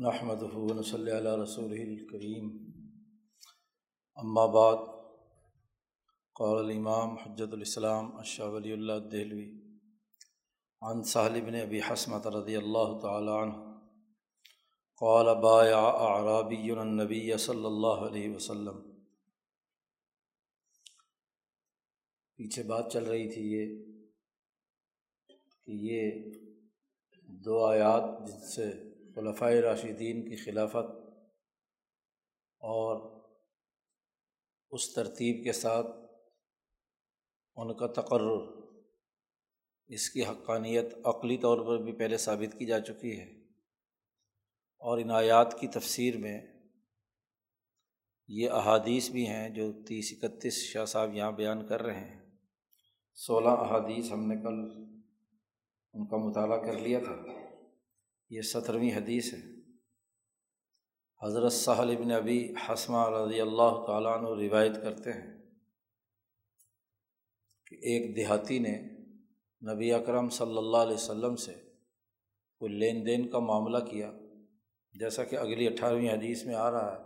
نحمد 0.00 0.42
صلی 0.84 1.10
اللہ 1.10 1.34
رسول 1.42 1.72
الکریم 1.72 2.48
اما 4.14 4.46
بعد 4.46 4.76
قول 6.32 6.58
الامام 6.58 7.16
حجت 7.16 7.52
الاسلام 7.52 8.16
اشہ 8.16 8.42
ولی 8.42 8.72
اللہ 8.72 8.92
دہلوی 8.92 9.60
عن 10.82 11.02
صاحب 11.02 11.32
بن 11.32 11.54
ابی 11.54 11.80
حسمت 11.80 12.26
رضی 12.26 12.56
اللہ 12.56 12.98
تعالیٰ 12.98 13.42
عنہ 13.42 13.52
قال 14.96 15.34
بایا 15.42 15.84
اعرابی 15.84 16.70
النبی 16.70 17.36
صلی 17.36 17.64
اللہ 17.64 18.06
علیہ 18.08 18.34
وسلم. 18.34 18.82
پیچھے 22.36 22.62
بات 22.62 22.92
چل 22.92 23.04
رہی 23.04 23.32
تھی 23.32 23.52
یہ 23.52 23.76
کہ 25.64 25.72
یہ 25.72 26.32
دو 27.28 27.64
آیات 27.64 28.28
جن 28.28 28.46
سے 28.46 28.89
خلفۂ 29.14 29.52
راشدین 29.52 30.30
کی 30.30 30.36
خلافت 30.36 30.90
اور 32.58 33.20
اس 34.70 34.94
ترتیب 34.94 35.44
کے 35.44 35.52
ساتھ 35.52 35.86
ان 37.56 37.76
کا 37.76 37.86
تقرر، 37.86 38.62
اس 39.86 40.10
کی 40.10 40.24
حقانیت 40.24 40.94
عقلی 41.04 41.36
طور 41.36 41.66
پر 41.66 41.84
بھی 41.84 41.92
پہلے 41.92 42.16
ثابت 42.16 42.58
کی 42.58 42.66
جا 42.66 42.80
چکی 42.80 43.20
ہے۔ 43.20 43.40
اور 44.78 44.98
ان 44.98 45.10
آیات 45.10 45.60
کی 45.60 45.68
تفسیر 45.68 46.16
میں 46.16 46.40
یہ 48.28 48.50
احادیث 48.50 49.10
بھی 49.10 49.26
ہیں 49.26 49.48
جو 49.48 49.72
تیس 49.72 50.18
اکتیس 50.22 50.54
شاہ 50.54 50.84
صاحب 50.84 51.14
یہاں 51.14 51.32
بیان 51.32 51.66
کر 51.66 51.82
رہے 51.82 52.00
ہیں۔ 52.00 52.30
سولہ 53.14 53.48
احادیث 53.48 54.12
ہم 54.12 54.32
نے 54.32 54.36
کل 54.36 54.84
ان 55.92 56.06
کا 56.06 56.16
مطالعہ 56.16 56.56
کر 56.56 56.78
لیا 56.78 56.98
تھا۔ 56.98 57.39
یہ 58.30 58.42
سترویں 58.42 58.90
حدیث 58.96 59.34
ہے۔ 59.34 59.38
حضرت 61.26 61.52
صاحل 61.52 61.96
ابن 61.96 62.10
ابی 62.10 62.54
حسمہ 62.68 63.08
رضی 63.08 63.40
اللہ 63.40 63.84
تعالیٰ 63.86 64.18
عنہ 64.18 64.28
روایت 64.28 64.72
کرتے 64.82 65.12
ہیں 65.12 65.42
کہ 67.66 67.74
ایک 67.74 68.16
دیہاتی 68.16 68.58
نے 68.58 68.80
نبی 69.74 69.92
اکرم 69.92 70.28
صلی 70.28 70.58
اللہ 70.58 70.76
علیہ 70.76 70.94
وسلم 70.94 71.36
سے 71.36 71.54
کوئی 72.58 72.72
لین 72.72 73.06
دین 73.06 73.28
کا 73.28 73.38
معاملہ 73.38 73.78
کیا، 73.78 74.12
جیسا 74.92 75.24
کہ 75.24 75.36
اگلی 75.36 75.66
اٹھارہویں 75.66 76.10
حدیث 76.10 76.46
میں 76.46 76.54
آ 76.54 76.70
رہا 76.70 76.92
ہے 76.92 77.02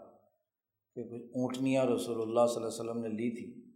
کہ 0.94 1.02
کچھ 1.02 1.22
اونٹنیاں 1.22 1.84
رسول 1.84 2.22
اللہ 2.22 2.46
صلی 2.46 2.56
اللہ 2.56 2.68
علیہ 2.68 2.80
وسلم 2.80 3.02
نے 3.02 3.08
لی 3.08 3.30
تھی 3.30 3.70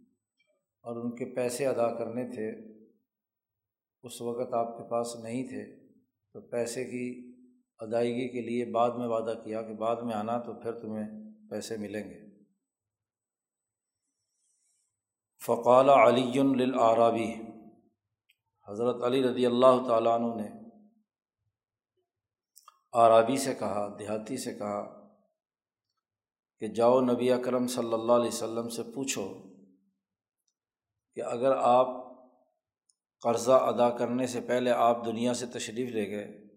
اور 0.81 0.95
ان 0.95 1.15
کے 1.15 1.25
پیسے 1.35 1.65
ادا 1.65 1.97
کرنے 1.97 2.25
تھے۔ 2.35 2.51
اس 4.03 4.21
وقت 4.21 4.53
آپ 4.53 4.77
کے 4.77 4.89
پاس 4.89 5.15
نہیں 5.15 5.47
تھے 5.47 5.89
تو 6.33 6.41
پیسے 6.41 6.85
کی 6.85 7.28
ادائیگی 7.79 8.27
کے 8.27 8.41
لیے 8.41 8.65
بعد 8.65 8.89
میں 8.89 9.07
وعدہ 9.07 9.33
کیا 9.43 9.61
کہ 9.61 9.73
بعد 9.73 9.95
میں 9.95 10.15
آنا 10.15 10.37
تو 10.37 10.53
پھر 10.53 10.79
تمہیں 10.79 11.07
پیسے 11.49 11.77
ملیں 11.77 12.09
گے۔ 12.09 12.29
فقال 15.45 15.89
علی 15.89 16.41
للعرابی 16.55 17.33
حضرت 18.67 19.03
علی 19.03 19.23
رضی 19.23 19.45
اللہ 19.45 19.87
تعالیٰ 19.87 20.13
عنہ 20.19 20.41
نے 20.41 20.47
عرابی 22.93 23.37
سے 23.37 23.53
کہا، 23.55 23.95
دیہاتی 23.99 24.37
سے 24.37 24.53
کہا 24.53 25.09
کہ 26.59 26.67
جاؤ 26.67 27.01
نبی 27.01 27.31
اکرم 27.31 27.67
صلی 27.67 27.93
اللہ 27.93 28.13
علیہ 28.13 28.27
وسلم 28.27 28.69
سے 28.69 28.83
پوچھو 28.83 29.49
کہ 31.15 31.21
اگر 31.21 31.55
آپ 31.55 31.87
قرضہ 33.21 33.51
ادا 33.51 33.89
کرنے 33.97 34.27
سے 34.27 34.41
پہلے 34.41 34.71
آپ 34.71 35.05
دنیا 35.05 35.33
سے 35.33 35.45
تشریف 35.45 35.89
لے 35.89 36.09
گئے 36.09 36.48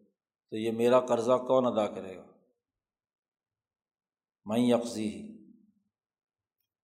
تو 0.53 0.57
یہ 0.57 0.73
میرا 0.73 1.01
قرضہ 1.01 1.33
کون 1.33 1.67
ادا 1.67 1.87
کرے 1.87 2.17
گا؟ 2.17 2.23
میں 4.45 4.59
یکزی 4.59 5.09
ہی 5.09 5.43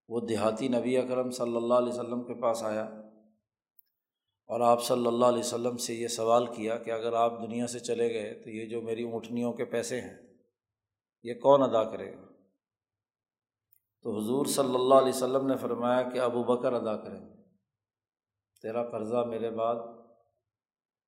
وہ 0.08 0.20
دیہاتی 0.20 0.69
نبی 0.69 0.98
اکرم 0.98 1.30
صلی 1.30 1.56
اللہ 1.56 1.74
علیہ 1.74 1.92
وسلم 1.92 2.22
کے 2.22 2.34
پاس 2.34 2.62
آیا 2.62 2.84
اور 4.46 4.61
آپ 4.61 4.83
صلی 4.83 5.06
اللہ 5.06 5.24
علیہ 5.24 5.39
وسلم 5.39 5.77
سے 5.77 5.95
یہ 5.95 6.08
سوال 6.08 6.46
کیا 6.46 6.79
کہ 6.79 6.90
اگر 6.90 7.12
آپ 7.12 7.33
دنیا 7.42 7.67
سے 7.67 7.79
چلے 7.79 8.14
گئے 8.14 8.45
تو 8.45 8.51
یہ 8.51 8.67
جو 8.67 8.83
میری 8.83 9.02
اونٹنیوں 9.02 9.52
کے 9.52 9.64
پیسے 9.64 10.00
ہیں، 10.00 10.17
یہ 11.23 11.35
کون 11.35 11.62
ادا 11.62 11.85
کرے 11.85 12.17
گا؟ 12.17 12.27
تو 14.02 14.18
حضور 14.18 14.46
صلی 14.46 14.74
اللہ 14.74 14.95
علیہ 14.95 15.14
وسلم 15.14 15.46
نے 15.46 15.56
فرمایا 15.56 16.02
کہ 16.02 16.18
ابو 16.18 16.42
بکر 16.42 16.73
ادا 16.73 16.96
کریں 16.96 17.20
گے۔ 17.20 17.42
تیرا 18.62 18.90
قرضہ 18.90 19.24
میرے 19.29 19.50
بعد 19.50 19.77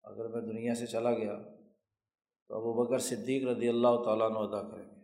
اگر 0.03 0.29
میں 0.29 0.43
دنیا 0.43 0.75
سے 0.75 0.87
چلا 0.87 1.15
گیا 1.15 1.60
تو 2.51 2.57
ابو 2.57 2.85
بکر 2.85 2.99
صدیق 2.99 3.49
رضی 3.49 3.69
اللہ 3.69 4.03
تعالیٰ 4.05 4.27
عنہ 4.27 4.39
ادا 4.39 4.63
کریں 4.63 4.85
گے۔ 4.85 5.01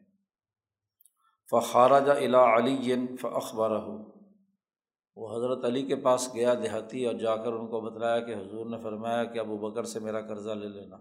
فخارجہ 1.51 2.13
الا 2.13 2.57
علی 2.57 2.95
فخبار 3.21 3.71
ہو 3.71 4.21
وہ 5.17 5.37
حضرت 5.37 5.65
علی 5.65 5.83
کے 5.83 5.97
پاس 5.97 6.35
گیا 6.35 6.55
دیہاتی 6.55 7.07
اور 7.07 7.15
جا 7.15 7.37
کر 7.37 7.53
ان 7.53 7.67
کو 7.67 7.81
بتلایا 7.81 8.21
کہ 8.21 8.35
حضور 8.35 8.67
نے 8.67 8.77
فرمایا 8.83 9.25
کہ 9.25 9.39
ابو 9.39 9.59
بکر 9.59 9.85
سے 9.85 10.01
میرا 10.01 10.21
قرضہ 10.21 10.51
لے 10.51 10.69
لینا۔ 10.69 10.97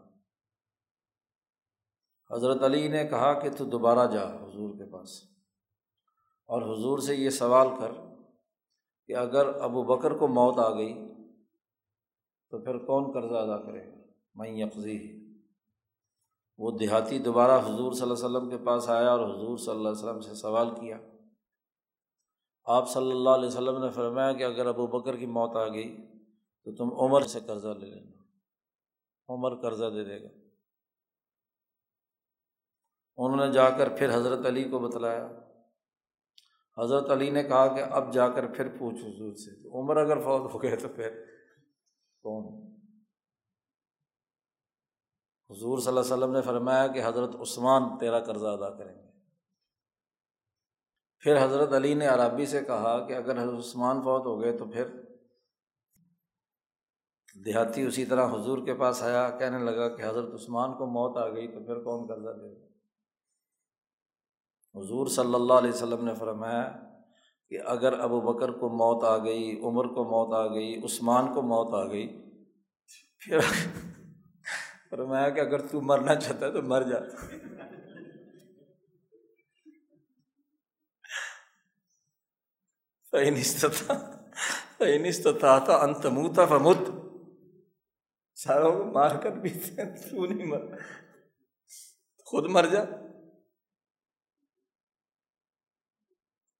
حضرت 2.31 2.63
علی 2.63 2.87
نے 2.87 3.07
کہا 3.07 3.39
کہ 3.39 3.49
تو 3.57 3.65
دوبارہ 3.65 4.11
جا 4.11 4.35
حضور 4.35 4.77
کے 4.77 4.91
پاس۔ 4.91 5.21
اور 6.47 6.61
حضور 6.61 6.99
سے 6.99 7.15
یہ 7.15 7.29
سوال 7.29 7.67
کر 7.79 7.91
کہ 9.07 9.15
اگر 9.15 9.61
ابو 9.61 9.83
بکر 9.83 10.13
کو 10.17 10.27
موت 10.27 10.59
آ 10.59 10.69
گئی 10.69 10.93
تو 12.49 12.63
پھر 12.63 12.77
کون 12.77 13.11
قرضہ 13.11 13.35
ادا 13.35 13.57
کرے 13.57 13.83
میں 14.35 14.49
یکزی 14.49 14.97
ہی 14.97 15.24
وہ 16.57 16.77
دیہاتی 16.77 17.19
دوبارہ 17.19 17.65
حضور 17.65 17.91
صلی 17.91 18.01
اللہ 18.01 18.13
علیہ 18.13 18.37
وسلم 18.37 18.49
کے 18.49 18.65
پاس 18.65 18.89
آیا 18.89 19.11
اور 19.11 19.19
حضور 19.19 19.57
صلی 19.57 19.75
اللہ 19.75 19.89
علیہ 19.89 19.97
وسلم 19.97 20.21
سے 20.21 20.35
سوال 20.35 20.69
کیا۔ 20.69 20.97
آپ 22.63 22.89
صلی 22.89 23.11
اللہ 23.11 23.29
علیہ 23.29 23.47
وسلم 23.47 23.83
نے 23.83 23.89
فرمایا 23.89 24.33
کہ 24.33 24.43
اگر 24.43 24.65
ابو 24.65 24.87
بکر 24.87 25.17
کی 25.17 25.25
موت 25.25 25.55
آ 25.55 25.67
گئی 25.67 25.97
تو 26.63 26.75
تم 26.75 26.99
عمر 26.99 27.21
سے 27.21 27.39
قرضہ 27.39 27.67
لے 27.67 27.85
لینا۔ 27.85 28.23
عمر 29.29 29.61
قرضہ 29.61 29.85
دے 29.85 30.03
دے 30.03 30.23
گا۔ 30.23 30.27
انہوں 33.17 33.45
نے 33.45 33.51
جا 33.51 33.69
کر 33.69 33.97
پھر 33.97 34.15
حضرت 34.15 34.45
علی 34.45 34.63
کو 34.63 34.79
بتلایا۔ 34.79 35.27
حضرت 36.77 37.09
علی 37.09 37.29
نے 37.29 37.43
کہا 37.43 37.75
کہ 37.75 37.81
اب 37.81 38.13
جا 38.13 38.29
کر 38.29 38.47
پھر 38.47 38.77
پوچھ 38.79 39.01
حضور 39.05 39.33
سے۔ 39.33 39.77
عمر 39.77 39.97
اگر 39.97 40.19
فوت 40.19 40.53
ہو 40.53 40.61
گئے 40.61 40.75
تو 40.75 40.87
پھر 40.87 41.25
کون؟ 42.21 42.74
حضور 45.49 45.77
صلی 45.77 45.87
اللہ 45.87 45.99
علیہ 45.99 46.13
وسلم 46.13 46.31
نے 46.31 46.41
فرمایا 46.41 46.87
کہ 46.87 47.01
حضرت 47.05 47.35
عثمان 47.35 47.97
تیرا 47.97 48.19
قرضہ 48.19 48.47
ادا 48.47 48.69
کریں 48.69 48.95
گے۔ 48.95 49.11
پھر 51.19 51.45
حضرت 51.45 51.73
علی 51.73 51.93
نے 51.93 52.07
عربی 52.07 52.45
سے 52.45 52.61
کہا 52.61 53.05
کہ 53.07 53.13
اگر 53.13 53.43
حضرت 53.43 53.57
عثمان 53.57 54.01
فوت 54.01 54.25
ہو 54.25 54.41
گئے 54.41 54.57
تو 54.57 54.65
پھر 54.65 54.87
دیہاتی 57.45 57.81
اسی 57.81 58.05
طرح 58.05 58.27
حضور 58.27 58.65
کے 58.65 58.73
پاس 58.73 59.03
آیا، 59.03 59.29
کہنے 59.29 59.59
لگا 59.59 59.95
کہ 59.95 60.03
حضرت 60.03 60.33
عثمان 60.33 60.73
کو 60.73 60.85
موت 60.85 61.17
آ 61.17 61.29
گئی 61.29 61.47
تو 61.47 61.65
پھر 61.65 61.83
کون 61.83 62.07
قرضہ 62.07 62.29
دے 62.29 62.51
گا؟ 62.51 62.65
حضور 64.79 65.07
صلی 65.07 65.33
اللہ 65.33 65.53
علیہ 65.53 65.69
وسلم 65.69 66.05
نے 66.05 66.13
فرمایا 66.15 66.71
کہ 67.49 67.57
اگر 67.65 67.99
ابو 67.99 68.21
بکر 68.21 68.51
کو 68.51 68.69
موت 68.69 69.03
آ 69.03 69.17
گئی، 69.17 69.61
عمر 69.63 69.85
کو 69.87 70.03
موت 70.03 70.33
آ 70.33 70.47
گئی، 70.47 70.85
عثمان 70.85 71.33
کو 71.33 71.41
موت 71.41 71.73
آ 71.73 71.87
گئی، 71.87 72.07
پھر 73.19 73.39
فرمایا 74.95 75.29
کہ 75.29 75.39
اگر 75.39 75.67
تو 75.67 75.81
مرنا 75.81 76.15
چاہتا 76.15 76.45
ہے 76.45 76.51
تو 76.51 76.61
مر 76.61 76.81
جاتا 76.81 77.25
تھا 85.31 85.59
تھا 85.59 85.75
انتموتا 85.75 86.45
فمت۔ 86.45 86.77
ساروں 88.35 88.77
کو 88.77 88.83
مار 88.83 89.23
کر 89.23 89.31
بھی 89.31 89.49
تو 90.09 90.25
نہیں 90.25 90.47
مر۔ 90.47 90.59
خود 92.25 92.45
مر 92.45 92.65
جا۔ 92.65 92.85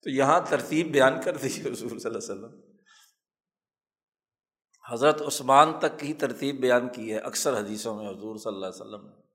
تو 0.02 0.10
یہاں 0.10 0.40
ترتیب 0.48 0.92
بیان 0.92 1.20
کر 1.24 1.36
دیجیے 1.36 1.70
رسول 1.70 1.98
صلی 1.98 2.14
اللہ 2.14 2.18
علیہ 2.18 2.46
وسلم۔ 2.46 2.65
حضرت 4.90 5.22
عثمان 5.22 5.72
تک 5.78 5.98
کی 5.98 6.14
ترتیب 6.14 6.60
بیان 6.60 6.88
کی 6.88 7.12
ہے، 7.12 7.18
اکثر 7.18 7.58
حدیثوں 7.58 7.94
میں 7.94 8.08
حضور 8.08 8.36
صلی 8.36 8.54
اللہ 8.54 8.66
علیہ 8.66 8.86
وسلم 8.86 9.06
نے۔ 9.06 9.26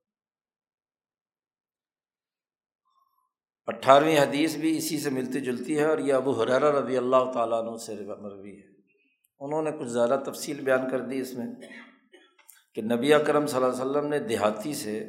اٹھارہویں 3.66 4.18
حدیث 4.18 4.56
بھی 4.56 4.76
اسی 4.76 5.00
سے 5.00 5.10
ملتی 5.10 5.40
جلتی 5.40 5.78
ہے 5.78 5.84
اور 5.84 5.98
یہ 5.98 6.14
ابو 6.14 6.30
حرارہ 6.30 6.80
رضی 6.80 6.96
اللہ 6.96 7.32
تعالیٰ 7.34 7.66
عنہ 7.66 7.76
سے 7.76 7.94
مروی 8.20 8.62
ہے۔ 8.62 8.66
انہوں 9.40 9.62
نے 9.62 9.72
کچھ 9.72 9.88
زیادہ 9.88 10.20
تفصیل 10.26 10.64
بیان 10.64 10.90
کر 10.90 11.00
دی 11.00 11.20
اس 11.20 11.34
میں 11.34 11.46
کہ 12.74 12.82
نبی 12.82 13.14
اکرم 13.14 13.46
صلی 13.46 13.64
اللہ 13.64 13.82
علیہ 13.82 13.90
وسلم 13.90 14.06
نے 14.06 14.18
دیہاتی 14.18 14.74
سے 14.74 15.04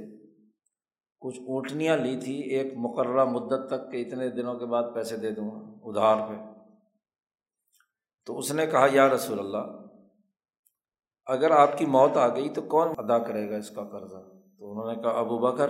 کچھ 1.19 1.39
اونٹنیاں 1.39 1.97
لی 1.97 2.19
تھی، 2.19 2.41
ایک 2.41 2.73
مقررہ 2.77 3.25
مدت 3.25 3.67
تک 3.67 3.91
کہ 3.91 4.05
اتنے 4.07 4.29
دنوں 4.29 4.59
کے 4.59 4.65
بعد 4.65 4.83
پیسے 4.93 5.17
دے 5.17 5.31
دوں 5.31 5.51
گا، 5.51 5.79
ادھار 5.83 6.29
پہ۔ 6.29 6.61
تو 8.25 8.37
اس 8.37 8.51
نے 8.51 8.65
کہا، 8.65 8.87
یا 8.91 9.09
رسول 9.09 9.39
اللہ 9.39 9.82
اگر 11.25 11.51
آپ 11.51 11.77
کی 11.77 11.85
موت 11.85 12.17
آ 12.17 12.27
گئی 12.27 12.49
تو 12.49 12.61
کون 12.61 12.87
ادا 12.97 13.19
کرے 13.19 13.49
گا 13.49 13.55
اس 13.55 13.69
کا 13.69 13.83
قرضہ؟ 13.83 14.17
تو 14.57 14.71
انہوں 14.71 14.95
نے 14.95 15.01
کہا 15.01 15.11
ابو 15.11 15.37
بکر۔ 15.37 15.69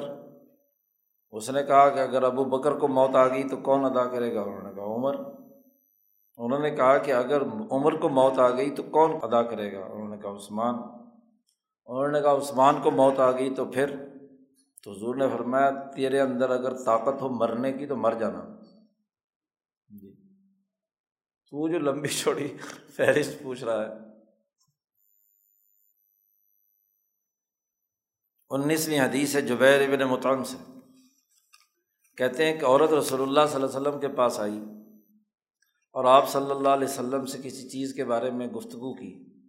اس 1.31 1.49
نے 1.49 1.63
کہا 1.63 1.89
کہ 1.89 1.99
اگر 1.99 2.23
ابو 2.23 2.45
بکر 2.45 2.71
کو 2.71 2.87
موت 2.87 3.15
آ 3.15 3.27
گئی 3.27 3.49
تو 3.49 3.57
کون 3.57 3.85
ادا 3.85 4.05
کرے 4.05 4.35
گا؟ 4.35 4.41
انہوں 4.41 4.63
نے 4.63 4.73
کہا 4.75 4.83
عمر۔ 4.83 5.15
انہوں 6.37 6.59
نے 6.59 6.71
کہا 6.71 6.97
کہ 6.97 7.13
اگر 7.13 7.41
عمر 7.71 7.95
کو 7.95 8.09
موت 8.09 8.39
آ 8.39 8.49
گئی 8.49 8.69
تو 8.69 8.83
کون 8.83 9.11
ادا 9.21 9.43
کرے 9.43 9.73
گا؟ 9.73 9.85
انہوں 9.85 10.09
نے 10.09 10.17
کہا 10.17 10.35
عثمان۔ 10.35 10.75
انہوں 11.85 12.07
نے 12.07 12.21
کہا 12.21 12.37
عثمان 12.37 12.75
کو 12.83 12.91
موت 12.91 13.19
آ 13.19 13.31
گئی 13.31 13.55
تو 13.55 13.65
پھر؟ 13.65 13.95
تو 14.83 14.91
حضور 14.91 15.15
نے 15.15 15.29
فرمایا 15.29 15.69
تیرے 15.69 16.21
اندر 16.21 16.49
اگر 16.49 16.83
طاقت 16.83 17.21
ہو 17.21 17.29
مرنے 17.29 17.73
کی 17.73 17.85
تو 17.85 17.95
مر 17.95 18.13
جانا۔ 18.13 18.43
جی۔ 19.87 20.13
تو 21.49 21.67
جو 21.67 21.79
لمبی 21.79 22.07
چھوڑی 22.07 22.57
فہرست 22.95 23.43
پوچھ 23.43 23.63
رہا 23.63 23.81
ہے۔ 23.81 24.12
انیسویں 28.53 28.99
حدیث 28.99 29.35
ہے 29.35 29.41
جبیر 29.41 29.81
ابن 29.81 29.99
متعن 29.99 30.43
سے۔ 30.43 30.57
کہتے 32.17 32.45
ہیں 32.45 32.59
کہ 32.59 32.65
عورت 32.65 32.93
رسول 32.93 33.21
اللہ 33.21 33.39
صلی 33.47 33.63
اللہ 33.63 33.77
علیہ 33.77 33.87
وسلم 33.87 33.99
کے 33.99 34.07
پاس 34.07 34.39
آئی 34.39 34.59
اور 35.93 36.05
آپ 36.05 36.29
صلی 36.29 36.51
اللہ 36.51 36.69
علیہ 36.69 36.87
وسلم 36.87 37.25
سے 37.25 37.37
کسی 37.37 37.69
چیز 37.69 37.93
کے 37.93 38.05
بارے 38.05 38.31
میں 38.31 38.47
گفتگو 38.47 38.93
کی۔ 38.93 39.41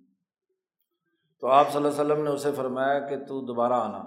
تو 1.41 1.47
آپ 1.47 1.73
صلی 1.73 1.77
اللہ 1.77 2.03
علیہ 2.03 2.13
وسلم 2.13 2.25
نے 2.25 2.31
اسے 2.31 2.53
فرمایا 2.53 2.99
کہ 2.99 3.17
تو 3.17 3.41
دوبارہ 3.41 3.73
آنا۔ 3.73 4.05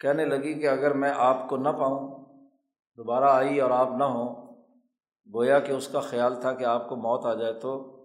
کہنے 0.00 0.24
لگی 0.24 0.60
کہ 0.60 0.68
اگر 0.68 0.92
میں 0.92 1.12
آپ 1.16 1.48
کو 1.48 1.56
نہ 1.56 1.68
پاؤں، 1.68 2.24
دوبارہ 2.96 3.24
آئی 3.24 3.60
اور 3.60 3.70
آپ 3.70 3.88
نہ 3.98 4.04
ہوں، 4.04 4.54
گویا 5.34 5.58
کہ 5.58 5.72
اس 5.72 5.88
کا 5.88 6.00
خیال 6.00 6.40
تھا 6.40 6.52
کہ 6.52 6.64
آپ 6.64 6.88
کو 6.88 6.96
موت 6.96 7.26
آ 7.26 7.34
جائے 7.34 7.52
تو 7.52 7.97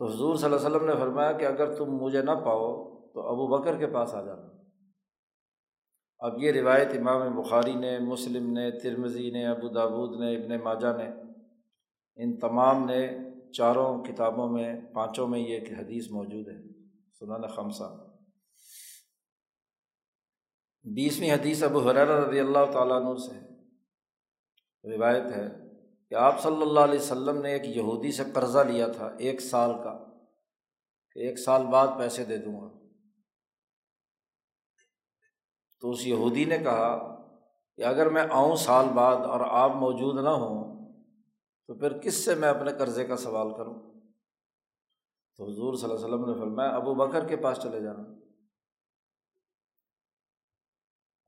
تو 0.00 0.06
حضور 0.06 0.36
صلی 0.36 0.44
اللہ 0.44 0.56
علیہ 0.56 0.66
وسلم 0.66 0.86
نے 0.88 0.94
فرمایا 0.94 1.32
کہ 1.32 1.44
اگر 1.44 1.76
تم 1.76 1.84
مجھے 1.84 2.22
نہ 2.22 2.30
پاؤ 2.30 3.00
تو 3.14 3.20
ابو 3.20 3.46
بکر 3.46 3.78
کے 3.78 3.86
پاس 3.86 4.14
آ 4.14 4.24
جانا۔ 4.24 4.48
اب 6.18 6.42
یہ 6.42 6.52
روایت 6.52 6.88
امام 6.98 7.42
بخاری 7.42 7.74
نے، 7.74 7.98
مسلم 7.98 8.52
نے 8.52 8.70
ترمزی 8.70 9.30
نے، 9.30 9.46
ابو 9.46 9.68
دابود 9.68 10.20
نے، 10.20 10.36
ابن 10.36 10.64
ماجہ 10.64 10.96
نے، 10.96 11.10
ان 12.16 12.38
تمام 12.38 12.84
نے 12.84 13.16
چاروں 13.52 14.04
کتابوں 14.04 14.48
میں، 14.48 14.80
پانچوں 14.94 15.28
میں 15.28 15.40
یہ 15.40 15.60
حدیث 15.78 16.10
موجود 16.10 16.48
ہے۔ 16.48 16.82
سنان 17.18 17.46
خمسہ۔ 17.46 18.06
بیسویں 20.84 21.32
حدیث 21.32 21.62
ابو 21.62 21.78
حرار 21.78 22.06
رضی 22.06 22.40
اللہ 22.40 22.72
تعالیٰ 22.72 22.96
عنہ 22.96 23.14
سے 23.14 23.48
روایت 24.96 25.24
ہے۔ 25.24 25.69
کہ 26.10 26.14
آپ 26.14 26.40
صلی 26.40 26.62
اللہ 26.62 26.80
علیہ 26.80 27.00
وسلم 27.00 27.42
نے 27.42 27.52
ایک 27.52 27.76
یہودی 27.76 28.12
سے 28.12 28.22
قرضہ 28.34 28.58
لیا 28.58 28.86
تھا 28.86 29.06
ایک 29.18 29.40
سال 29.40 29.72
کا، 29.72 30.04
کہ 31.12 31.18
ایک 31.18 31.38
سال 31.38 31.66
بعد 31.66 31.88
پیسے 31.98 32.24
دے 32.24 32.36
دوں 32.36 32.60
گا۔ 32.60 32.86
تو 35.80 35.90
اس 35.90 36.06
یہودی 36.06 36.44
نے 36.44 36.58
کہا 36.58 37.20
کہ 37.76 37.82
اگر 37.82 38.08
میں 38.08 38.22
آؤں 38.30 38.56
سال 38.56 38.86
بعد 38.94 39.16
اور 39.16 39.40
آپ 39.40 39.70
موجود 39.70 40.24
نہ 40.24 40.28
ہوں، 40.28 40.92
تو 41.66 41.74
پھر 41.74 41.98
کس 41.98 42.24
سے 42.24 42.34
میں 42.34 42.48
اپنے 42.48 42.72
قرضے 42.72 43.04
کا 43.04 43.16
سوال 43.16 43.54
کروں؟ 43.54 44.00
تو 45.36 45.50
حضور 45.50 45.74
صلی 45.74 45.90
اللہ 45.90 46.04
علیہ 46.04 46.14
وسلم 46.14 46.34
نے 46.34 46.40
فرمایا، 46.40 46.70
ابو 46.70 46.94
بکر 46.94 47.28
کے 47.28 47.36
پاس 47.36 47.58
چلے 47.62 47.80
جانا۔ 47.80 48.02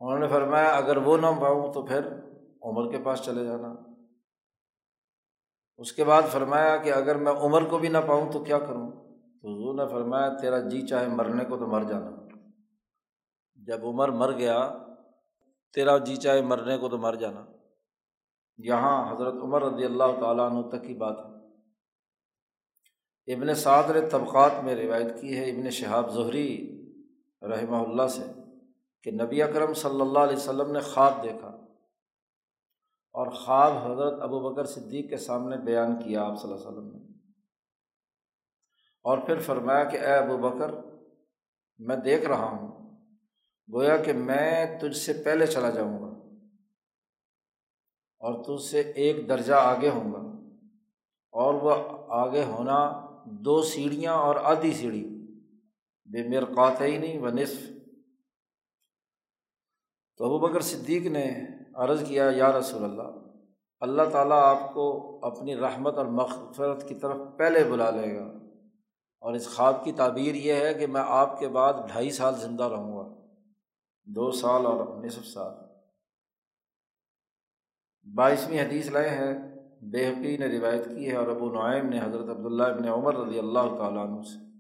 انہوں 0.01 0.19
نے 0.19 0.29
فرمایا، 0.29 0.71
اگر 0.71 0.97
وہ 0.97 1.17
نہ 1.17 1.41
پاؤں 1.41 1.73
تو 1.73 1.87
پھر 1.87 2.07
عمر 2.63 2.91
کے 2.91 3.05
پاس 3.05 3.21
چلے 3.21 3.45
جانا۔ 3.45 3.92
اس 5.77 5.93
کے 5.93 6.05
بعد 6.05 6.23
فرمایا 6.23 6.77
کہ 6.77 6.93
اگر 6.93 7.17
میں 7.17 7.33
عمر 7.33 7.65
کو 7.65 7.79
بھی 7.79 7.89
نہ 7.89 7.99
پاؤں 8.07 8.33
تو 8.33 8.45
کیا 8.45 8.59
کروں؟ 8.59 8.91
تو 9.43 9.49
حضور 9.49 9.75
نے 9.75 9.93
فرمایا 9.93 10.29
تیرا 10.29 10.59
جی 10.59 10.87
چاہے 10.87 11.09
مرنے 11.09 11.45
کو 11.45 11.57
تو 11.57 11.67
مر 11.67 11.83
جانا۔ 11.83 12.11
جب 13.55 13.87
عمر 13.87 14.09
مر 14.09 14.33
گیا، 14.33 14.79
تیرا 15.75 15.99
جی 15.99 16.17
چاہے 16.17 16.43
مرنے 16.43 16.79
کو 16.79 16.89
تو 16.89 16.99
مر 16.99 17.15
جانا۔ 17.15 17.45
یہاں 18.59 19.17
حضرت 19.17 19.35
عمر 19.35 19.63
رضی 19.63 19.85
اللہ 19.85 20.21
تعالیٰ 20.21 20.51
عنہ 20.51 20.69
تک 20.69 20.87
کی 20.87 20.95
بات 20.95 21.19
ہے۔ 21.19 21.33
ابن 23.35 23.55
صادر 23.55 24.09
طبقات 24.09 24.51
میں 24.65 24.75
روایت 24.75 25.21
کی 25.21 25.39
ہے، 25.39 25.51
ابن 25.51 25.71
شہاب 25.71 26.15
ظہری 26.15 26.79
رحمہ 27.43 27.77
اللہ 27.77 28.07
سے، 28.07 28.23
کہ 29.03 29.11
نبی 29.11 29.43
اکرم 29.43 29.75
صلی 29.75 30.01
اللہ 30.01 30.19
علیہ 30.19 30.37
وسلم 30.37 30.73
نے 30.73 30.81
خواب 30.81 31.23
دیکھا۔ 31.23 31.57
اور 33.15 33.31
خواب 33.31 33.73
حضرت 33.77 34.21
ابو 34.23 34.39
بکر 34.41 34.65
صدیق 34.65 35.09
کے 35.11 35.17
سامنے 35.17 35.57
بیان 35.57 35.97
کیا 36.03 36.23
آپ 36.23 36.41
صلی 36.41 36.53
اللہ 36.53 36.69
علیہ 36.69 36.69
وسلم 36.69 36.91
نے۔ 36.93 37.01
اور 39.05 39.19
پھر 39.19 39.41
فرمایا 39.41 39.85
کہ 39.85 39.97
اے 39.97 40.15
ابو 40.15 40.37
بکر، 40.39 40.71
میں 41.81 41.97
دیکھ 41.97 42.25
رہا 42.25 42.49
ہوں، 42.51 42.71
گویا 43.69 43.97
کہ 43.97 44.13
میں 44.13 44.79
تجھ 44.81 44.97
سے 44.97 45.13
پہلے 45.25 45.47
چلا 45.47 45.71
جاؤں 45.71 45.99
گا 46.01 46.11
اور 48.21 48.43
تجھ 48.45 48.65
سے 48.67 48.81
ایک 48.81 49.29
درجہ 49.29 49.55
آگے 49.55 49.91
ہوں 49.91 50.13
گا، 50.13 50.19
اور 51.35 51.55
وہ 51.55 51.75
آگے 52.15 52.45
ہونا 52.45 52.79
دو 53.45 53.63
سیڑھیاں 53.63 54.15
اور 54.15 54.37
آدھی 54.45 54.73
سیڑھی، 54.73 55.05
بے 56.09 56.29
میر 56.29 56.45
قاتعی 56.45 56.99
نہیں 56.99 57.19
و 57.19 57.29
نصف۔ 57.29 57.61
تو 60.21 60.25
ابو 60.25 60.39
بکر 60.39 60.61
صدیق 60.61 61.07
نے 61.07 61.27
عرض 61.75 62.09
کیا، 62.09 62.31
یا 62.37 62.59
رسول 62.59 62.85
اللہ 62.85 63.19
اللہ 63.81 64.03
تعالیٰ 64.13 64.39
آپ 64.39 64.75
کو 64.75 65.19
اپنی 65.23 65.57
رحمت 65.57 65.99
اور 65.99 66.07
مغفرت 66.07 66.89
کی 66.89 66.95
طرف 66.95 67.17
پہلے 67.37 67.65
بلا 67.65 67.91
لے 67.91 68.19
گا۔ 68.19 68.25
اور 69.21 69.35
اس 69.35 69.57
خواب 69.57 69.85
کی 69.85 69.93
تعبیر 69.93 70.35
یہ 70.35 70.53
ہے 70.53 70.75
کہ 70.75 70.87
میں 70.87 71.03
آپ 71.07 71.39
کے 71.39 71.49
بعد 71.49 71.73
ڈھائی 71.73 72.11
سال 72.11 72.35
زندہ 72.35 72.65
رہوں 72.65 72.97
گا۔ 72.97 73.27
دو 74.05 74.31
سال 74.31 74.67
اور 74.67 75.05
نصف 75.05 75.27
سال۔ 75.27 75.53
بائیسویں 78.15 78.61
حدیث 78.61 78.91
لائے 78.91 79.09
ہیں، 79.09 79.35
بے 79.83 80.09
حقی 80.09 80.37
نے 80.37 80.47
روایت 80.47 80.85
کی 80.85 81.11
ہے 81.11 81.17
اور 81.17 81.27
ابو 81.27 81.55
نعیم 81.55 81.89
نے 81.89 81.99
حضرت 81.99 82.29
عبداللہ 82.29 82.63
ابن 82.63 82.89
عمر 82.89 83.17
رضی 83.17 83.39
اللہ 83.39 83.77
تعالیٰ 83.79 84.07
عنہ 84.07 84.23
سے۔ 84.23 84.52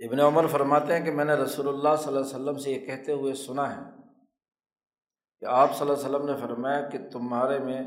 ابن 0.00 0.20
عمر 0.20 0.46
فرماتے 0.46 0.98
ہیں 0.98 1.04
کہ 1.04 1.10
میں 1.10 1.24
نے 1.24 1.34
رسول 1.34 1.68
اللہ 1.68 1.96
صلی 1.96 2.06
اللہ 2.06 2.20
علیہ 2.20 2.34
وسلم 2.34 2.58
سے 2.58 2.70
یہ 2.70 2.86
کہتے 2.86 3.12
ہوئے 3.12 3.34
سنا 3.34 3.76
ہے 3.76 3.90
کہ 5.40 5.44
آپ 5.44 5.78
صلی 5.78 5.90
اللہ 5.90 6.06
علیہ 6.06 6.16
وسلم 6.16 6.30
نے 6.30 6.40
فرمایا 6.40 6.88
کہ 6.88 6.98
تمہارے 7.12 7.58
میں 7.58 7.80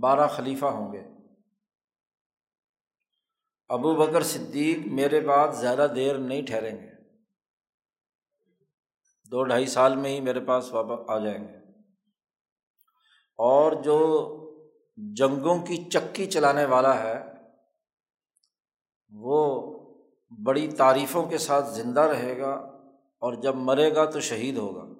بارہ 0.00 0.28
خلیفہ 0.28 0.66
ہوں 0.66 0.92
گے۔ 0.92 1.02
ابو 3.68 3.94
بکر 3.94 4.22
صدیق 4.22 4.78
میرے 4.86 5.20
بعد 5.20 5.48
زیادہ 5.52 5.86
دیر 5.94 6.18
نہیں 6.18 6.42
ٹھہریں 6.42 6.82
گے۔ 6.82 6.90
دو 9.30 9.44
ڈھائی 9.44 9.66
سال 9.66 9.96
میں 9.96 10.10
ہی 10.10 10.20
میرے 10.20 10.40
پاس 10.40 10.72
واپس 10.72 11.10
آ 11.10 11.18
جائیں 11.18 11.48
گے۔ 11.48 11.56
اور 13.38 13.72
جو 13.72 13.98
جنگوں 14.96 15.66
کی 15.66 15.90
چکی 15.90 16.26
چلانے 16.26 16.64
والا 16.64 17.02
ہے 17.02 17.24
وہ 19.10 19.75
بڑی 20.30 20.70
تعریفوں 20.70 21.26
کے 21.26 21.38
ساتھ 21.38 21.70
زندہ 21.70 22.00
رہے 22.00 22.38
گا 22.38 22.52
اور 23.18 23.32
جب 23.32 23.54
مرے 23.54 23.94
گا 23.94 24.04
تو 24.04 24.20
شہید 24.20 24.56
ہوگا۔ 24.56 24.96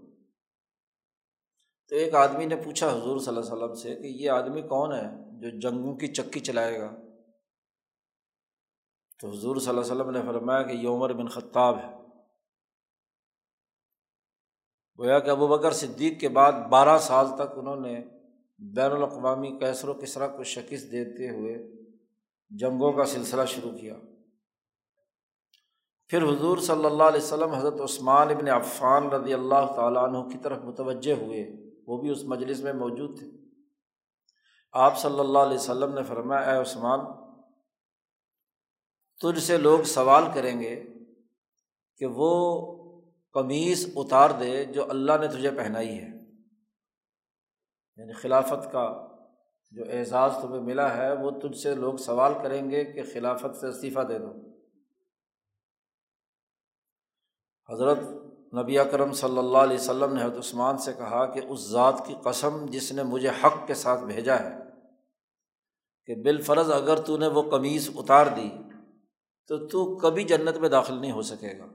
تو 1.89 1.97
ایک 1.97 2.15
آدمی 2.15 2.45
نے 2.45 2.57
پوچھا 2.57 2.89
حضور 2.89 3.19
صلی 3.19 3.37
اللہ 3.37 3.41
علیہ 3.41 3.53
وسلم 3.53 3.75
سے 3.75 3.95
کہ 3.95 4.07
یہ 4.07 4.31
آدمی 4.31 4.63
کون 4.63 4.93
ہے 4.93 5.11
جو 5.41 5.61
جنگوں 5.61 5.97
کی 5.97 6.07
چکی 6.07 6.41
چلائے 6.41 6.81
گا؟ 6.81 6.97
تو 9.21 9.31
حضور 9.31 9.57
صلی 9.57 9.69
اللہ 9.69 9.81
علیہ 9.81 9.93
وسلم 9.93 10.11
نے 10.11 10.23
فرمایا 10.23 10.63
کہ 10.63 10.73
یہ 10.73 10.89
عمر 10.89 11.13
بن 11.13 11.29
خطاب 11.29 11.79
ہے۔ 11.79 11.97
گویا 14.99 15.19
کہ 15.19 15.31
ابو 15.31 15.47
بکر 15.47 15.73
صدیق 15.73 16.21
کے 16.21 16.29
بعد 16.29 16.53
بارہ 16.53 16.99
سال 16.99 17.27
تک 17.35 17.59
انہوں 17.59 17.77
نے 17.77 18.05
بین 18.59 18.91
الاقوامی 18.91 19.59
کیسر 19.59 19.89
و 19.89 19.95
کسرا 19.95 20.29
کو 20.29 20.43
شکست 20.43 20.93
دیتے 20.93 21.31
ہوئے 21.31 21.85
جنگوں 22.51 22.93
کا 22.93 23.05
سلسلہ 23.05 23.45
شروع 23.45 23.73
کیا۔ 23.73 23.95
پھر 26.09 26.23
حضور 26.23 26.59
صلی 26.59 26.85
اللہ 26.85 27.03
علیہ 27.03 27.21
وسلم 27.21 27.51
حضرت 27.51 27.81
عثمان 27.81 28.29
ابن 28.29 28.49
عفان 28.49 29.07
رضی 29.09 29.35
اللہ 29.35 29.73
تعالیٰ 29.77 30.03
عنہ 30.03 30.19
کی 30.19 30.39
طرف 30.39 30.59
متوجہ 30.59 31.13
ہوئے۔ 31.13 31.47
وہ 31.87 32.01
بھی 32.01 32.11
اس 32.11 32.25
مجلس 32.25 32.61
میں 32.61 32.73
موجود 32.73 33.19
تھے۔ 33.19 33.27
آپ 34.73 34.99
صلی 34.99 35.21
اللہ 35.21 35.39
علیہ 35.39 35.55
وسلم 35.55 35.95
نے 35.95 36.03
فرمایا، 36.03 36.51
اے 36.51 36.61
عثمان، 36.61 37.01
تجھ 39.23 39.43
سے 39.43 39.57
لوگ 39.57 39.81
سوال 39.81 40.25
کریں 40.35 40.61
گے 40.61 40.85
کہ 41.97 42.07
وہ 42.07 42.63
قمیص 43.33 43.87
اتار 43.97 44.31
دے 44.41 44.65
جو 44.65 44.91
اللہ 44.91 45.13
نے 45.21 45.29
تجھے 45.29 45.51
پہنائی 45.51 45.89
ہے۔ 45.89 46.09
یعنی 47.97 48.13
خلافت 48.13 48.73
کا 48.73 49.07
جو 49.71 49.83
اعزاز 49.93 50.33
تمہیں 50.43 50.61
ملا 50.61 50.97
ہے، 50.97 51.13
وہ 51.13 51.31
تجھ 51.31 51.59
سے 51.59 51.75
لوگ 51.75 51.97
سوال 51.97 52.33
کریں 52.43 52.71
گے 52.71 52.85
کہ 52.85 53.03
خلافت 53.15 53.57
سے 53.57 53.67
استعفیٰ 53.67 54.09
دے 54.09 54.19
دو۔ 54.19 54.56
حضرت 57.69 57.99
نبی 58.55 58.79
اکرم 58.79 59.13
صلی 59.13 59.39
اللہ 59.39 59.59
علیہ 59.59 59.77
وسلم 59.77 60.13
نے 60.15 60.23
حضرت 60.23 60.39
عثمان 60.39 60.79
سے 60.79 60.93
کہا 60.93 61.25
کہ 61.27 61.41
اس 61.49 61.61
ذات 61.71 62.07
کی 62.07 62.15
قسم 62.25 62.65
جس 62.67 62.93
نے 62.93 63.03
مجھے 63.03 63.31
حق 63.45 63.67
کے 63.67 63.75
ساتھ 63.75 64.05
بھیجا 64.05 64.39
ہے، 64.41 64.55
کہ 66.09 66.15
بالفرض 66.15 66.71
اگر 66.71 67.01
تو 67.01 67.17
نے 67.17 67.27
وہ 67.27 67.43
قمیض 67.51 67.89
اتار 67.95 68.27
دی 68.27 68.49
تو 69.51 69.57
تو 69.67 69.85
کبھی 69.97 70.25
جنت 70.25 70.57
میں 70.57 70.69
داخل 70.69 71.01
نہیں 71.01 71.13
ہو 71.13 71.23
سکے 71.23 71.59
گا، 71.59 71.67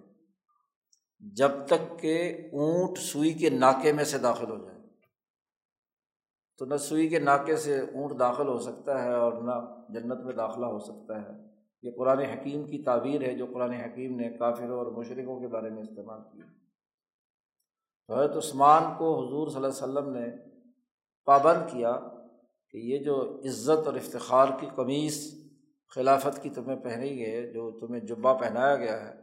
جب 1.33 1.51
تک 1.67 1.99
کہ 1.99 2.15
اونٹ 2.53 2.97
سوئی 2.97 3.33
کے 3.33 3.49
ناکے 3.49 3.93
میں 3.93 4.03
سے 4.03 4.17
داخل 4.17 4.51
ہو 4.51 4.57
جائے۔ 4.57 4.79
تو 6.59 6.65
نہ 6.65 6.77
سوئی 6.77 7.07
کے 7.09 7.19
ناکے 7.19 7.55
سے 7.57 7.79
اونٹ 7.79 8.19
داخل 8.19 8.47
ہو 8.47 8.57
سکتا 8.59 9.03
ہے 9.03 9.13
اور 9.13 9.41
نہ 9.43 9.51
جنت 9.89 10.25
میں 10.25 10.33
داخلہ 10.33 10.65
ہو 10.65 10.79
سکتا 10.79 11.21
ہے۔ 11.21 11.50
یہ 11.81 11.91
قرآن 11.97 12.19
حکیم 12.19 12.65
کی 12.65 12.83
تعبیر 12.83 13.21
ہے 13.21 13.35
جو 13.35 13.45
قرآن 13.53 13.71
حکیم 13.71 14.19
نے 14.19 14.29
کافروں 14.37 14.77
اور 14.77 14.85
مشرقوں 14.85 15.39
کے 15.39 15.47
بارے 15.47 15.69
میں 15.69 15.83
استعمال 15.83 16.19
کی۔ 16.21 16.41
حضرت 18.13 18.35
عثمان 18.35 18.83
کو 18.97 19.27
حضور 19.27 19.47
صلی 19.47 19.55
اللہ 19.55 19.67
علیہ 19.67 19.83
وسلم 19.83 20.13
نے 20.13 20.51
پابند 21.25 21.71
کیا 21.71 21.99
کہ 22.69 22.77
یہ 22.77 23.03
جو 23.03 23.39
عزت 23.45 23.87
اور 23.87 23.95
افتخار 23.95 24.47
کی 24.59 24.67
قمیص 24.75 25.33
خلافت 25.95 26.43
کی 26.43 26.49
تمہیں 26.49 26.77
پہنی 26.77 27.09
گئی 27.09 27.35
ہے، 27.35 27.53
جو 27.53 27.79
تمہیں 27.79 28.01
جبہ 28.01 28.33
پہنایا 28.33 28.75
گیا 28.75 29.05
ہے، 29.05 29.13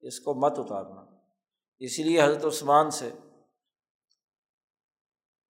اس 0.00 0.20
کو 0.20 0.34
مت 0.34 0.58
اتارنا۔ 0.58 1.04
اسی 1.78 2.02
لیے 2.02 2.22
حضرت 2.22 2.44
عثمان 2.44 2.90
سے 2.90 3.10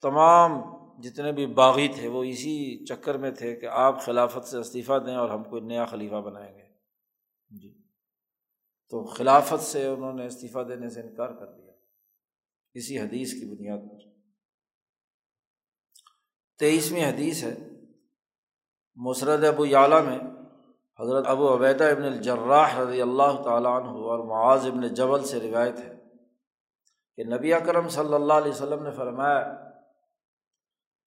تمام 0.02 0.77
جتنے 0.98 1.32
بھی 1.32 1.46
باغی 1.46 1.88
تھے 1.88 2.08
وہ 2.08 2.24
اسی 2.24 2.86
چکر 2.86 3.18
میں 3.18 3.32
تھے 3.32 3.56
کہ 3.56 3.66
آپ 3.66 4.02
خلافت 4.02 4.48
سے 4.48 4.58
استعفیٰ 4.58 5.06
دیں 5.06 5.16
اور 5.16 5.30
ہم 5.30 5.44
کوئی 5.44 5.62
نیا 5.62 5.86
خلیفہ 5.86 6.16
بنائیں 6.16 6.58
گے۔ 6.58 6.64
جی۔ 7.62 7.82
تو 8.90 9.06
خلافت 9.06 9.64
سے 9.64 9.86
انہوں 9.86 10.14
نے 10.14 10.26
استعفیٰ 10.26 10.70
دینے 10.70 10.90
سے 10.90 11.02
انکار 11.02 11.30
کر 11.30 11.46
دیا۔ 11.46 11.72
اسی 12.74 13.00
حدیث 13.00 13.34
کی 13.34 13.56
بنیاد 13.56 13.78
پر۔ 13.78 14.10
تیئیسویں 16.60 17.06
حدیث 17.06 17.44
ہے۔ 17.44 17.58
مسرد 18.96 19.44
ابو 19.44 19.66
یعلیٰ 19.66 20.04
میں 20.04 20.20
حضرت 21.00 21.28
ابو 21.28 21.56
عبیدہ 21.56 21.84
ابن 21.84 22.04
الجراح 22.04 22.80
رضی 22.80 23.02
اللہ 23.02 23.42
تعالیٰ 23.44 23.72
عنہ 23.72 23.90
اور 23.90 24.28
معاذ 24.28 24.66
ابن 24.66 24.88
جبل 24.88 25.24
سے 25.24 25.40
روایت 25.40 25.80
ہے 25.80 25.94
کہ 27.16 27.24
نبی 27.24 27.54
اکرم 27.54 27.90
صلی 27.90 28.14
اللہ 28.14 28.34
علیہ 28.34 28.52
وسلم 28.52 28.84
نے 28.84 28.92
فرمایا 28.92 29.67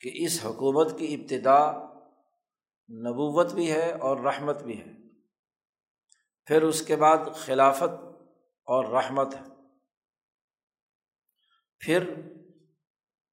کہ 0.00 0.10
اس 0.14 0.40
حکومت 0.44 0.98
کی 0.98 1.14
ابتدا 1.14 1.72
نبوت 2.88 3.52
بھی 3.52 3.70
ہے 3.70 3.92
اور 3.92 4.16
رحمت 4.16 4.62
بھی 4.62 4.80
ہے۔ 4.80 4.92
پھر 6.46 6.62
اس 6.62 6.82
کے 6.82 6.96
بعد 6.96 7.18
خلافت 7.34 8.04
اور 8.64 8.84
رحمت 8.84 9.34
ہے۔ 9.34 9.42
پھر 11.78 12.14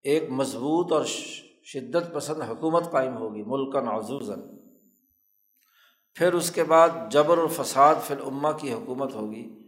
ایک 0.02 0.30
مضبوط 0.30 0.92
اور 0.92 1.06
شدت 1.64 2.14
پسند 2.14 2.42
حکومت 2.42 2.92
قائم 2.92 3.18
ہوگی 3.18 3.44
ملکن 3.44 3.88
عزوزن 3.88 4.58
پھر 6.14 6.34
اس 6.34 6.52
کے 6.52 6.64
بعد 6.64 6.90
جبر 7.10 7.38
الفساد 7.38 7.96
فی 8.08 8.14
العما 8.14 8.52
کی 8.52 8.74
حکومت 8.74 9.14
ہوگی 9.14 9.60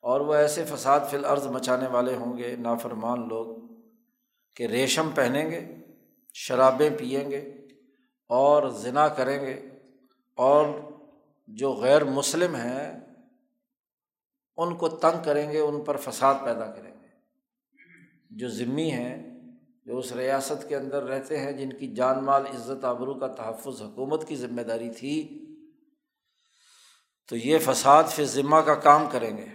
اور 0.00 0.20
وہ 0.20 0.34
ایسے 0.34 0.64
فساد 0.64 1.00
فی 1.10 1.16
الارض 1.16 1.46
مچانے 1.46 1.86
والے 1.86 2.16
ہوں 2.16 2.38
گے، 2.38 2.56
نافرمان 2.56 3.28
لوگ 3.28 3.74
کہ 4.56 4.64
ریشم 4.64 5.10
پہنیں 5.14 5.50
گے۔ 5.50 5.85
شرابیں 6.38 6.90
پئیں 6.98 7.30
گے 7.30 7.38
اور 8.28 8.68
ذنا 8.68 9.08
کریں 9.08 9.46
گے 9.46 9.68
اور 10.34 10.66
جو 11.46 11.72
غیر 11.72 12.04
مسلم 12.04 12.54
ہیں 12.54 13.00
ان 14.56 14.76
کو 14.76 14.88
تنگ 14.88 15.24
کریں 15.24 15.52
گے، 15.52 15.60
ان 15.60 15.84
پر 15.84 15.96
فساد 15.96 16.34
پیدا 16.44 16.66
کریں 16.66 16.92
گے۔ 17.02 17.06
جو 18.30 18.48
ذمی 18.48 18.90
ہیں، 18.90 19.40
جو 19.84 19.98
اس 19.98 20.12
ریاست 20.12 20.68
کے 20.68 20.76
اندر 20.76 21.02
رہتے 21.02 21.38
ہیں، 21.38 21.52
جن 21.52 21.72
کی 21.72 21.94
جان 21.94 22.24
مال، 22.24 22.46
عزت، 22.46 22.84
آبرو 22.84 23.14
کا 23.14 23.26
تحفظ 23.26 23.82
حکومت 23.82 24.28
کی 24.28 24.36
ذمہ 24.36 24.62
داری 24.62 24.90
تھی، 24.90 25.42
تو 27.28 27.36
یہ 27.36 27.58
فساد 27.58 28.04
فی 28.04 28.24
ذمہ 28.24 28.56
کا 28.56 28.74
کام 28.74 29.08
کریں 29.12 29.36
گے۔ 29.36 29.46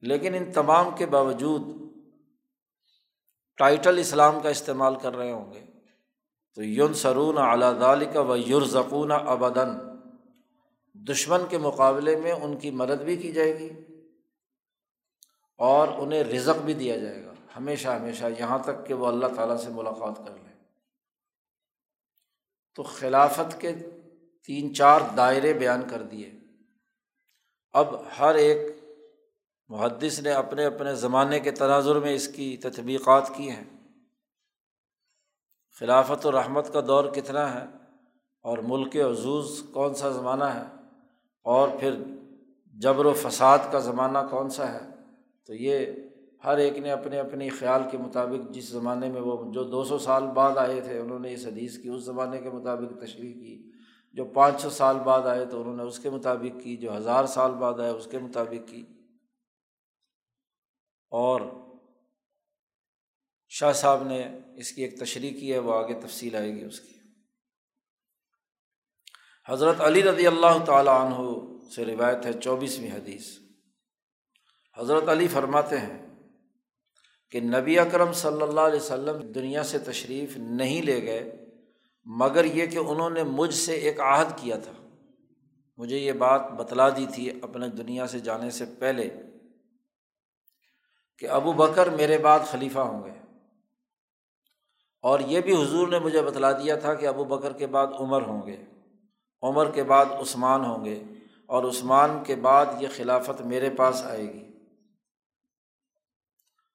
لیکن 0.00 0.34
ان 0.34 0.52
تمام 0.52 0.96
کے 0.98 1.06
باوجود 1.06 1.89
ٹائٹل 3.60 3.98
اسلام 3.98 4.40
کا 4.40 4.48
استعمال 4.48 4.94
کر 4.94 5.16
رہے 5.16 5.32
ہوں 5.32 5.54
گے۔ 5.54 5.64
تو 6.54 6.62
یون 6.62 6.94
سرون 6.94 7.38
اعلیٰ 7.38 7.80
دال 7.80 8.04
کا 8.12 8.20
و 8.20 8.36
یورزقون 8.36 9.12
ابدن 9.12 9.68
دشمن 10.94 11.40
کے 11.48 11.58
مقابلے 11.58 12.16
میں 12.16 12.32
ان 12.32 12.56
کی 12.56 12.70
مدد 12.70 13.02
بھی 13.02 13.16
کی 13.16 13.32
جائے 13.32 13.58
گی 13.58 13.68
اور 15.56 15.88
انہیں 15.88 16.24
رزق 16.24 16.58
بھی 16.58 16.74
دیا 16.74 16.96
جائے 16.96 17.24
گا۔ 17.24 17.32
ہمیشہ 17.56 17.88
ہمیشہ 17.88 18.24
یہاں 18.38 18.58
تک 18.58 18.86
کہ 18.86 18.94
وہ 18.94 19.06
اللہ 19.06 19.26
تعالیٰ 19.36 19.56
سے 19.56 19.70
ملاقات 19.70 20.16
کر 20.16 20.34
لیں۔ 20.34 20.58
تو 22.74 22.82
خلافت 22.82 23.60
کے 23.60 23.72
تین 24.46 24.74
چار 24.74 25.00
دائرے 25.16 25.52
بیان 25.52 25.82
کر 25.90 26.02
دیے۔ 26.02 26.30
اب 27.72 27.86
ہر 28.18 28.34
ایک 28.34 28.79
محدث 29.70 30.20
نے 30.20 30.32
اپنے 30.32 30.64
اپنے 30.64 30.94
زمانے 30.94 31.40
کے 31.40 31.50
تناظر 31.50 31.96
میں 31.96 32.14
اس 32.14 32.28
کی 32.28 32.56
تطبیقات 32.56 33.34
کی 33.34 33.50
ہیں۔ 33.50 33.64
خلافت 35.80 36.26
و 36.26 36.32
رحمت 36.32 36.72
کا 36.72 36.80
دور 36.86 37.04
کتنا 37.04 37.54
ہے 37.54 37.66
اور 38.42 38.58
ملک 38.58 38.96
عزوز 38.96 39.62
کون 39.72 39.94
سا 39.94 40.10
زمانہ 40.10 40.44
ہے 40.44 40.64
اور 41.44 41.68
پھر 41.80 41.94
جبر 42.74 43.06
و 43.06 43.12
فساد 43.12 43.58
کا 43.72 43.78
زمانہ 43.78 44.18
کون 44.30 44.50
سا 44.50 44.72
ہے۔ 44.72 44.78
تو 45.46 45.54
یہ 45.54 45.86
ہر 46.44 46.56
ایک 46.56 46.78
نے 46.78 46.90
اپنے 46.90 47.18
اپنے 47.18 47.48
خیال 47.48 47.82
کے 47.90 47.98
مطابق 47.98 48.50
جس 48.50 48.68
زمانے 48.68 49.08
میں 49.08 49.20
وہ 49.20 49.52
جو 49.52 49.64
دو 49.64 49.84
سو 49.84 49.98
سال 49.98 50.26
بعد 50.26 50.56
آئے 50.56 50.80
تھے، 50.80 50.98
انہوں 50.98 51.18
نے 51.18 51.32
اس 51.32 51.46
حدیث 51.46 51.78
کی 51.78 51.88
اس 51.88 52.02
زمانے 52.02 52.38
کے 52.38 52.50
مطابق 52.50 53.02
تشریح 53.02 53.32
کی۔ 53.32 53.70
جو 54.12 54.24
پانچ 54.24 54.60
سو 54.60 54.70
سال 54.70 54.96
بعد 55.04 55.20
آئے 55.20 55.44
تو 55.44 55.60
انہوں 55.60 55.76
نے 55.76 55.82
اس 55.82 55.98
کے 55.98 56.10
مطابق 56.10 56.64
کی، 56.64 56.76
جو 56.76 56.96
ہزار 56.96 57.24
سال 57.24 57.50
بعد 57.50 57.80
آئے 57.80 57.90
اس 57.90 58.08
کے 58.10 58.18
مطابق 58.18 58.68
کی۔ 58.68 58.84
اور 61.10 61.40
شاہ 63.48 63.72
صاحب 63.72 64.02
نے 64.02 64.28
اس 64.56 64.72
کی 64.72 64.82
ایک 64.82 65.00
تشریح 65.00 65.40
کی 65.40 65.52
ہے، 65.52 65.58
وہ 65.58 65.74
آگے 65.74 65.94
تفصیل 65.94 66.36
آئے 66.36 66.54
گی 66.54 66.64
اس 66.64 66.80
کی۔ 66.80 66.94
حضرت 69.48 69.80
علی 69.80 70.02
رضی 70.02 70.26
اللہ 70.26 70.64
تعالیٰ 70.66 71.04
عنہ 71.04 71.40
سے 71.74 71.84
روایت 71.84 72.26
ہے، 72.26 72.32
چوبیسویں 72.32 72.92
حدیث۔ 72.92 73.38
حضرت 74.78 75.08
علی 75.08 75.28
فرماتے 75.28 75.78
ہیں 75.78 76.06
کہ 77.30 77.40
نبی 77.40 77.78
اکرم 77.78 78.12
صلی 78.12 78.42
اللہ 78.42 78.60
علیہ 78.60 78.80
وسلم 78.80 79.32
دنیا 79.32 79.64
سے 79.64 79.78
تشریف 79.78 80.36
نہیں 80.36 80.82
لے 80.82 81.02
گئے، 81.02 81.46
مگر 82.04 82.44
یہ 82.44 82.66
کہ 82.66 82.78
انہوں 82.78 83.10
نے 83.10 83.22
مجھ 83.22 83.54
سے 83.54 83.74
ایک 83.74 84.00
عہد 84.00 84.38
کیا 84.38 84.58
تھا۔ 84.58 84.88
مجھے 85.76 85.98
یہ 85.98 86.12
بات 86.12 86.40
بتلا 86.50 86.88
دی 86.88 87.06
تھی 87.14 87.30
اپنے 87.42 87.68
دنیا 87.68 88.06
سے 88.06 88.20
جانے 88.20 88.50
سے 88.50 88.64
پہلے۔ 88.78 89.10
کہ 91.20 91.28
ابو 91.30 91.52
بکر 91.52 91.90
میرے 91.90 92.18
بعد 92.18 92.40
خلیفہ 92.50 92.78
ہوں 92.78 93.04
گے۔ 93.04 93.10
اور 95.02 95.20
یہ 95.20 95.40
بھی 95.40 95.62
حضور 95.62 95.88
نے 95.88 95.98
مجھے 95.98 96.22
بتلا 96.22 96.52
دیا 96.52 96.76
تھا 96.76 96.94
کہ 96.94 97.06
ابو 97.06 97.24
بکر 97.24 97.52
کے 97.52 97.66
بعد 97.66 97.86
عمر 97.98 98.22
ہوں 98.22 98.46
گے۔ 98.46 98.64
عمر 99.42 99.70
کے 99.70 99.82
بعد 99.82 100.04
عثمان 100.06 100.64
ہوں 100.64 100.84
گے۔ 100.84 101.02
اور 101.46 101.64
عثمان 101.64 102.24
کے 102.26 102.34
بعد 102.34 102.66
یہ 102.80 102.88
خلافت 102.96 103.40
میرے 103.40 103.70
پاس 103.70 104.02
آئے 104.02 104.22
گی۔ 104.22 104.50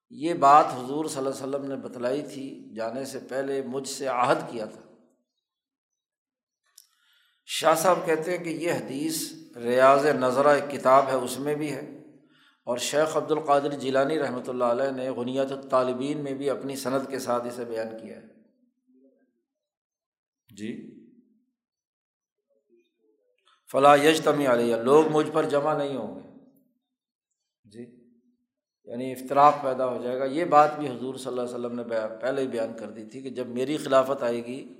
یہ 0.09 0.33
بات 0.33 0.65
حضور 0.65 1.05
صلی 1.05 1.17
اللہ 1.17 1.29
علیہ 1.29 1.49
وسلم 1.49 1.65
نے 1.65 1.75
بتلائی 1.75 2.21
تھی، 2.21 2.73
جانے 2.75 3.05
سے 3.05 3.19
پہلے 3.19 3.61
مجھ 3.61 3.87
سے 3.87 4.07
عہد 4.07 4.37
کیا 4.49 4.65
تھا۔ 4.65 4.81
شاہ 7.45 7.75
صاحب 7.75 7.99
کہتے 8.05 8.37
ہیں 8.37 8.43
کہ 8.43 8.49
یہ 8.49 8.73
حدیث 8.73 9.33
ریاض 9.55 10.05
نظرہ 10.05 10.47
ایک 10.47 10.71
کتاب 10.71 11.07
ہے، 11.07 11.13
اس 11.13 11.39
میں 11.39 11.55
بھی 11.55 11.71
ہے۔ 11.71 12.04
اور 12.65 12.77
شیخ 12.77 13.17
عبد 13.17 13.31
القادر 13.31 13.69
جیلانی 13.69 14.19
رحمۃ 14.19 14.47
اللہ 14.47 14.63
علیہ 14.63 14.91
نے 14.91 15.09
غنیت 15.09 15.51
الطالبین 15.51 16.17
میں 16.17 16.33
بھی 16.33 16.49
اپنی 16.49 16.75
صنعت 16.75 17.01
کے 17.09 17.19
ساتھ 17.19 17.47
اسے 17.47 17.65
بیان 17.65 17.89
کیا 18.01 18.15
ہے۔ 18.17 18.27
جی۔ 20.57 20.91
فلاں 23.71 23.97
یج 23.97 24.21
تمی 24.21 24.47
علیہ، 24.47 24.75
لوگ 24.75 25.05
مجھ 25.11 25.31
پر 25.31 25.43
جمع 25.43 25.77
نہیں 25.77 25.95
ہوں 25.95 26.15
گے۔ 26.15 26.29
جی۔ 27.63 27.85
یعنی 28.85 29.11
افطراک 29.11 29.53
پیدا 29.61 29.87
ہو 29.87 30.03
جائے 30.03 30.19
گا۔ 30.19 30.25
یہ 30.25 30.45
بات 30.45 30.79
بھی 30.79 30.87
حضور 30.87 31.15
صلی 31.15 31.27
اللہ 31.27 31.41
علیہ 31.41 31.55
وسلم 31.55 31.75
نے 31.75 31.83
پہلے 32.21 32.41
ہی 32.41 32.47
بیان 32.47 32.77
کر 32.79 32.89
دی 32.89 33.05
تھی 33.05 33.21
کہ 33.21 33.29
جب 33.29 33.47
میری 33.47 33.77
خلافت 33.77 34.23
آئے 34.23 34.45
گی 34.45 34.73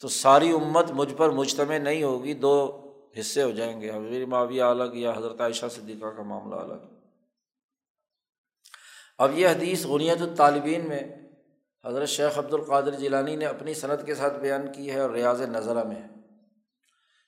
تو 0.00 0.08
ساری 0.08 0.50
امت 0.50 0.90
مجھ 0.90 1.14
پر 1.14 1.30
مجتمع 1.30 1.78
نہیں 1.78 2.02
ہوگی، 2.02 2.34
دو 2.34 2.80
حصے 3.20 3.42
ہو 3.42 3.50
جائیں 3.50 3.80
گے۔ 3.80 3.90
حضیر 3.90 4.26
معاویہ 4.26 4.62
الگ 4.62 4.94
یا 4.94 5.12
حضرت 5.16 5.40
عائشہ 5.40 5.66
صدیقہ 5.70 6.06
کا 6.06 6.22
معاملہ 6.22 6.56
الگ۔ 6.56 6.93
اب 9.18 9.38
یہ 9.38 9.48
حدیث 9.48 9.86
غنیت 9.86 10.22
الطالبین 10.22 10.88
میں 10.88 11.02
حضرت 11.84 12.08
شیخ 12.08 12.38
عبد 12.38 12.54
القادر 12.54 12.90
جیلانی 12.90 13.36
نے 13.36 13.46
اپنی 13.46 13.74
صنعت 13.74 14.06
کے 14.06 14.14
ساتھ 14.14 14.38
بیان 14.38 14.72
کی 14.72 14.90
ہے 14.90 15.00
اور 15.00 15.10
ریاض 15.10 15.40
نظرہ 15.40 15.84
میں 15.84 15.96
ہے۔ 15.96 16.08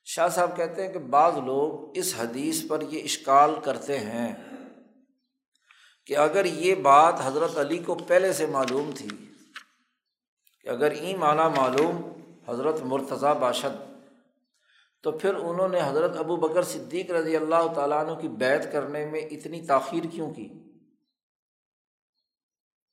شاہ 0.05 0.29
صاحب 0.29 0.57
کہتے 0.57 0.87
ہیں 0.87 0.93
کہ 0.93 0.99
بعض 0.99 1.37
لوگ 1.37 1.99
اس 1.99 2.15
حدیث 2.19 2.69
پر 2.69 2.83
یہ 2.91 3.03
اشکال 3.03 3.55
کرتے 3.65 3.99
ہیں 3.99 4.35
کہ 6.05 6.17
اگر 6.17 6.45
یہ 6.45 6.75
بات 6.75 7.15
حضرت 7.25 7.59
علی 7.59 7.79
کو 7.79 7.95
پہلے 7.95 8.33
سے 8.33 8.47
معلوم 8.47 8.91
تھی، 8.95 9.09
کہ 10.61 10.69
اگر 10.69 10.91
این 10.91 11.17
معنی 11.17 11.61
معلوم 11.61 12.13
حضرت 12.49 12.83
مرتضیٰ 12.83 13.39
باشد، 13.39 13.83
تو 15.03 15.13
پھر 15.13 15.35
انہوں 15.35 15.69
نے 15.69 15.81
حضرت 15.85 16.17
ابو 16.17 16.37
بکر 16.37 16.63
صدیق 16.63 17.11
رضی 17.11 17.37
اللہ 17.37 17.73
تعالیٰ 17.75 18.07
عنہ 18.07 18.21
کی 18.21 18.29
بیت 18.29 18.73
کرنے 18.73 19.07
میں 19.07 19.21
اتنی 19.21 19.67
تاخیر 19.67 20.05
کیوں 20.13 20.31
کی؟ 20.35 20.66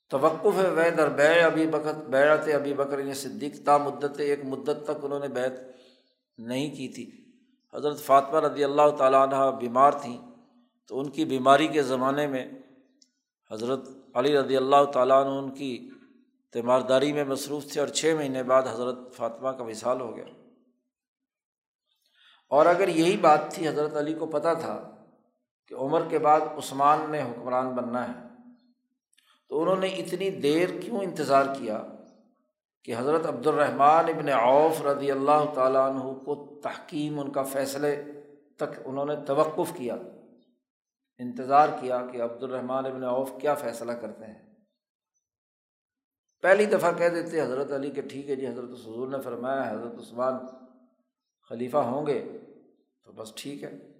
توقف 0.09 0.57
وے 0.75 0.91
در 0.91 1.09
بے 1.09 1.39
ابھی 1.39 1.67
بکت 1.67 2.09
بیعت 2.09 2.47
ابھی 2.53 2.73
بکر 2.73 2.99
یعنی 2.99 3.13
صدیق، 3.13 3.65
تا 3.65 3.77
مدت، 3.77 4.19
ایک 4.19 4.45
مدت 4.45 4.83
تک 4.83 5.05
انہوں 5.05 5.19
نے 5.19 5.27
بیت 5.27 5.53
نہیں 6.37 6.75
کی 6.75 6.87
تھی۔ 6.87 7.11
حضرت 7.73 7.99
فاطمہ 7.99 8.39
رضی 8.39 8.63
اللہ 8.63 8.89
تعالیٰ 8.97 9.27
عنہ 9.27 9.57
بیمار 9.57 9.91
تھیں، 9.91 10.21
تو 10.87 10.99
ان 10.99 11.09
کی 11.09 11.25
بیماری 11.25 11.67
کے 11.67 11.83
زمانے 11.83 12.27
میں 12.27 12.51
حضرت 13.51 13.89
علی 14.13 14.37
رضی 14.37 14.57
اللہ 14.57 14.85
تعالیٰ 14.93 15.25
عنہ 15.25 15.29
ان 15.29 15.51
کی 15.51 15.89
تیمارداری 16.51 17.13
میں 17.13 17.23
مصروف 17.23 17.65
تھے 17.65 17.79
اور 17.79 17.87
چھ 17.87 18.13
مہینے 18.17 18.43
بعد 18.43 18.63
حضرت 18.63 18.97
فاطمہ 19.15 19.49
کا 19.49 19.63
وصال 19.63 20.01
ہو 20.01 20.15
گیا۔ 20.15 20.25
اور 22.49 22.65
اگر 22.65 22.87
یہی 22.87 23.17
بات 23.17 23.39
تھی، 23.49 23.67
حضرت 23.67 23.95
علی 23.95 24.13
کو 24.13 24.25
پتہ 24.25 24.47
تھا 24.59 24.95
کہ 25.67 25.73
عمر 25.73 26.01
کے 26.09 26.19
بعد 26.19 26.41
عثمان 26.41 27.11
نے 27.11 27.21
حکمران 27.21 27.69
بننا 27.69 28.07
ہے۔ 28.07 28.22
تو 29.53 29.61
انہوں 29.61 29.75
نے 29.75 29.87
اتنی 29.87 30.29
دیر 30.29 30.69
کیوں 30.81 30.99
انتظار 31.01 31.45
کیا 31.59 31.83
کہ 32.83 32.95
حضرت 32.97 33.25
عبد 33.25 33.47
الرحمٰن 33.47 34.09
ابن 34.09 34.29
عوف 34.29 34.81
رضی 34.81 35.11
اللہ 35.11 35.45
تعالیٰ 35.55 35.89
عنہ 35.89 35.99
کو 35.99 36.61
تحکیم 36.63 37.19
ان 37.19 37.31
کا 37.31 37.43
فیصلے 37.43 38.03
تک 38.55 38.79
انہوں 38.85 39.05
نے 39.05 39.15
توقف 39.27 39.77
کیا، 39.77 39.95
انتظار 41.17 41.69
کیا 41.81 42.05
کہ 42.11 42.21
عبد 42.21 42.43
الرحمٰن 42.43 42.85
ابن 42.85 43.03
عوف 43.03 43.31
کیا 43.41 43.53
فیصلہ 43.53 43.91
کرتے 43.91 44.25
ہیں۔ 44.25 44.55
پہلی 46.41 46.65
دفعہ 46.65 46.91
کہہ 46.97 47.09
دیتے 47.09 47.41
حضرت 47.41 47.71
علی 47.71 47.91
کہ 47.91 48.01
ٹھیک 48.01 48.29
ہے 48.29 48.35
جی 48.35 48.47
حضرت 48.47 48.69
حضور 48.69 49.07
نے 49.07 49.21
فرمایا 49.21 49.71
حضرت 49.71 49.99
عثمان 49.99 50.33
خلیفہ 51.43 51.77
ہوں 51.77 52.07
گے 52.07 52.39
تو 53.03 53.11
بس 53.11 53.35
ٹھیک 53.35 53.63
ہے۔ 53.63 53.92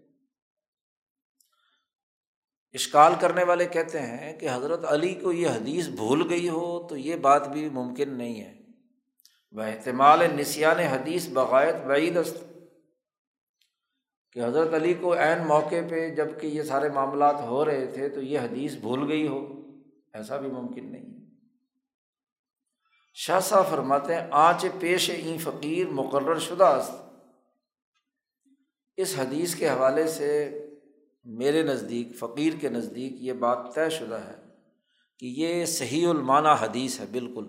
اشکال 2.74 3.13
کرنے 3.20 3.44
والے 3.44 3.65
کہتے 3.65 4.00
ہیں 4.00 4.39
کہ 4.39 4.50
حضرت 4.50 4.86
علی 4.88 5.15
کو 5.15 5.32
یہ 5.32 5.48
حدیث 5.48 5.88
بھول 5.88 6.30
گئی 6.30 6.50
ہو 6.50 6.88
تو 6.88 6.98
یہ 6.98 7.15
بات 7.15 7.50
بھی 7.50 7.70
ممکن 7.70 8.10
نہیں 8.10 8.42
ہے۔ 8.42 8.62
وہ 9.51 9.62
احتمال 9.62 10.20
نسیان 10.20 10.80
حدیث 10.80 11.30
بغایت 11.30 11.75
بعید 11.75 12.18
است۔ 12.18 12.38
کہ 14.32 14.46
حضرت 14.46 14.74
علی 14.74 14.94
کو 14.94 15.13
عین 15.13 15.48
موقع 15.48 15.75
پہ 15.89 16.15
جبکہ 16.15 16.48
یہ 16.48 16.63
سارے 16.63 16.89
معاملات 16.89 17.36
ہو 17.42 17.65
رہے 17.65 17.86
تھے 17.86 18.10
تو 18.10 18.22
یہ 18.22 18.39
حدیث 18.39 18.75
بھول 18.75 19.12
گئی 19.12 19.27
ہو، 19.27 19.62
ایسا 20.13 20.38
بھی 20.38 20.50
ممکن 20.50 20.92
نہیں۔ 20.92 21.06
شاہ 23.13 23.39
صاحب 23.39 23.70
فرماتے 23.70 24.15
ہیں، 24.15 24.27
آنچ 24.32 24.65
پیش 24.80 25.10
این 25.10 25.38
فقیر 25.38 25.88
مقرر 25.88 26.39
شدہ 26.39 26.65
است۔ 26.65 26.92
اس 28.98 29.15
حدیث 29.20 29.56
کے 29.56 29.70
حوالے 29.70 30.08
سے 30.08 30.60
میرے 31.24 31.63
نزدیک، 31.63 32.20
فقیر 32.20 32.53
کے 32.62 32.70
نزدیک 32.70 33.13
یہ 33.15 33.34
بات 33.34 33.75
طے 33.75 33.89
شدہ 33.89 34.15
ہے 34.15 34.36
کہ 35.20 35.25
یہ 35.25 35.65
صحیح 35.65 36.08
المعنی 36.08 36.50
حدیث 36.60 37.00
ہے، 37.00 37.06
بالکل۔ 37.06 37.46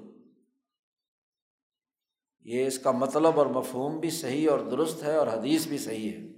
یہ 2.41 2.67
اس 2.67 2.79
کا 2.79 2.91
مطلب 2.91 3.39
اور 3.39 3.47
مفہوم 3.47 4.01
بھی 4.01 4.11
صحیح 4.11 4.51
اور 4.51 4.59
درست 4.59 5.03
ہے 5.03 5.17
اور 5.17 5.27
حدیث 5.27 5.67
بھی 5.67 5.79
صحیح 5.79 6.13
ہے۔ 6.13 6.35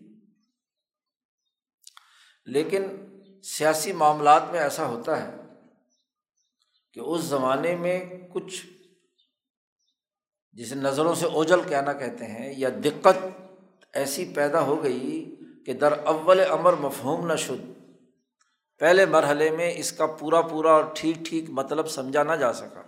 لیکن 2.47 2.83
سیاسی 3.43 3.93
معاملات 3.93 4.43
میں 4.51 4.61
ایسا 4.61 4.87
ہوتا 4.87 5.27
ہے 5.27 5.37
کہ 6.93 7.01
اس 7.01 7.21
زمانے 7.21 7.77
میں 7.77 8.05
کچھ 8.33 8.67
جسے 10.53 10.75
نظروں 10.75 11.15
سے 11.15 11.27
اوجل 11.27 11.69
کہنا 11.69 11.93
کہتے 11.93 12.25
ہیں 12.25 12.55
یا 12.57 12.69
دقت 12.85 13.27
ایسی 13.93 14.33
پیدا 14.35 14.61
ہو 14.61 14.83
گئی 14.83 15.35
کہ 15.67 15.73
در 15.73 15.93
اول 15.93 16.41
امر 16.51 16.73
مفہوم 16.73 17.27
نہ 17.27 17.37
شد۔ 17.37 17.81
پہلے 18.79 19.07
مرحلے 19.07 19.51
میں 19.51 19.75
اس 19.77 19.93
کا 19.93 20.07
پورا 20.07 20.43
پورا 20.43 20.73
اور 20.73 20.85
ٹھیک 20.95 21.17
ٹھیک 21.17 21.45
مطلب 21.49 21.89
سمجھا 21.89 22.23
نہ 22.23 22.33
جا 22.33 22.53
سکا۔ 22.53 22.83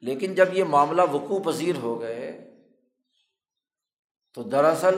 لیکن 0.00 0.34
جب 0.34 0.48
یہ 0.52 0.64
معاملہ 0.64 1.02
وقوع 1.12 1.38
پذیر 1.38 1.76
ہو 1.76 2.00
گئے، 2.00 2.50
تو 4.34 4.42
دراصل 4.42 4.94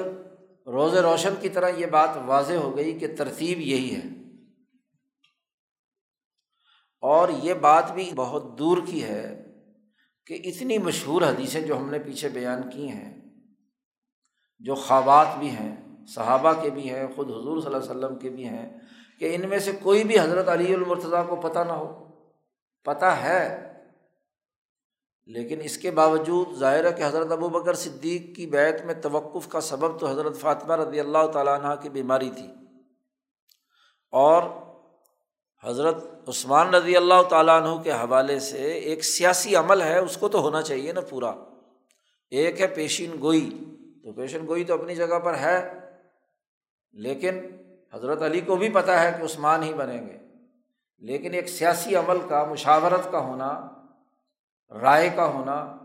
روز 0.66 0.94
روشن 0.94 1.34
کی 1.40 1.48
طرح 1.48 1.68
یہ 1.68 1.86
بات 1.86 2.08
واضح 2.26 2.54
ہو 2.54 2.76
گئی 2.76 2.98
کہ 2.98 3.16
ترتیب 3.16 3.60
یہی 3.60 3.96
ہے۔ 3.96 4.08
اور 7.00 7.28
یہ 7.42 7.54
بات 7.54 7.92
بھی 7.92 8.10
بہت 8.16 8.58
دور 8.58 8.78
کی 8.86 9.04
ہے 9.04 9.44
کہ 10.26 10.40
اتنی 10.44 10.78
مشہور 10.78 11.22
حدیثیں 11.22 11.60
جو 11.60 11.76
ہم 11.76 11.90
نے 11.90 11.98
پیچھے 11.98 12.28
بیان 12.28 12.70
کی 12.70 12.88
ہیں، 12.88 13.20
جو 14.58 14.74
خوابات 14.74 15.26
بھی 15.38 15.50
ہیں 15.50 15.91
صحابہ 16.06 16.52
کے 16.62 16.70
بھی 16.70 16.90
ہیں، 16.90 17.06
خود 17.16 17.30
حضور 17.30 17.60
صلی 17.60 17.74
اللہ 17.74 17.90
علیہ 17.90 17.96
وسلم 17.96 18.18
کے 18.18 18.28
بھی 18.28 18.44
ہیں، 18.44 18.78
کہ 19.18 19.34
ان 19.34 19.48
میں 19.48 19.58
سے 19.58 19.72
کوئی 19.82 20.04
بھی 20.04 20.20
حضرت 20.20 20.48
علی 20.48 20.74
المرتضیٰ 20.74 21.28
کو 21.28 21.36
پتہ 21.36 21.58
نہ 21.58 21.72
ہو۔ 21.72 22.04
پتہ 22.84 23.04
ہے، 23.04 23.72
لیکن 25.26 25.60
اس 25.62 25.78
کے 25.78 25.90
باوجود 25.90 26.58
ظاہر 26.58 26.84
ہے 26.84 26.92
کہ 26.92 27.02
حضرت 27.06 27.32
ابو 27.32 27.48
بکر 27.48 27.74
صدیق 27.74 28.36
کی 28.36 28.46
بیت 28.46 28.84
میں 28.84 28.94
توقف 28.94 29.48
کا 29.48 29.60
سبب 29.60 30.00
تو 30.00 30.06
حضرت 30.06 30.36
فاطمہ 30.36 30.72
رضی 30.72 31.00
اللہ 31.00 31.26
تعالیٰ 31.32 31.60
عنہ 31.60 31.80
کی 31.82 31.88
بیماری 31.88 32.30
تھی۔ 32.30 32.46
اور 34.10 34.42
حضرت 35.64 36.04
عثمان 36.28 36.74
رضی 36.74 36.96
اللہ 36.96 37.22
تعالیٰ 37.22 37.62
عنہ 37.62 37.82
کے 37.82 37.92
حوالے 37.92 38.38
سے 38.38 38.72
ایک 38.72 39.04
سیاسی 39.04 39.56
عمل 39.56 39.82
ہے، 39.82 39.98
اس 39.98 40.16
کو 40.16 40.28
تو 40.28 40.40
ہونا 40.40 40.62
چاہیے 40.62 40.92
نا 40.92 41.00
پورا۔ 41.00 41.34
ایک 42.30 42.60
ہے 42.60 42.66
پیشین 42.66 43.10
گوئی، 43.20 43.50
تو 44.04 44.12
پیشین 44.12 44.46
گوئی 44.46 44.64
تو 44.64 44.74
اپنی 44.74 44.94
جگہ 44.94 45.18
پر 45.18 45.34
ہے۔ 45.34 45.81
لیکن 46.92 47.40
حضرت 47.94 48.22
علی 48.22 48.40
کو 48.40 48.56
بھی 48.56 48.68
پتہ 48.68 48.90
ہے 48.90 49.12
کہ 49.18 49.24
عثمان 49.24 49.62
ہی 49.62 49.74
بنیں 49.74 50.06
گے۔ 50.06 50.18
لیکن 50.98 51.34
ایک 51.34 51.48
سیاسی 51.48 51.96
عمل 51.96 52.18
کا، 52.28 52.44
مشاورت 52.44 53.12
کا 53.12 53.18
ہونا، 53.18 53.68
رائے 54.80 55.10
کا 55.16 55.26
ہونا، 55.26 55.76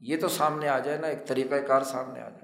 یہ 0.00 0.16
تو 0.20 0.28
سامنے 0.28 0.68
آ 0.68 0.78
جائے 0.78 0.98
نا، 0.98 1.06
ایک 1.06 1.26
طریقۂ 1.26 1.66
کار 1.66 1.82
سامنے 1.82 2.20
آ 2.20 2.28
جائے۔ 2.28 2.42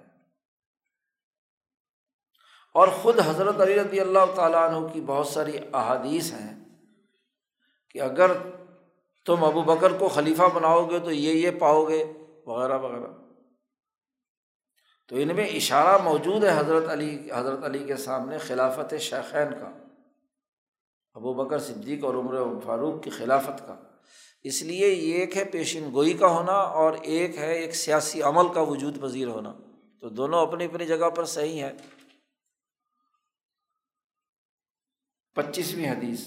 اور 2.74 2.88
خود 2.88 3.20
حضرت 3.24 3.60
علی 3.60 3.74
رضی 3.74 4.00
اللہ 4.00 4.34
تعالیٰ 4.34 4.70
عنہ 4.70 4.86
کی 4.88 5.00
بہت 5.00 5.26
ساری 5.26 5.58
احادیث 5.72 6.32
ہیں 6.32 6.64
کہ 7.90 8.02
اگر 8.02 8.30
تم 9.26 9.44
ابو 9.44 9.62
بکر 9.62 9.92
کو 9.92 10.08
خلیفہ 10.08 10.42
بناؤ 10.54 10.90
گے 10.90 10.98
تو 10.98 11.10
یہ 11.10 11.32
یہ 11.32 11.50
پاؤ 11.60 11.88
گے، 11.88 12.12
وغیرہ 12.46 12.78
وغیرہ۔ 12.78 13.27
تو 15.08 15.16
ان 15.16 15.36
میں 15.36 15.46
اشارہ 15.46 16.02
موجود 16.02 16.44
ہے 16.44 16.58
حضرت 16.58 16.88
علی 16.88 17.28
حضرت 17.34 17.64
علی 17.64 17.84
کے 17.84 17.96
سامنے 17.96 18.38
خلافت 18.38 18.94
شیخین 19.00 19.60
کا، 19.60 19.72
ابو 21.14 21.34
بکر 21.34 21.58
صدیق 21.58 22.04
اور 22.04 22.14
عمر 22.14 22.60
فاروق 22.64 23.04
کی 23.04 23.10
خلافت 23.10 23.66
کا۔ 23.66 23.76
اس 24.42 24.62
لیے 24.62 24.88
یہ 24.88 25.14
ایک 25.14 25.36
ہے 25.36 25.44
پیشین 25.44 25.92
گوئی 25.92 26.12
کا 26.12 26.26
ہونا 26.26 26.52
اور 26.52 26.92
ایک 27.02 27.36
ہے 27.36 27.52
ایک 27.52 27.76
سیاسی 27.76 28.22
عمل 28.22 28.52
کا 28.54 28.60
وجود 28.60 29.00
پذیر 29.00 29.28
ہونا۔ 29.28 29.54
تو 30.00 30.08
دونوں 30.08 30.46
اپنی 30.46 30.64
اپنی 30.64 30.86
جگہ 30.86 31.10
پر 31.10 31.24
صحیح 31.24 31.62
ہے 31.62 31.72
پچیسویں 35.34 35.90
حدیث۔ 35.90 36.26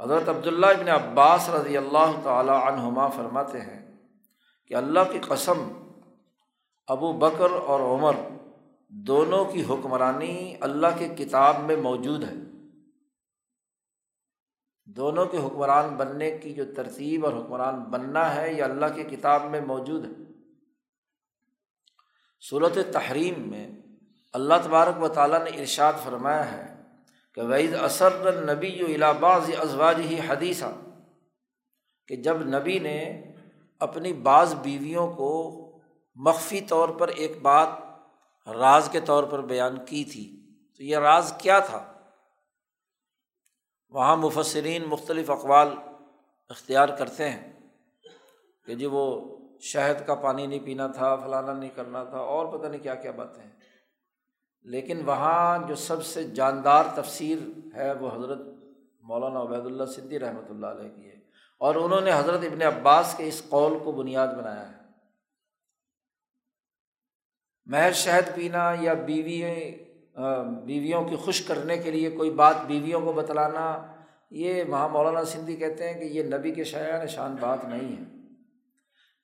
حضرت 0.00 0.28
عبداللہ 0.28 0.66
ابن 0.66 0.88
عباس 0.88 1.48
رضی 1.48 1.76
اللہ 1.76 2.20
تعالیٰ 2.22 2.62
عنہما 2.62 3.08
فرماتے 3.08 3.60
ہیں 3.60 3.96
کہ 4.68 4.74
اللہ 4.74 5.00
کی 5.12 5.18
قسم 5.28 5.85
ابو 6.86 7.12
بکر 7.12 7.50
اور 7.50 7.80
عمر 7.80 8.12
دونوں 8.88 9.44
کی 9.44 9.62
حکمرانی 9.62 10.56
اللہ 10.60 10.86
کے 10.98 11.08
کتاب 11.08 11.60
میں 11.60 11.76
موجود 11.76 12.24
ہے۔ 12.24 12.34
دونوں 14.86 15.26
کے 15.26 15.38
حکمران 15.38 15.94
بننے 15.94 16.38
کی 16.38 16.54
جو 16.54 16.64
ترتیب 16.76 17.26
اور 17.26 17.32
حکمران 17.32 17.74
بننا 17.74 18.34
ہے 18.34 18.52
یہ 18.52 18.62
اللہ 18.62 18.86
کی 18.94 19.02
کتاب 19.02 19.44
میں 19.44 19.60
موجود 19.60 20.04
ہے۔ 20.04 20.24
صورت 22.40 22.78
تحریم 22.92 23.34
میں 23.48 23.70
اللہ 24.32 24.54
تبارک 24.64 25.02
و 25.02 25.08
تعالیٰ 25.08 25.44
نے 25.44 25.50
ارشاد 25.50 25.92
فرمایا 26.04 26.52
ہے 26.52 26.76
کہ 27.34 27.42
وعید 27.42 27.74
اثر 27.74 28.44
نبی 28.54 28.94
الاباز 28.94 29.50
ازواج 29.58 30.00
ہی 30.00 30.20
حدیثہ 30.26 30.72
کہ 32.08 32.16
جب 32.16 32.36
نبی 32.42 32.78
نے 32.78 33.22
اپنی 33.78 34.12
بعض 34.12 34.54
بیویوں 34.54 35.12
کو 35.12 35.62
مخفی 36.16 36.60
طور 36.60 36.88
پر 36.88 37.08
ایک 37.08 37.42
بات 37.42 37.68
راز 38.48 38.88
کے 38.92 39.00
طور 39.00 39.24
پر 39.24 39.40
بیان 39.40 39.84
کی 39.84 40.04
تھی۔ 40.04 40.50
تو 40.76 40.82
یہ 40.82 40.96
راز 40.96 41.32
کیا 41.38 41.58
تھا؟ 41.58 41.92
وہاں 43.88 44.16
مفسرین 44.16 44.84
مختلف 44.84 45.30
اقوال 45.30 45.68
اختیار 46.48 46.88
کرتے 46.88 47.30
ہیں 47.30 47.52
کہ 48.64 48.74
جی 48.74 48.86
وہ 48.86 49.36
شہد 49.60 50.06
کا 50.06 50.14
پانی 50.14 50.46
نہیں 50.46 50.58
پینا 50.64 50.86
تھا، 50.86 51.16
فلانا 51.16 51.52
نہیں 51.52 51.70
کرنا 51.74 52.04
تھا، 52.04 52.18
اور 52.18 52.58
پتہ 52.58 52.66
نہیں 52.66 52.82
کیا 52.82 52.94
کیا 52.94 53.10
باتیں 53.10 53.42
ہیں۔ 53.42 53.50
لیکن 54.62 55.04
وہاں 55.04 55.58
جو 55.68 55.74
سب 55.74 56.06
سے 56.06 56.24
جاندار 56.24 56.84
تفسیر 56.94 57.38
ہے 57.74 57.92
وہ 57.92 58.10
حضرت 58.14 58.38
مولانا 59.00 59.42
عبید 59.42 59.66
اللہ 59.66 59.84
صدی 59.84 60.18
رحمۃ 60.18 60.50
اللہ 60.50 60.66
علیہ 60.66 60.90
کی 60.90 61.08
ہے۔ 61.08 61.16
اور 61.58 61.74
انہوں 61.74 62.00
نے 62.00 62.12
حضرت 62.12 62.40
ابن 62.40 62.62
عباس 62.62 63.14
کے 63.16 63.28
اس 63.28 63.42
قول 63.48 63.78
کو 63.84 63.92
بنیاد 63.92 64.28
بنایا 64.28 64.68
ہے۔ 64.68 64.75
محض 67.66 67.94
شہد 67.94 68.34
پینا 68.34 68.72
یا 68.80 68.94
بیوی 69.06 69.42
بیویوں 70.66 71.02
کی 71.04 71.16
خوش 71.16 71.40
کرنے 71.42 71.76
کے 71.76 71.90
لیے 71.90 72.10
کوئی 72.10 72.30
بات 72.30 72.64
بیویوں 72.66 73.00
کو 73.00 73.12
بتلانا، 73.12 73.64
یہ 74.30 74.62
وہاں 74.68 74.88
مولانا 74.88 75.24
سندھی 75.24 75.56
کہتے 75.56 75.88
ہیں 75.88 75.98
کہ 76.00 76.04
یہ 76.04 76.22
نبی 76.24 76.50
کے 76.50 76.64
شاعر 76.64 77.06
شان 77.06 77.34
بات 77.40 77.64
نہیں 77.64 77.96
ہے۔ 77.96 78.04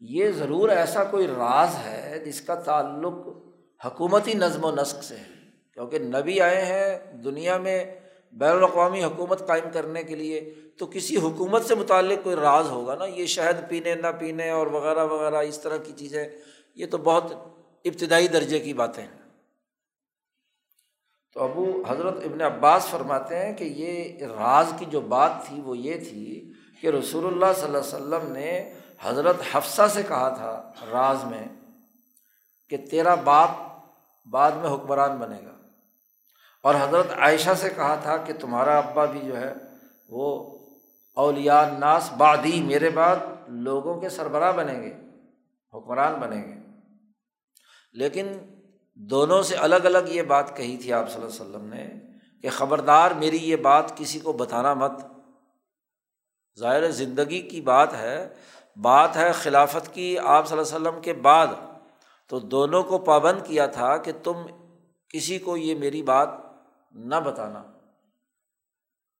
یہ 0.00 0.30
ضرور 0.30 0.68
ایسا 0.68 1.04
کوئی 1.04 1.26
راز 1.26 1.76
ہے 1.84 2.18
جس 2.24 2.40
کا 2.40 2.54
تعلق 2.54 3.14
حکومتی 3.80 4.34
نظم 4.34 4.64
و 4.64 4.70
نسق 4.70 5.02
سے 5.04 5.14
ہے، 5.14 5.30
کیونکہ 5.76 5.98
نبی 5.98 6.40
آئے 6.40 6.64
ہیں 6.64 6.98
دنیا 7.24 7.56
میں 7.58 7.84
بین 8.32 8.50
الاقوامی 8.50 9.04
حکومت 9.04 9.46
قائم 9.46 9.64
کرنے 9.72 10.02
کے 10.02 10.16
لیے، 10.16 10.40
تو 10.78 10.86
کسی 10.86 11.16
حکومت 11.16 11.64
سے 11.64 11.74
متعلق 11.74 12.24
کوئی 12.24 12.36
راز 12.36 12.70
ہوگا 12.70 12.94
نا، 12.94 13.04
یہ 13.06 13.26
شہد 13.26 13.68
پینے 13.68 13.94
نہ 13.94 14.06
پینے 14.18 14.50
اور 14.50 14.66
وغیرہ 14.66 15.04
وغیرہ، 15.06 15.42
اس 15.48 15.58
طرح 15.58 15.76
کی 15.76 15.92
چیزیں، 15.96 16.24
یہ 16.74 16.86
تو 16.86 16.98
بہت 16.98 17.32
ابتدائی 17.84 18.28
درجے 18.28 18.58
کی 18.58 18.74
باتیں 18.74 19.02
ہیں۔ 19.02 19.22
تو 21.34 21.42
ابو 21.42 21.82
حضرت 21.88 22.14
ابن 22.16 22.40
عباس 22.40 22.86
فرماتے 22.86 23.46
ہیں 23.46 23.52
کہ 23.52 23.64
یہ 23.64 24.26
راز 24.26 24.72
کی 24.78 24.84
جو 24.84 25.00
بات 25.00 25.32
تھی 25.46 25.60
وہ 25.60 25.78
یہ 25.78 25.98
تھی 25.98 26.52
کہ 26.80 26.86
رسول 26.86 27.26
اللہ 27.26 27.52
صلی 27.56 27.64
اللہ 27.64 27.78
علیہ 27.78 27.96
وسلم 27.96 28.32
نے 28.32 28.74
حضرت 29.00 29.36
حفصہ 29.52 29.88
سے 29.88 30.02
کہا 30.02 30.28
تھا 30.28 30.72
راز 30.92 31.24
میں 31.24 31.44
کہ 32.68 32.76
تیرا 32.76 33.14
باپ 33.14 33.50
بعد 34.30 34.52
میں 34.52 34.70
حکمران 34.70 35.16
بنے 35.16 35.36
گا۔ 35.46 35.52
اور 36.62 36.74
حضرت 36.74 37.06
عائشہ 37.18 37.50
سے 37.60 37.70
کہا 37.70 37.94
تھا 37.94 38.16
کہ 38.16 38.32
تمہارا 38.40 38.78
ابا 38.78 39.04
بھی 39.04 39.20
جو 39.20 39.40
ہے 39.40 39.54
وہ 40.08 40.58
اولیاء 41.14 41.78
ناس 41.78 42.12
بادی 42.12 42.62
میرے 42.62 42.90
بعد 42.90 43.16
لوگوں 43.48 44.00
کے 44.00 44.08
سربراہ 44.08 44.52
بنیں 44.52 44.82
گے، 44.82 44.94
حکمران 45.74 46.14
بنیں 46.14 46.48
گے۔ 46.48 46.61
لیکن 47.92 48.26
دونوں 48.94 49.42
سے 49.42 49.56
الگ 49.56 49.74
الگ 49.74 49.98
یہ 50.06 50.22
بات 50.22 50.56
کہی 50.56 50.76
تھی 50.76 50.92
آپ 50.92 51.10
صلی 51.10 51.22
اللہ 51.22 51.36
علیہ 51.36 51.56
وسلم 51.56 51.68
نے 51.68 52.00
کہ 52.42 52.50
خبردار 52.50 53.10
میری 53.10 53.36
یہ 53.36 53.56
بات 53.56 53.96
کسی 53.96 54.18
کو 54.18 54.32
بتانا 54.32 54.74
مت۔ 54.74 54.92
ظاہر 56.58 56.90
زندگی 56.90 57.40
کی 57.40 57.60
بات 57.60 57.94
ہے 57.94 58.28
بات 58.76 59.16
ہے 59.16 59.32
خلافت 59.32 59.94
کی 59.94 60.18
آپ 60.18 60.48
صلی 60.48 60.58
اللہ 60.58 60.76
علیہ 60.76 60.88
وسلم 60.88 61.02
کے 61.02 61.12
بعد۔ 61.12 61.46
تو 62.28 62.38
دونوں 62.38 62.82
کو 62.82 62.98
پابند 62.98 63.46
کیا 63.46 63.66
تھا 63.66 63.96
کہ 63.96 64.12
تم 64.22 64.32
کسی 65.08 65.38
کو 65.38 65.56
یہ 65.56 65.74
میری 65.74 66.02
بات 66.02 66.28
نہ 66.92 67.14
بتانا۔ 67.14 67.62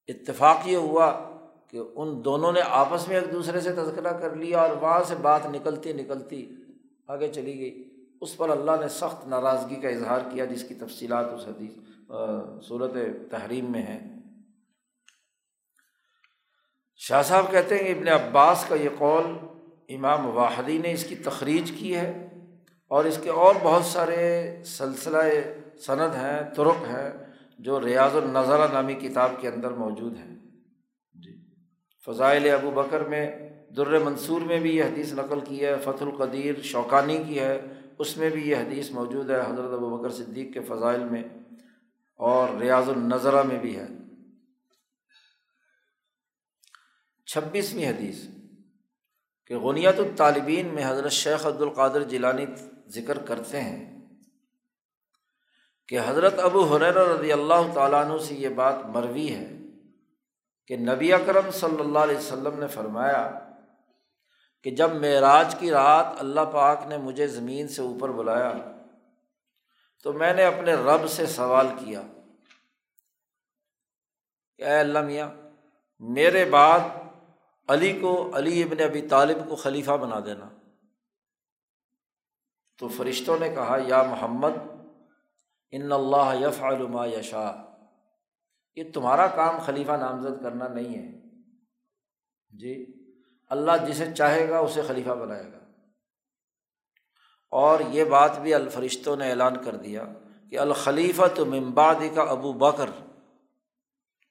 اتفاق 0.09 0.57
یہ 0.65 0.77
ہوا 0.77 1.13
کہ 1.69 1.81
ان 1.95 2.25
دونوں 2.25 2.53
نے 2.53 2.61
آپس 2.61 3.09
میں 3.09 3.21
ایک 3.21 3.33
دوسرے 3.33 3.61
سے 3.61 3.73
تذکرہ 3.73 4.13
کر 4.13 4.35
لیا 4.35 4.61
اور 4.61 4.71
وہاں 4.71 5.05
سے 5.05 5.15
بات 5.15 5.47
نکلتی 5.47 5.93
نکلتی 5.93 6.55
آگے 7.09 7.33
چلی 7.33 7.59
گئی۔ 7.59 7.92
اس 8.23 8.37
پر 8.37 8.49
اللہ 8.49 8.71
نے 8.81 8.89
سخت 8.89 9.29
ناراضگی 9.29 9.77
کا 9.77 9.89
اظہار 9.89 10.21
کیا 10.31 10.45
جس 10.45 10.65
کی 10.65 10.75
تفصیلات 10.75 11.27
اس 11.27 11.45
حدیث 11.47 11.73
صورت 12.69 12.93
تحریم 13.31 13.73
میں 13.73 13.83
ہیں۔ 13.83 14.01
شاہ 16.97 17.23
صاحب 17.23 17.51
کہتے 17.51 17.79
ہیں 17.79 17.95
کہ 17.95 17.99
ابن 17.99 18.09
عباس 18.09 18.65
کا 18.69 18.75
یہ 18.75 18.89
قول 18.99 19.25
امام 19.89 20.27
واحدی 20.27 20.79
نے 20.79 20.93
اس 20.93 21.05
کی 21.05 21.17
تخریج 21.17 21.73
کی 21.73 21.97
ہے 21.97 22.29
اور 22.91 23.05
اس 23.05 23.19
کے 23.23 23.31
اور 23.31 23.55
بہت 23.63 23.85
سارے 23.85 24.57
سلسلہ 24.65 25.19
صنعت 25.87 26.15
ہیں 26.15 26.55
ترک 26.55 26.83
ہیں 26.89 27.11
جو 27.59 27.81
ریاض 27.81 28.17
النظرہ 28.17 28.73
نامی 28.73 28.95
کتاب 28.95 29.31
کے 29.41 29.49
اندر 29.49 29.71
موجود 29.71 30.17
ہیں۔ 30.17 30.35
جی۔ 31.15 31.37
فضائل 32.07 32.51
ابو 32.51 32.71
بکر 32.71 33.01
میں، 33.01 33.51
در 33.77 33.99
منصور 33.99 34.41
میں 34.41 34.61
بھی 34.61 34.77
یہ 34.77 34.85
حدیث 34.85 35.13
نقل 35.13 35.41
کی 35.41 35.65
ہے 35.65 35.77
فت 35.85 36.03
القدیر 36.03 36.55
شوقانی 36.63 37.23
کی 37.29 37.41
ہے 37.41 37.61
اس 37.99 38.17
میں 38.17 38.31
بھی 38.31 38.51
یہ 38.51 38.57
حدیث 38.57 38.91
موجود 38.91 39.31
ہے، 39.31 39.41
حضرت 39.41 39.73
ابو 39.73 39.97
بکر 39.97 40.11
صدیق 40.11 40.55
کے 40.55 40.61
فضائل 40.61 41.05
میں 41.05 41.23
اور 42.17 42.49
ریاض 42.61 42.89
النظرہ 42.89 43.43
میں 43.43 43.59
بھی 43.59 43.77
ہے۔ 43.77 43.87
چھبیسویں 47.27 47.89
حدیث 47.89 48.27
کہ 49.47 49.57
غنیت 49.57 49.99
الطالبین 49.99 50.67
میں 50.67 50.85
حضرت 50.87 51.13
شیخ 51.13 51.47
عبد 51.47 51.63
القادر 51.63 52.03
جیلانی 52.03 52.47
ذکر 52.89 53.19
کرتے 53.19 53.61
ہیں 53.61 54.01
کہ 55.89 55.99
حضرت 56.07 56.39
ابو 56.39 56.65
حریر 56.65 56.95
رضی 56.95 57.33
اللہ 57.33 57.73
تعالیٰ 57.75 58.05
عنہ 58.05 58.19
سے 58.19 58.35
یہ 58.35 58.49
بات 58.49 58.75
مروی 58.87 59.35
ہے 59.35 59.59
کہ 60.67 60.77
نبی 60.77 61.13
اکرم 61.13 61.51
صلی 61.51 61.81
اللہ 61.81 61.99
علیہ 61.99 62.17
وسلم 62.17 62.59
نے 62.59 62.67
فرمایا 62.67 63.52
کہ 64.63 64.71
جب 64.71 64.95
معراج 64.95 65.55
کی 65.59 65.71
رات 65.71 66.07
اللہ 66.19 66.41
پاک 66.41 66.87
نے 66.87 66.97
مجھے 66.97 67.27
زمین 67.27 67.69
سے 67.69 67.83
اوپر 67.83 68.09
بلایا 68.09 68.53
تو 70.03 70.13
میں 70.13 70.35
نے 70.35 70.45
اپنے 70.45 70.75
رب 70.75 71.09
سے 71.09 71.27
سوال 71.27 71.67
کیا 71.79 72.03
کہ 74.57 74.63
اے 74.63 74.79
اللہ 74.79 74.99
میاں، 74.99 75.31
میرے 75.99 76.45
بعد 76.45 76.81
علی 77.69 77.99
کو، 78.01 78.31
علی 78.35 78.63
ابن 78.63 78.83
ابی 78.83 79.03
طالب 79.03 79.49
کو 79.49 79.57
خلیفہ 79.57 79.91
بنا 79.91 80.21
دینا۔ 80.21 80.49
تو 82.79 82.89
فرشتوں 82.89 83.39
نے 83.39 83.49
کہا، 83.49 83.77
یا 83.87 84.03
محمد، 84.03 84.53
ان 85.71 85.93
اللہ 85.93 86.35
یف 86.41 86.63
علما 86.63 87.07
یشا 87.07 87.53
یہ 88.77 88.93
تمہارا 88.95 89.27
کام 89.27 89.59
خلیفہ 89.59 89.93
نامزد 89.93 90.43
کرنا 90.43 90.69
نہیں 90.69 90.99
ہے۔ 90.99 91.21
جی؟ 92.49 93.02
اللہ 93.53 93.73
جسے 93.89 94.15
چاہے 94.15 94.49
گا 94.49 94.59
اسے 94.59 94.83
خلیفہ 94.83 95.11
بنائے 95.11 95.45
گا۔ 95.45 95.59
اور 97.51 97.81
یہ 97.89 98.05
بات 98.05 98.39
بھی 98.39 98.55
الفرشتوں 98.55 99.17
نے 99.17 99.31
اعلان 99.31 99.65
کر 99.65 99.77
دیا 99.77 100.05
کہ 100.51 100.59
الخلیفہ 100.59 101.23
تو 101.35 101.47
ممبادی 101.47 102.09
کا 102.09 102.23
ابو 102.23 102.53
بکر۔ 102.53 102.91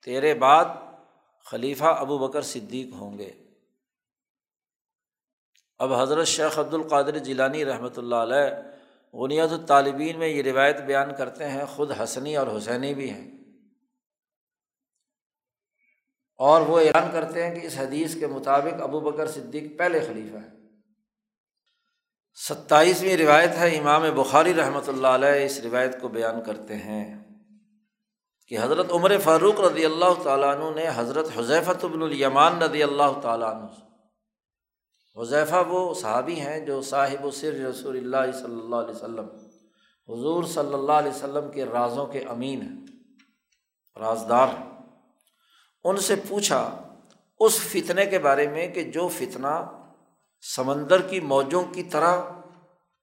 تیرے 0.06 0.34
بعد 0.34 0.66
خلیفہ 1.46 1.84
ابو 1.84 2.18
بکر 2.18 2.42
صدیق 2.42 2.94
ہوں 2.94 3.18
گے۔ 3.18 3.32
اب 5.80 5.94
حضرت 5.94 6.28
شیخ 6.28 6.60
عبد 6.60 6.74
القادر 6.74 7.18
جیلانی 7.18 7.66
رحمۃ 7.66 7.98
اللہ 7.98 8.16
علیہ 8.16 8.72
غنیت 9.14 9.52
الطالبین 9.52 10.20
میں 10.20 10.28
یہ 10.28 10.44
روایت 10.44 10.82
بیان 10.82 11.16
کرتے 11.18 11.50
ہیں، 11.50 11.66
خود 11.66 11.92
حسنی 11.92 12.38
اور 12.38 12.48
حسینی 12.58 12.94
بھی 12.94 13.10
ہیں۔ 13.10 13.41
اور 16.48 16.62
وہ 16.68 16.80
اعلان 16.80 17.08
کرتے 17.12 17.44
ہیں 17.44 17.54
کہ 17.56 17.66
اس 17.68 17.78
حدیث 17.78 18.16
کے 18.20 18.28
مطابق 18.28 18.82
ابو 18.82 19.00
بکر 19.00 19.28
صدیق 19.28 19.66
پہلے 19.80 20.00
خلیفہ 20.08 20.38
ہے 20.38 20.50
ستائیسویں 22.38 23.18
روایت 23.18 23.58
ہے، 23.58 23.68
امام 23.78 24.04
بخاری 24.16 24.54
رحمۃ 24.54 24.88
اللہ 24.88 25.20
علیہ 25.20 25.46
اس 25.46 25.60
روایت 25.64 26.00
کو 26.02 26.08
بیان 26.10 26.42
کرتے 26.44 26.76
ہیں 26.78 27.04
کہ 28.52 28.58
حضرت 28.62 28.92
عمر 28.92 29.18
فاروق 29.24 29.60
رضی 29.62 29.86
اللہ 29.86 30.22
تعالیٰ 30.24 30.56
عنہ 30.56 30.70
نے 30.76 30.88
حضرت 30.96 31.28
حضیفۃ 31.36 31.84
ابن 31.84 32.02
الیمان 32.04 32.62
رضی 32.62 32.84
اللہ 32.84 33.20
تعالیٰ 33.22 33.50
عنہ 33.50 33.68
حضیفہ 35.18 35.64
وہ 35.68 35.94
صحابی 36.02 36.40
ہیں 36.40 36.60
جو 36.66 36.82
صاحب 36.90 37.26
و 37.26 37.32
سر 37.42 37.54
رسول 37.60 37.98
اللہ 37.98 38.32
صلی 38.32 38.60
اللہ 38.60 38.76
علیہ 38.76 38.96
وسلم، 38.96 39.30
حضور 40.10 40.44
صلی 40.54 40.74
اللہ 40.74 41.00
علیہ 41.04 41.12
وسلم 41.12 41.52
کے 41.52 41.66
رازوں 41.66 42.06
کے 42.08 42.20
امین 42.30 42.62
ہیں، 42.62 42.76
رازدار 43.98 44.48
ہیں۔ 44.48 44.71
ان 45.84 45.98
سے 45.98 46.16
پوچھا 46.28 46.88
اس 47.40 47.60
فتنے 47.60 48.06
کے 48.06 48.20
بارے 48.20 48.48
میں 48.48 48.68
کہ 48.68 48.84
جو 48.84 49.08
فتنہ 49.08 49.82
سمندر 50.56 51.02
کی 51.02 51.20
موجوں 51.20 51.64
کی 51.64 51.84
طرح 51.84 52.22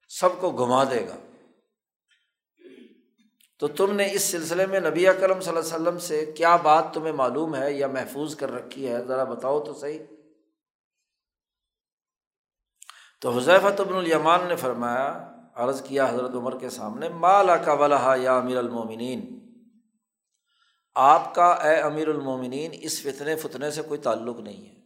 سب 0.09 0.29
کو 0.39 0.51
گھما 0.51 0.83
دے 0.83 1.07
گا۔ 1.07 1.15
تو 3.59 3.67
تم 3.67 3.95
نے 3.95 4.11
اس 4.11 4.23
سلسلے 4.23 4.65
میں 4.65 4.79
نبی 4.79 5.05
کرم 5.05 5.41
صلی 5.41 5.57
اللہ 5.57 5.75
علیہ 5.75 5.81
وسلم 5.81 5.99
سے 5.99 6.25
کیا 6.25 6.55
بات 6.55 6.93
تمہیں 6.93 7.13
معلوم 7.13 7.55
ہے 7.55 7.73
یا 7.73 7.87
محفوظ 7.87 8.35
کر 8.35 8.51
رکھی 8.51 8.89
ہے؟ 8.89 9.03
ذرا 9.03 9.23
بتاؤ 9.23 9.63
تو 9.63 9.73
صحیح۔ 9.73 9.99
تو 13.21 13.31
حضیفہ 13.31 13.81
بن 13.81 13.93
الیمان 13.93 14.39
نے 14.47 14.55
فرمایا، 14.55 15.31
عرض 15.55 15.81
کیا 15.81 16.09
حضرت 16.09 16.35
عمر 16.35 16.59
کے 16.59 16.69
سامنے 16.69 17.09
مالا 17.09 17.57
کا 17.57 17.73
ولاحا 17.73 18.15
یا 18.15 18.37
امیر 18.37 18.57
المومنین؟ 18.57 19.48
آپ 21.01 21.35
کا 21.35 21.51
اے 21.51 21.75
امیر 21.75 22.07
المومنین، 22.07 22.71
اس 22.73 23.01
فتنے 23.01 23.35
فتنے 23.35 23.71
سے 23.71 23.81
کوئی 23.81 23.99
تعلق 23.99 24.39
نہیں 24.39 24.69
ہے۔ 24.69 24.79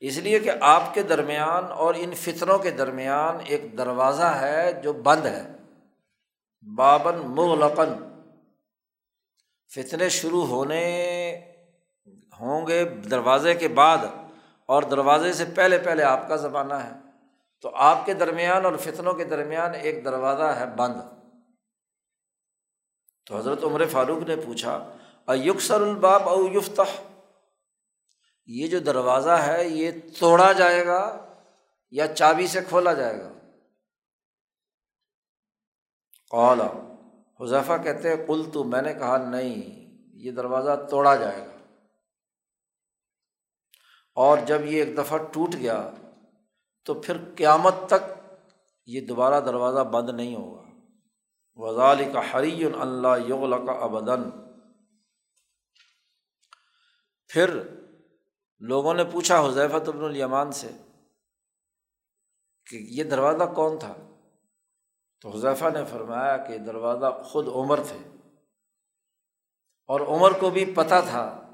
اس 0.00 0.18
لیے 0.18 0.38
کہ 0.38 0.50
آپ 0.60 0.94
کے 0.94 1.02
درمیان 1.02 1.64
اور 1.64 1.94
ان 1.96 2.14
فتنوں 2.14 2.58
کے 2.58 2.70
درمیان 2.70 3.36
ایک 3.44 3.78
دروازہ 3.78 4.22
ہے 4.22 4.72
جو 4.72 4.92
بند 4.92 5.26
ہے۔ 5.26 5.52
بابن 6.76 7.16
مغلقن 7.18 8.18
فتنے 9.74 10.08
شروع 10.08 10.46
ہونے 10.46 11.04
ہوں 12.40 12.66
گے 12.66 12.84
دروازے 12.84 13.54
کے 13.54 13.68
بعد 13.68 13.98
اور 14.66 14.82
دروازے 14.82 15.32
سے 15.32 15.44
پہلے 15.44 15.78
پہلے 15.78 16.02
آپ 16.02 16.28
کا 16.28 16.36
زمانہ 16.36 16.74
ہے۔ 16.74 16.90
تو 17.60 17.70
آپ 17.74 18.06
کے 18.06 18.14
درمیان 18.14 18.64
اور 18.64 18.76
فتنوں 18.76 19.14
کے 19.14 19.24
درمیان 19.24 19.74
ایک 19.74 20.04
دروازہ 20.04 20.60
ہے 20.60 20.66
بند۔ 20.76 21.21
تو 23.26 23.38
حضرت 23.38 23.64
عمر 23.64 23.86
فاروق 23.86 24.28
نے 24.28 24.36
پوچھا 24.36 24.96
ایکسر 25.28 25.80
الباب 25.80 26.28
او 26.28 26.48
یفتح؟ 26.48 27.02
یہ 28.46 28.68
جو 28.68 28.78
دروازہ 28.78 29.30
ہے، 29.30 29.68
یہ 29.68 29.90
توڑا 30.20 30.52
جائے 30.52 30.86
گا 30.86 31.26
یا 31.90 32.14
چابی 32.14 32.46
سے 32.46 32.60
کھولا 32.68 32.92
جائے 32.92 33.20
گا؟ 33.20 33.32
قالا 36.30 36.66
حذیفہ 37.40 37.72
کہتے 37.84 38.08
ہیں 38.08 38.26
کل 38.26 38.50
تو 38.52 38.64
میں 38.64 38.82
نے 38.82 38.94
کہا، 38.94 39.16
نہیں، 39.16 39.90
یہ 40.14 40.30
دروازہ 40.30 40.86
توڑا 40.90 41.16
جائے 41.16 41.46
گا. 41.46 41.52
اور 44.14 44.38
جب 44.46 44.64
یہ 44.64 44.84
ایک 44.84 44.98
دفعہ 44.98 45.18
ٹوٹ 45.18 45.54
گیا، 45.54 45.90
تو 46.84 46.94
پھر 46.94 47.16
قیامت 47.36 47.74
تک 47.86 48.12
یہ 48.86 49.00
دوبارہ 49.00 49.40
دروازہ 49.40 49.80
بند 49.80 50.10
نہیں 50.10 50.36
ہوگا۔ 50.36 50.61
وزال 51.54 52.12
کا 52.12 52.20
حری 52.20 52.64
اللہ 52.64 53.18
یغل 53.28 53.66
کا 53.66 53.72
ابدن 53.72 54.30
پھر 57.28 57.60
لوگوں 58.58 58.94
نے 58.94 59.04
پوچھا 59.04 59.40
حضیفت 59.40 59.88
ابن 59.88 60.04
الیمان 60.04 60.52
سے 60.52 60.68
کہ 62.70 62.76
یہ 62.76 63.04
دروازہ 63.04 63.44
کون 63.54 63.78
تھا؟ 63.78 63.94
تو 65.20 65.30
حضیفہ 65.30 65.64
نے 65.74 65.84
فرمایا 65.84 66.36
کہ 66.36 66.58
دروازہ 66.58 67.22
خود 67.24 67.48
عمر 67.48 67.80
تھے۔ 67.88 68.08
اور 69.86 70.00
عمر 70.00 70.32
کو 70.40 70.50
بھی 70.50 70.74
پتہ 70.74 70.94
تھا 71.10 71.50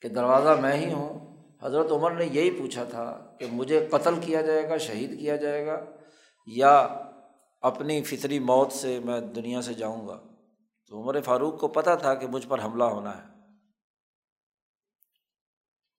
کہ 0.00 0.08
دروازہ 0.08 0.60
میں 0.60 0.76
ہی 0.76 0.92
ہوں۔ 0.92 1.36
حضرت 1.62 1.90
عمر 1.90 2.10
نے 2.10 2.24
یہی 2.24 2.50
پوچھا 2.50 2.84
تھا 2.84 3.36
کہ 3.38 3.46
مجھے 3.52 3.88
قتل 3.90 4.20
کیا 4.20 4.42
جائے 4.42 4.68
گا، 4.68 4.76
شہید 4.76 5.18
کیا 5.18 5.36
جائے 5.36 5.66
گا 5.66 5.84
یا 6.46 7.00
اپنی 7.64 8.02
فطری 8.02 8.38
موت 8.38 8.72
سے 8.72 9.00
میں 9.04 9.20
دنیا 9.20 9.62
سے 9.62 9.74
جاؤں 9.74 10.08
گا۔ 10.08 10.20
تو 10.88 11.02
عمر 11.02 11.20
فاروق 11.20 11.60
کو 11.60 11.68
پتہ 11.68 11.90
تھا 12.00 12.14
کہ 12.14 12.26
مجھ 12.26 12.46
پر 12.48 12.64
حملہ 12.64 12.84
ہونا 12.84 13.18
ہے۔ 13.18 13.34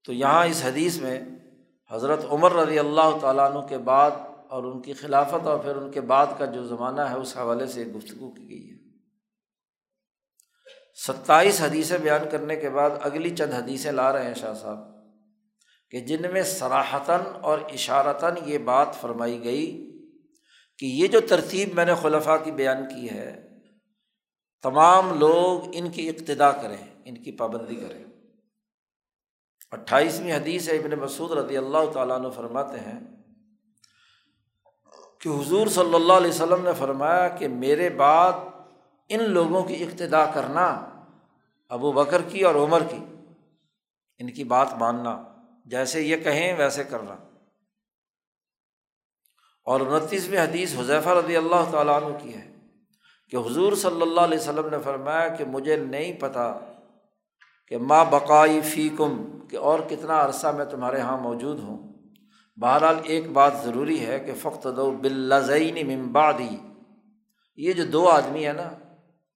تو 0.06 0.14
یہاں 0.14 0.46
اس 0.46 0.64
حدیث 0.66 0.98
میں 0.98 1.22
حضرت 1.92 2.26
عمر 2.30 2.52
رضی 2.52 2.80
اللہ 2.80 3.18
تعالیٰ 3.22 3.52
عنہ 3.52 3.68
کے 3.68 3.78
بعد 3.78 4.12
اور 4.50 4.64
ان 4.64 4.82
کی 4.82 4.94
خلافت 4.94 5.48
اور 5.48 5.60
پھر 5.60 5.76
ان 5.76 5.92
کے 5.92 6.02
بعد 6.02 6.28
کا 6.38 6.46
جو 6.46 6.64
زمانہ 6.64 7.02
ہے، 7.02 7.16
اس 7.16 7.38
حوالے 7.38 7.68
سے 7.68 7.86
گفتگو 7.86 8.32
کی 8.32 8.50
گئی 8.50 8.70
ہے۔ 8.70 8.76
ستائیس 11.08 11.62
حدیثیں 11.62 11.98
بیان 11.98 12.30
کرنے 12.32 12.56
کے 12.56 12.70
بعد 12.70 12.90
اگلی 13.02 13.36
چند 13.36 13.54
حدیثیں 13.54 13.92
لا 13.92 14.14
رہے 14.14 14.24
ہیں 14.24 14.34
شاہ 14.34 14.54
صاحب 14.54 14.78
کہ 15.92 16.00
جن 16.00 16.34
میں 16.34 16.44
سراہتاً 16.44 17.20
اور 17.42 17.60
اشارتاً 17.60 18.36
یہ 18.46 18.58
بات 18.58 18.96
فرمائی 19.02 19.44
گئی 19.44 19.95
کہ 20.80 20.86
یہ 20.86 21.08
جو 21.08 21.20
ترتیب 21.22 21.74
میں 21.74 21.86
نے 21.86 21.94
خلفہ 22.02 22.38
کی 22.44 22.52
بیان 22.52 22.88
کی 22.90 23.10
ہے، 23.10 23.48
تمام 24.64 25.20
لوگ 25.20 25.70
ان 25.74 25.92
کی 25.92 26.10
ابتدا 26.10 26.52
کریں، 26.52 26.96
ان 27.06 27.24
کی 27.24 27.32
پابندی 27.32 27.76
کریں۔ 27.76 28.04
اٹھائیسویں 29.72 30.34
حدیث 30.34 30.70
ہے، 30.70 30.78
ابن 30.78 31.00
مسعود 31.00 31.32
رضی 31.32 31.58
اللہ 31.58 31.92
تعالیٰ 31.94 32.16
عنہ 32.16 32.28
فرماتے 32.30 32.80
ہیں 32.80 33.00
کہ 35.20 35.30
حضور 35.30 35.68
صلی 35.68 35.96
اللہ 35.96 36.14
علیہ 36.14 36.30
وسلم 36.30 36.64
نے 36.64 36.72
فرمایا 36.78 37.28
کہ 37.28 37.48
میرے 37.48 37.90
بعد 37.90 38.32
ان 39.10 39.30
لوگوں 39.30 39.64
کی 39.64 39.84
ابتدا 39.84 40.26
کرنا، 40.26 40.90
ابو 41.70 41.92
بکر 41.92 42.22
کی 42.22 42.42
اور 42.42 42.56
عمر 42.56 42.84
کی، 42.84 43.00
ان 44.20 44.30
کی 44.30 44.44
بات 44.44 44.74
ماننا، 44.74 45.24
جیسے 45.66 46.02
یہ 46.02 46.18
کہیں 46.18 46.58
ویسے 46.58 46.84
کرنا۔ 46.84 47.16
اور 49.66 49.80
انتیسویں 49.80 50.40
حدیث 50.40 50.76
حضیفہ 50.80 51.10
رضی 51.10 51.38
اللہ 51.38 51.70
تعالیٰ 51.72 52.04
عنہ 52.04 52.18
کی 52.18 52.34
ہے 52.36 52.52
کہ 53.30 53.38
حضور 53.38 53.74
صلی 53.74 54.02
اللہ 54.02 54.22
علیہ 54.22 54.40
وسلم 54.40 54.68
نے 54.72 54.78
فرمایا 54.84 55.28
کہ 55.28 55.46
مجھے 55.46 55.76
نہیں 55.76 56.14
پتہ 56.14 56.60
کہ 57.68 57.78
ماں 57.78 58.06
بقائی 58.06 58.62
فی 58.62 58.90
کم 58.90 59.40
کہ 59.50 59.58
اور 59.58 59.80
کتنا 59.80 60.26
عرصہ 60.26 60.48
میں 60.48 60.66
تمہارے 60.66 60.98
یہاں 60.98 61.18
موجود 61.18 61.60
ہوں۔ 61.60 61.78
بہرحال 62.58 62.96
ایک 63.04 63.32
بات 63.32 63.54
ضروری 63.64 64.06
ہے 64.06 64.20
کہ 64.20 64.32
فخت 64.42 64.68
دو 64.76 64.92
بلزین 64.92 65.78
ممبادی 65.88 66.56
یہ 67.56 67.74
جو 67.74 67.84
دو 67.84 68.08
آدمی 68.08 68.46
ہیں 68.46 68.54
نا، 68.54 68.70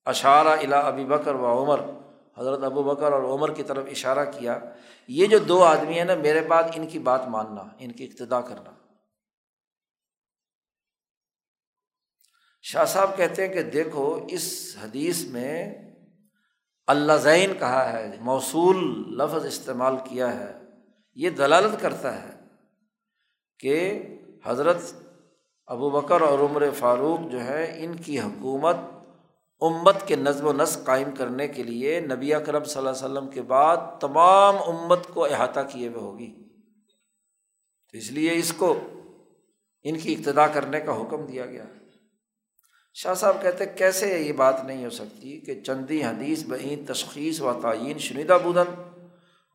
اشارہ 0.06 0.48
الا 0.48 0.80
ابی 0.80 1.06
بکر 1.06 1.36
و 1.36 1.46
عمر، 1.46 1.80
حضرت 2.38 2.64
ابو 2.64 2.84
بکر 2.84 3.12
اور 3.12 3.24
عمر 3.24 3.54
کی 3.54 3.64
طرف 3.64 3.84
اشارہ 3.92 4.26
کیا، 4.32 4.60
یہ 5.08 5.26
جو 5.26 5.38
دو 5.38 5.64
آدمی 5.64 5.94
ہیں 5.94 6.06
نا، 6.06 6.16
میرے 6.16 6.42
بعد 6.42 6.64
ان 6.76 6.88
کی 6.88 7.00
بات 7.00 7.28
ماننا، 7.28 7.62
ان 7.80 7.92
کی 7.92 8.04
ابتدا 8.04 8.42
کرنا۔ 8.42 8.79
شاہ 12.62 12.86
صاحب 12.86 13.18
کہتے 13.18 13.48
ہیں 13.48 13.54
کہ 13.54 13.64
دیکھو، 13.64 14.26
اس 14.30 14.78
حدیث 14.84 15.26
میں 15.26 15.76
اللہ 16.88 17.14
زین 17.14 17.54
کہا 17.60 17.94
ہے، 17.94 18.18
موصول 18.20 18.78
لفظ 19.18 19.46
استعمال 19.46 19.96
کیا 20.10 20.40
ہے، 20.40 20.54
یہ 21.16 21.30
دلالت 21.30 21.82
کرتا 21.82 22.24
ہے 22.24 22.30
کہ 23.60 24.02
حضرت 24.46 24.78
ابو 25.66 25.90
بکر 25.90 26.22
اور 26.22 26.40
عمر 26.40 26.64
فاروق 26.78 27.32
جو 27.32 27.44
ہے 27.44 27.84
ان 27.84 27.96
کی 27.96 28.20
حکومت 28.20 28.76
امت 29.62 30.08
کے 30.08 30.16
نظم 30.16 30.46
و 30.46 30.54
نسق 30.54 30.86
قائم 30.86 31.16
کرنے 31.16 31.48
کے 31.48 31.64
لیے 31.64 32.00
نبی 32.00 32.34
اکرم 32.34 32.64
صلی 32.64 32.78
اللہ 32.78 32.90
علیہ 32.90 33.06
وسلم 33.06 33.28
کے 33.28 33.42
بعد 33.42 33.78
تمام 34.00 34.56
امت 34.68 35.08
کو 35.14 35.26
احاطہ 35.26 35.60
کیے 35.70 35.88
ہوئے 35.88 36.00
ہوگی۔ 36.00 36.50
تو 37.92 37.98
اس 37.98 38.12
لیے 38.12 38.34
اس 38.34 38.54
کو 38.54 38.80
ان 39.84 40.00
کی 40.00 40.14
ابتدا 40.14 40.48
کرنے 40.48 40.80
کا 40.80 41.02
حکم 41.02 41.26
دیا 41.26 41.46
گیا۔ 41.46 41.64
شاہ 42.94 43.14
صاحب 43.14 43.42
کہتے 43.42 43.66
کیسے 43.66 44.20
یہ 44.20 44.34
بات 44.34 44.64
نہیں 44.64 44.86
ہو 44.86 44.90
سکتی 44.90 45.40
کہ 45.40 45.62
چندی 45.62 46.04
حدیث 46.04 46.44
بہین 46.48 46.86
تشخیص 46.86 47.42
و 47.42 47.54
تعین 47.62 47.98
شنیدہ 47.98 48.38
بدن 48.44 48.74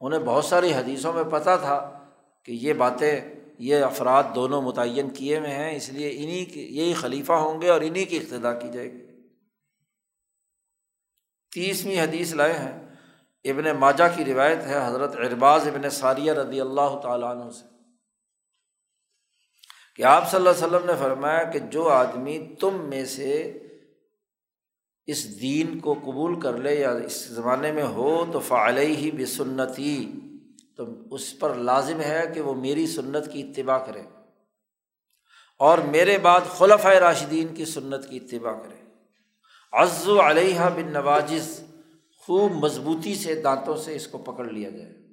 انہیں 0.00 0.20
بہت 0.20 0.44
ساری 0.44 0.74
حدیثوں 0.74 1.12
میں 1.12 1.24
پتہ 1.24 1.56
تھا 1.60 2.08
کہ 2.42 2.52
یہ 2.52 2.72
باتیں، 2.72 3.20
یہ 3.58 3.84
افراد 3.84 4.22
دونوں 4.34 4.62
متعین 4.62 5.10
کیے 5.10 5.38
ہوئے 5.38 5.50
ہیں، 5.50 5.76
اس 5.76 5.88
لیے 5.88 6.10
انہیں 6.16 6.44
کی، 6.54 6.60
یہی 6.60 6.94
خلیفہ 6.94 7.32
ہوں 7.32 7.62
گے 7.62 7.68
اور 7.68 7.80
انہیں 7.80 8.04
کی 8.04 8.16
ابتدا 8.16 8.52
کی 8.52 8.68
جائے 8.68 8.92
گی۔ 8.92 9.06
تیسویں 11.52 12.00
حدیث 12.00 12.34
لائے 12.34 12.52
ہیں، 12.52 12.86
ابن 13.44 13.64
ماجا 13.78 14.08
کی 14.08 14.24
روایت 14.24 14.58
ہے، 14.58 14.86
حضرت 14.86 15.16
ارباز 15.16 15.68
ابن 15.68 15.90
ساریہ 15.90 16.32
رضی 16.32 16.60
اللہ 16.60 16.98
تعالیٰ 17.02 17.36
عنہ 17.36 17.50
سے۔ 17.50 17.73
کہ 19.96 20.02
آپ 20.02 20.30
صلی 20.30 20.36
اللہ 20.36 20.50
علیہ 20.50 20.66
وسلم 20.66 20.86
نے 20.86 20.92
فرمایا 20.98 21.42
کہ 21.42 21.58
جو 21.58 21.88
آدمی 21.88 22.54
تم 22.60 22.80
میں 22.88 23.04
سے 23.04 23.58
اس 25.06 25.40
دین 25.40 25.78
کو 25.78 25.94
قبول 25.94 26.40
کر 26.40 26.56
لے 26.56 26.74
یا 26.74 26.90
اس 26.90 27.28
زمانے 27.28 27.72
میں 27.72 27.84
ہو 27.84 28.24
تو 28.32 28.40
فعلیہ 28.40 28.96
ہی 28.96 29.10
بھی 29.10 29.26
سنتی 29.26 30.10
تو 30.76 30.84
اس 31.10 31.38
پر 31.38 31.54
لازم 31.54 32.00
ہے 32.00 32.24
کہ 32.34 32.40
وہ 32.40 32.54
میری 32.54 32.86
سنت 32.86 33.32
کی 33.32 33.40
اتباع 33.40 33.78
کرے 33.78 34.02
اور 35.58 35.78
میرے 35.78 36.18
بعد 36.18 36.40
خلف 36.40 36.86
راشدین 36.86 37.54
کی 37.54 37.64
سنت 37.64 38.10
کی 38.10 38.16
اتباع 38.16 38.52
کرے۔ 38.52 38.84
عز 39.72 40.08
و 40.08 40.20
علیہ 40.20 40.60
بن 40.74 40.92
نواجز 40.92 41.60
خوب 42.18 42.52
مضبوطی 42.52 43.14
سے 43.14 43.34
دانتوں 43.34 43.76
سے 43.76 43.96
اس 43.96 44.06
کو 44.06 44.18
پکڑ 44.18 44.44
لیا 44.44 44.70
جائے۔ 44.70 45.03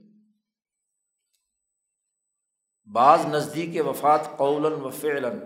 بعض 2.93 3.25
نزدیک 3.25 3.88
وفات 3.88 4.38
قول 4.38 4.65
و 4.65 4.89
فعلاً۔ 4.89 5.39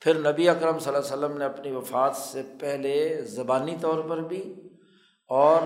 پھر 0.00 0.14
نبی 0.14 0.48
اکرم 0.48 0.78
صلی 0.78 0.94
اللہ 0.94 1.06
علیہ 1.06 1.24
وسلم 1.24 1.38
نے 1.38 1.44
اپنی 1.44 1.72
وفات 1.72 2.16
سے 2.16 2.42
پہلے 2.60 3.22
زبانی 3.22 3.76
طور 3.80 3.98
پر 4.08 4.16
بھی 4.16 4.54
اور 5.28 5.60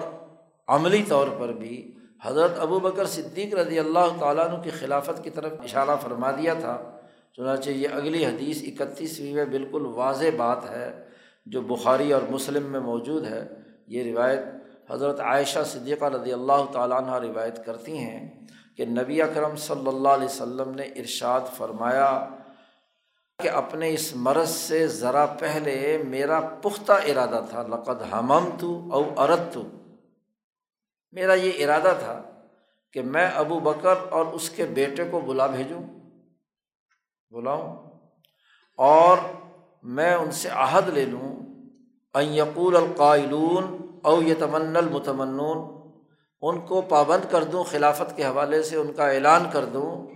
عملی 0.68 1.02
طور 1.08 1.28
پر 1.38 1.52
بھی 1.52 1.94
حضرت 2.24 2.50
ابو 2.58 2.80
بکر 2.80 3.06
صدیق 3.06 3.54
رضی 3.54 3.78
اللہ 3.78 4.08
تعالیٰ 4.20 4.48
عنہ 4.48 4.62
کی 4.62 4.70
خلافت 4.70 5.24
کی 5.24 5.30
طرف 5.30 5.52
اشارہ 5.64 5.96
فرما 6.02 6.30
دیا 6.30 6.54
تھا۔ 6.54 6.98
چنانچہ 7.36 7.70
یہ 7.70 7.88
اگلی 7.92 8.26
حدیث 8.26 8.62
اکتیسویں 8.62 9.34
میں 9.34 9.44
بالکل 9.44 9.86
واضح 9.86 10.36
بات 10.36 10.70
ہے 10.70 11.04
جو 11.46 11.60
بخاری 11.60 12.12
اور 12.12 12.22
مسلم 12.30 12.62
میں 12.62 12.80
موجود 12.80 13.24
ہے۔ 13.24 13.48
یہ 13.86 14.12
روایت 14.12 14.40
حضرت 14.90 15.20
عائشہ 15.20 15.58
صدیقہ 15.66 16.04
رضی 16.04 16.32
اللہ 16.32 16.64
تعالیٰ 16.72 16.96
عنہ 16.96 17.26
روایت 17.26 17.64
کرتی 17.66 17.98
ہیں۔ 17.98 18.46
کہ 18.76 18.84
نبی 18.84 19.22
اکرم 19.22 19.56
صلی 19.56 19.88
اللہ 19.88 20.08
علیہ 20.08 20.24
وسلم 20.24 20.70
نے 20.74 20.82
ارشاد 20.82 21.40
فرمایا 21.56 22.28
کہ 23.38 23.48
اپنے 23.48 23.92
اس 23.94 24.16
مرض 24.16 24.50
سے 24.50 24.86
ذرا 24.86 25.26
پہلے 25.26 26.02
میرا 26.08 26.40
پختہ 26.40 26.92
ارادہ 26.92 27.40
تھا، 27.50 27.62
لقد 27.62 28.02
ہمم 28.12 28.48
تو 28.58 28.92
او 28.92 29.02
ارد 29.16 29.52
تو 29.52 29.62
میرا 31.12 31.34
یہ 31.34 31.64
ارادہ 31.64 31.94
تھا 31.98 32.22
کہ 32.92 33.02
میں 33.02 33.30
ابو 33.34 33.60
بکر 33.60 33.94
اور 34.10 34.26
اس 34.26 34.50
کے 34.50 34.64
بیٹے 34.64 35.04
کو 35.10 35.20
بلا 35.20 35.46
بھیجوں، 35.46 35.82
بلاؤں، 37.30 37.90
اور 38.78 39.18
میں 39.82 40.14
ان 40.14 40.30
سے 40.30 40.48
عہد 40.48 40.88
لے 40.88 41.04
لوں۔ 41.04 41.32
یقول 42.14 42.76
القائلون 42.76 43.76
او 44.02 44.22
یہ 44.22 44.34
تمن 44.38 44.76
المتمنون۔ 44.76 45.81
ان 46.42 46.60
کو 46.60 46.80
پابند 46.80 47.30
کر 47.30 47.44
دوں، 47.44 47.64
خلافت 47.64 48.16
کے 48.16 48.24
حوالے 48.24 48.62
سے 48.62 48.76
ان 48.76 48.92
کا 48.92 49.10
اعلان 49.10 49.44
کر 49.52 49.64
دوں۔ 49.64 50.06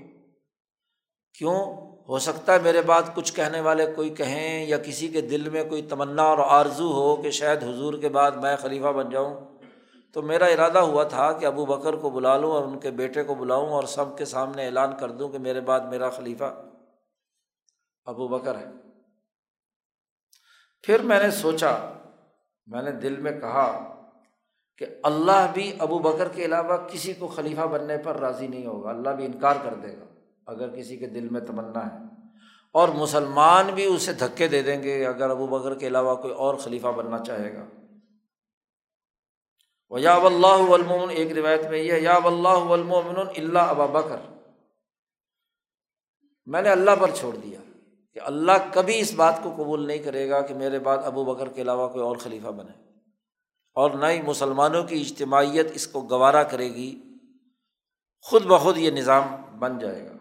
کیوں؟ 1.39 1.87
ہو 2.09 2.19
سکتا 2.19 2.53
ہے 2.53 2.59
میرے 2.59 2.83
بعد 2.83 3.03
کچھ 3.15 3.35
کہنے 3.35 3.61
والے 3.61 3.93
کوئی 3.93 4.11
کہیں 4.11 4.67
یا 4.67 4.79
کسی 4.79 5.09
کے 5.09 5.21
دل 5.21 5.51
میں 5.51 5.65
کوئی 5.65 5.83
تمنا 5.83 6.23
اور 6.23 6.39
آرزو 6.39 6.93
ہو 6.93 7.23
کہ 7.23 7.31
شاید 7.31 7.63
حضور 7.63 7.95
کے 7.95 8.09
بعد 8.09 8.31
میں 8.31 8.57
خلیفہ 8.57 8.87
بن 8.87 9.11
جاؤں۔ 9.11 9.59
تو 10.15 10.23
میرا 10.23 10.45
ارادہ 10.45 10.79
ہوا 10.79 11.05
تھا 11.05 11.33
کہ 11.33 11.47
ابو 11.47 11.67
بکر 11.67 11.93
کو 11.93 12.11
بلا 12.11 12.37
لوں 12.37 12.51
اور 12.51 12.65
ان 12.65 12.79
کے 12.79 12.91
بیٹے 12.91 13.25
کو 13.25 13.35
بلاؤں 13.35 13.69
اور 13.69 13.85
سب 13.85 14.19
کے 14.19 14.25
سامنے 14.25 14.65
اعلان 14.65 14.93
کر 15.01 15.11
دوں 15.11 15.29
کہ 15.29 15.39
میرے 15.39 15.61
بعد 15.61 15.81
میرا 15.81 16.11
خلیفہ 16.11 16.63
ابو 18.05 18.29
بکر 18.29 18.57
ہے۔ 18.59 18.67
پھر 20.83 21.03
میں 21.03 21.23
نے 21.23 21.31
سوچا، 21.31 21.77
میں 22.67 22.83
نے 22.83 22.91
دل 22.91 23.17
میں 23.17 23.41
کہا 23.41 23.96
کہ 24.79 24.87
اللہ 25.03 25.47
بھی 25.55 25.73
ابو 25.79 25.99
بکر 25.99 26.29
کے 26.29 26.45
علاوہ 26.45 26.77
کسی 26.89 27.13
کو 27.13 27.27
خلیفہ 27.27 27.61
بننے 27.61 27.99
پر 27.99 28.17
راضی 28.17 28.47
نہیں 28.47 28.67
ہوگا، 28.67 28.91
اللہ 28.91 29.11
بھی 29.11 29.25
انکار 29.25 29.57
کر 29.63 29.75
دے 29.75 29.89
گا، 29.89 30.05
اگر 30.47 30.77
کسی 30.77 30.97
کے 30.97 31.07
دل 31.07 31.29
میں 31.29 31.41
تمنا 31.41 31.87
ہے۔ 31.87 32.05
اور 32.73 32.89
مسلمان 32.89 33.67
بھی 33.75 33.85
اسے 33.85 34.13
دھکے 34.13 34.49
دے 34.49 34.63
دیں 34.63 34.83
گے، 34.83 35.07
اگر 35.07 35.31
ابو 35.31 35.47
بکر 35.47 35.75
کے 35.75 35.87
علاوہ 35.87 36.15
کوئی 36.15 36.35
اور 36.35 36.55
خلیفہ 36.55 36.87
بننا 36.87 37.19
چاہے 37.19 37.55
گا۔ 37.55 37.65
وہ 39.91 40.01
یا 40.01 40.15
اللہ 40.15 40.75
علمومن 40.75 41.11
ایک 41.11 41.33
روایت 41.33 41.67
میں 41.67 41.79
یہ 41.79 41.95
یا 41.95 42.19
اللہ 42.25 42.49
علمومن 42.49 43.19
اللہ 43.37 43.59
ابا 43.59 43.87
بکر 43.87 44.17
میں 46.47 46.63
نے 46.63 46.69
اللہ 46.69 46.91
پر 47.01 47.11
چھوڑ 47.15 47.37
دیا 47.37 47.61
کہ 48.15 48.21
اللہ 48.23 48.53
کبھی 48.73 49.01
اس 49.01 49.15
بات 49.15 49.35
کو 49.43 49.53
قبول 49.57 49.87
نہیں 49.87 49.99
کرے 49.99 50.31
گا 50.31 50.41
کہ 50.41 50.55
میرے 50.55 50.79
بعد 50.79 50.99
ابو 51.03 51.25
بکر 51.25 51.49
کے 51.49 51.63
علاوہ 51.63 51.89
کوئی 51.89 52.05
اور 52.05 52.17
خلیفہ 52.17 52.49
بنے۔ 52.49 52.86
اور 53.77 53.91
نہ 53.91 54.07
ہی 54.07 54.23
مسلمانوں 54.23 54.83
کی 54.83 55.01
اجتماعیت 55.01 55.67
اس 55.75 55.87
کو 55.87 56.01
گوارا 56.01 56.43
کرے 56.43 56.69
گی، 56.75 56.91
خود 58.21 58.47
بخود 58.47 58.79
یہ 58.79 58.91
نظام 58.91 59.37
بن 59.59 59.79
جائے 59.79 60.07
گا۔ 60.07 60.13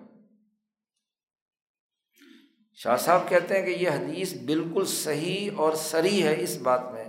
شاہ 2.74 2.98
صاحب 2.98 3.30
کہتے 3.30 3.58
ہیں 3.58 3.66
کہ 3.66 3.70
یہ 3.70 3.90
حدیث 3.90 4.34
بالکل 4.46 4.86
صحیح 4.86 5.52
اور 5.56 5.74
سری 5.74 6.24
ہے 6.24 6.36
اس 6.40 6.58
بات 6.58 6.92
میں 6.94 7.06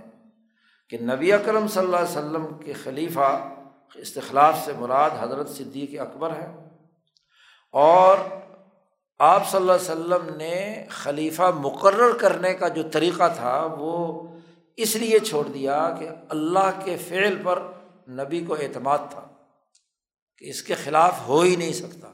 کہ 0.89 0.97
نبی 1.01 1.33
اکرم 1.33 1.67
صلی 1.67 1.85
اللہ 1.85 1.97
علیہ 1.97 2.17
وسلم 2.17 2.57
کے 2.57 2.73
خلیفہ 2.73 3.29
استخلاف 3.95 4.65
سے 4.65 4.73
مراد 4.73 5.09
حضرت 5.19 5.49
صدیق 5.49 5.99
اکبر 6.01 6.31
ہے 6.31 6.47
اور 7.73 8.17
آپ 9.19 9.49
صلی 9.49 9.59
اللہ 9.59 9.71
علیہ 9.71 9.91
وسلم 9.91 10.35
نے 10.35 10.85
خلیفہ 10.89 11.51
مقرر 11.55 12.17
کرنے 12.17 12.53
کا 12.53 12.67
جو 12.67 12.83
طریقہ 12.93 13.33
تھا 13.35 13.67
وہ 13.79 13.97
اس 14.77 14.95
لیے 14.95 15.19
چھوڑ 15.19 15.47
دیا 15.47 15.95
کہ 15.99 16.09
اللہ 16.29 16.79
کے 16.83 16.97
فعل 16.97 17.41
پر 17.43 17.61
نبی 18.09 18.45
کو 18.45 18.53
اعتماد 18.53 18.97
تھا 19.09 19.27
کہ 20.37 20.49
اس 20.49 20.63
کے 20.63 20.75
خلاف 20.75 21.27
ہو 21.27 21.41
ہی 21.41 21.55
نہیں 21.55 21.73
سکتا۔ 21.73 22.11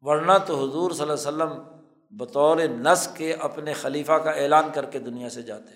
ورنہ 0.00 0.32
تو 0.46 0.68
حضور 0.68 0.90
صلی 0.90 1.10
اللہ 1.10 1.28
علیہ 1.28 1.54
وسلم 1.54 1.76
بطور 2.16 2.56
نس 2.56 3.08
کے 3.16 3.34
اپنے 3.34 3.72
خلیفہ 3.72 4.12
کا 4.12 4.30
اعلان 4.30 4.64
کر 4.74 4.84
کے 4.84 4.98
دنیا 4.98 5.28
سے 5.28 5.42
جاتے۔ 5.42 5.72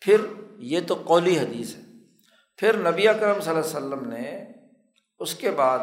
پھر 0.00 0.20
یہ 0.58 0.80
تو 0.86 1.02
قولی 1.04 1.38
حدیث 1.38 1.76
ہے۔ 1.76 1.80
پھر 2.56 2.90
نبی 2.90 3.08
اکرم 3.08 3.40
صلی 3.40 3.56
اللہ 3.56 3.76
علیہ 3.76 3.86
وسلم 3.86 4.08
نے 4.08 4.52
اس 5.18 5.34
کے 5.34 5.50
بعد 5.50 5.78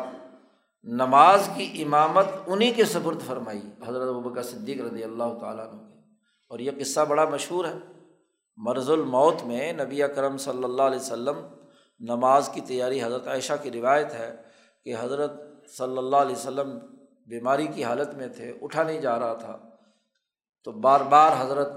نماز 0.83 1.49
کی 1.55 1.83
امامت 1.83 2.25
انہیں 2.47 2.73
کے 2.73 2.85
سبرد 2.85 3.21
فرمائی، 3.27 3.61
حضرت 3.87 4.07
ابکر 4.15 4.43
صدیق 4.43 4.81
رضی 4.81 5.03
اللہ 5.03 5.39
تعالیٰ 5.41 5.67
عنہ 5.69 5.96
اور 6.47 6.59
یہ 6.59 6.71
قصہ 6.79 6.99
بڑا 6.99 7.25
مشہور 7.25 7.65
ہے۔ 7.65 7.77
مرض 8.57 8.89
الموت 8.89 9.43
میں 9.43 9.73
نبی 9.73 10.03
اکرم 10.03 10.37
صلی 10.37 10.63
اللہ 10.63 10.81
علیہ 10.81 10.99
وسلم 10.99 11.39
نماز 11.99 12.49
کی 12.53 12.61
تیاری 12.61 13.03
حضرت 13.03 13.27
عائشہ 13.27 13.53
کی 13.63 13.71
روایت 13.71 14.13
ہے 14.13 14.35
کہ 14.85 14.95
حضرت 14.99 15.31
صلی 15.77 15.97
اللہ 15.97 16.15
علیہ 16.15 16.35
وسلم 16.35 16.79
بیماری 17.27 17.67
کی 17.67 17.83
حالت 17.83 18.13
میں 18.13 18.27
تھے، 18.27 18.53
اٹھا 18.61 18.83
نہیں 18.83 19.01
جا 19.01 19.19
رہا 19.19 19.33
تھا۔ 19.33 19.57
تو 20.63 20.71
بار 20.71 21.01
بار 21.01 21.31
حضرت 21.39 21.71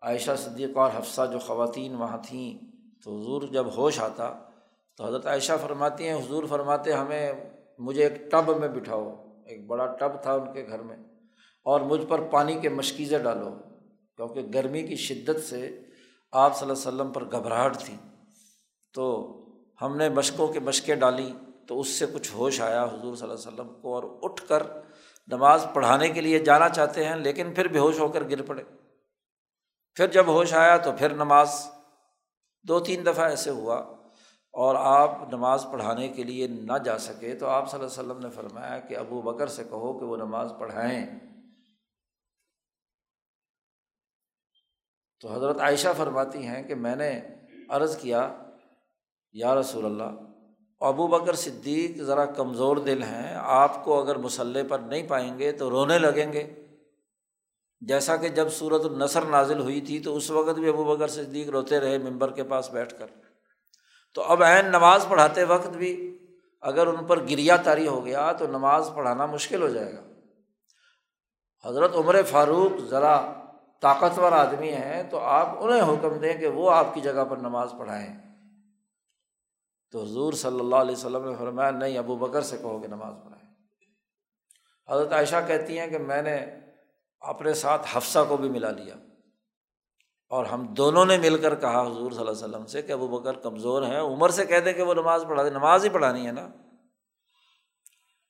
عائشہ 0.00 0.30
صدیقہ 0.38 0.78
اور 0.78 0.90
حفصہ 0.96 1.22
جو 1.32 1.38
خواتین 1.38 1.94
وہاں 1.94 2.18
تھیں، 2.26 2.64
تو 3.04 3.20
حضور 3.20 3.42
جب 3.42 3.66
ہوش 3.76 4.00
آتا 4.00 4.38
تو 4.96 5.06
حضرت 5.06 5.26
عائشہ 5.26 5.52
فرماتی 5.62 6.08
ہیں، 6.08 6.14
حضور 6.14 6.44
فرماتے 6.44 6.92
ہمیں، 6.92 7.32
مجھے 7.78 8.08
ایک 8.08 8.30
ٹب 8.30 8.58
میں 8.58 8.68
بٹھاؤ۔ 8.68 9.28
ایک 9.46 9.66
بڑا 9.66 9.86
ٹب 9.86 10.12
تھا 10.22 10.32
ان 10.32 10.52
کے 10.52 10.66
گھر 10.68 10.82
میں۔ 10.82 10.96
اور 11.64 11.80
مجھ 11.80 12.06
پر 12.08 12.20
پانی 12.20 12.54
کے 12.54 12.68
مشکیزیں 12.68 13.18
ڈالو۔ 13.18 13.71
کیونکہ 14.18 14.46
گرمی 14.54 14.82
کی 14.82 14.96
شدت 14.98 15.42
سے 15.44 15.60
آپ 16.32 16.58
صلی 16.58 16.68
اللہ 16.68 16.78
علیہ 16.78 16.88
وسلم 16.88 17.12
پر 17.12 17.24
گھبراہٹ 17.30 17.76
تھی، 17.78 17.96
تو 18.94 19.04
ہم 19.82 19.96
نے 19.96 20.08
مشقوں 20.10 20.46
کے 20.48 20.60
مشقیں 20.60 20.94
ڈالیں 20.94 21.30
تو 21.68 21.80
اس 21.80 21.88
سے 21.88 22.06
کچھ 22.12 22.34
ہوش 22.34 22.60
آیا 22.60 22.84
حضور 22.84 23.14
صلی 23.14 23.28
اللہ 23.28 23.38
علیہ 23.38 23.48
وسلم 23.48 23.68
کو 23.82 23.94
اور 23.94 24.04
اٹھ 24.22 24.42
کر 24.48 24.62
نماز 25.28 25.66
پڑھانے 25.74 26.08
کے 26.08 26.20
لیے 26.20 26.38
جانا 26.40 26.68
چاہتے 26.68 27.04
ہیں، 27.04 27.16
لیکن 27.16 27.52
پھر 27.54 27.68
بے 27.68 27.78
ہوش 27.78 27.98
ہو 27.98 28.08
کر 28.08 28.28
گر 28.30 28.42
پڑے۔ 28.42 28.62
پھر 29.96 30.10
جب 30.12 30.26
ہوش 30.28 30.52
آیا 30.54 30.76
تو 30.76 30.92
پھر 30.98 31.14
نماز 31.14 31.54
دو 32.64 32.78
تین 32.80 33.04
دفعہ 33.06 33.28
ایسے 33.28 33.50
ہوا 33.50 33.76
اور 34.54 34.74
آپ 34.76 35.32
نماز 35.32 35.66
پڑھانے 35.72 36.08
کے 36.08 36.22
لیے 36.22 36.46
نہ 36.46 36.78
جا 36.84 36.98
سکے، 36.98 37.34
تو 37.34 37.46
آپ 37.48 37.70
صلی 37.70 37.80
اللہ 37.80 37.92
علیہ 37.92 38.00
وسلم 38.00 38.20
نے 38.20 38.30
فرمایا 38.34 38.78
کہ 38.78 38.96
ابو 38.96 39.20
بکر 39.22 39.46
سے 39.48 39.64
کہو 39.64 39.98
کہ 39.98 40.06
وہ 40.06 40.16
نماز 40.16 40.52
پڑھائیں۔ 40.58 41.06
تو 45.22 45.34
حضرت 45.34 45.60
عائشہ 45.60 45.88
فرماتی 45.96 46.46
ہیں 46.46 46.62
کہ 46.62 46.74
میں 46.74 46.96
نے 46.96 47.20
عرض 47.68 47.96
کیا، 47.96 48.34
یا 49.32 49.54
رسول 49.54 49.84
اللہ، 49.84 50.18
ابو 50.80 51.06
بکر 51.06 51.34
صدیق 51.34 52.02
ذرا 52.02 52.24
کمزور 52.24 52.76
دل 52.76 53.02
ہیں، 53.02 53.34
آپ 53.36 53.84
کو 53.84 54.02
اگر 54.02 54.16
مسلح 54.16 54.60
پر 54.68 54.78
نہیں 54.78 55.08
پائیں 55.08 55.38
گے 55.38 55.52
تو 55.52 55.70
رونے 55.70 55.98
لگیں 55.98 56.32
گے۔ 56.32 56.54
جیسا 57.80 58.16
کہ 58.16 58.28
جب 58.28 58.52
صورت 58.52 58.84
النثر 58.84 59.22
نازل 59.22 59.60
ہوئی 59.60 59.80
تھی 59.80 60.00
تو 60.00 60.16
اس 60.16 60.30
وقت 60.30 60.58
بھی 60.58 60.68
ابو 60.68 60.84
بکر 60.84 61.08
صدیق 61.08 61.48
روتے 61.48 61.80
رہے 61.80 61.98
ممبر 61.98 62.30
کے 62.30 62.42
پاس 62.42 62.70
بیٹھ 62.70 62.94
کر۔ 62.98 63.06
تو 64.14 64.22
اب 64.22 64.42
عین 64.42 64.66
نماز 64.66 65.06
پڑھاتے 65.08 65.44
وقت 65.44 65.68
بھی 65.68 66.18
اگر 66.60 66.86
ان 66.86 67.04
پر 67.04 67.22
گریا 67.22 67.56
تاری 67.56 67.86
ہو 67.86 68.04
گیا 68.04 68.32
تو 68.32 68.46
نماز 68.46 68.90
پڑھانا 68.94 69.26
مشکل 69.26 69.62
ہو 69.62 69.68
جائے 69.68 69.94
گا۔ 69.94 70.02
حضرت 71.68 71.94
عمر 71.94 72.22
فاروق 72.22 72.88
ذرا 72.88 73.41
طاقتور 73.82 74.32
آدمی 74.32 74.72
ہیں 74.72 75.02
تو 75.02 75.18
آپ 75.18 75.48
انہیں 75.60 75.82
حکم 75.82 76.18
دیں 76.18 76.36
کہ 76.38 76.46
وہ 76.46 76.70
آپ 76.70 76.94
کی 76.94 77.00
جگہ 77.00 77.24
پر 77.30 77.36
نماز 77.36 77.74
پڑھائیں۔ 77.78 78.36
تو 79.90 80.02
حضور 80.02 80.32
صلی 80.32 80.60
اللہ 80.60 80.76
علیہ 80.76 80.92
وسلم 80.92 81.28
نے 81.28 81.34
فرمایا، 81.38 81.70
نہیں، 81.70 81.98
ابو 81.98 82.16
بکر 82.16 82.42
سے 82.42 82.56
کہو 82.56 82.80
کہ 82.80 82.88
نماز 82.88 83.14
پڑھائیں۔ 83.24 83.54
حضرت 84.90 85.12
عائشہ 85.12 85.36
کہتی 85.46 85.78
ہیں 85.78 85.86
کہ 85.86 85.98
میں 85.98 86.22
نے 86.22 86.46
اپنے 87.20 87.54
ساتھ 87.54 87.86
حفصہ 87.92 88.18
کو 88.28 88.36
بھی 88.36 88.48
ملا 88.48 88.70
لیا۔ 88.70 88.94
اور 90.28 90.44
ہم 90.44 90.66
دونوں 90.66 91.04
نے 91.04 91.18
مل 91.18 91.42
کر 91.42 91.54
کہا 91.54 91.80
حضور 91.82 92.10
صلی 92.10 92.20
اللہ 92.20 92.30
علیہ 92.30 92.44
وسلم 92.44 92.66
سے 92.66 92.82
کہ 92.82 92.92
ابو 92.92 93.08
بکر 93.08 93.32
کمزور 93.32 93.82
ہیں، 93.82 94.00
عمر 94.00 94.28
سے 94.28 94.46
کہہ 94.46 94.58
دیں 94.58 94.72
کہ 94.72 94.82
وہ 94.82 94.94
نماز 94.94 95.24
پڑھا 95.28 95.42
دیں 95.42 95.50
نماز 95.50 95.84
ہی 95.84 95.88
پڑھانی 95.88 96.26
ہے 96.26 96.32
نا۔ 96.32 96.48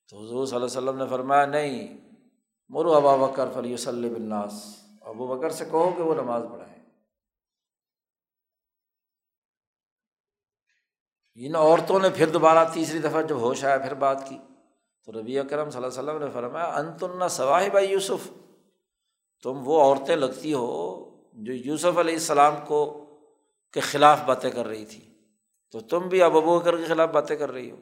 تو 0.08 0.24
حضور 0.24 0.46
صلی 0.46 0.56
اللہ 0.56 0.66
علیہ 0.66 0.88
وسلم 0.88 0.98
نے 0.98 1.06
فرمایا، 1.10 1.46
نہیں، 1.46 1.98
مرو 2.68 2.92
ابا 2.92 3.16
بکر 3.16 3.48
فلی 3.54 3.74
وسلم 3.74 4.14
بناس 4.14 4.81
ابو 5.02 5.26
بکر 5.26 5.50
سے 5.50 5.64
کہو 5.64 5.92
کہ 5.96 6.02
وہ 6.02 6.14
نماز 6.14 6.42
پڑھائیں۔ 6.52 6.72
ان 11.34 11.54
عورتوں 11.54 12.00
نے 12.00 12.08
پھر 12.10 12.28
دوبارہ 12.28 12.68
تیسری 12.72 12.98
دفعہ 12.98 13.22
جب 13.22 13.36
ہوش 13.36 13.64
آیا 13.64 13.78
پھر 13.78 13.94
بات 13.94 14.28
کی۔ 14.28 14.38
تو 15.04 15.12
ربی 15.12 15.38
اکرم 15.38 15.70
صلی 15.70 15.84
اللہ 15.84 16.00
علیہ 16.00 16.10
وسلم 16.10 16.24
نے 16.24 16.30
فرمایا، 16.32 16.66
انتن 16.66 17.28
سواہ 17.28 17.68
بھائی 17.68 17.90
یوسف۔ 17.90 18.28
تم 19.42 19.62
وہ 19.64 19.82
عورتیں 19.82 20.16
لگتی 20.16 20.54
ہو 20.54 21.00
جو 21.32 21.52
یوسف 21.52 21.98
علیہ 21.98 22.14
السلام 22.14 22.54
کو 22.66 23.04
کے 23.72 23.80
خلاف 23.80 24.20
باتیں 24.26 24.50
کر 24.50 24.66
رہی 24.66 24.86
تھی۔ 24.86 25.14
تو 25.70 25.80
تم 25.80 25.98
بھی 25.98 26.22
اب 26.22 26.36
ابو 26.36 26.58
بکر 26.58 26.76
کے 26.76 26.84
خلاف 26.84 27.08
باتیں 27.08 27.36
کر 27.36 27.52
رہی 27.52 27.70
ہو۔ 27.70 27.76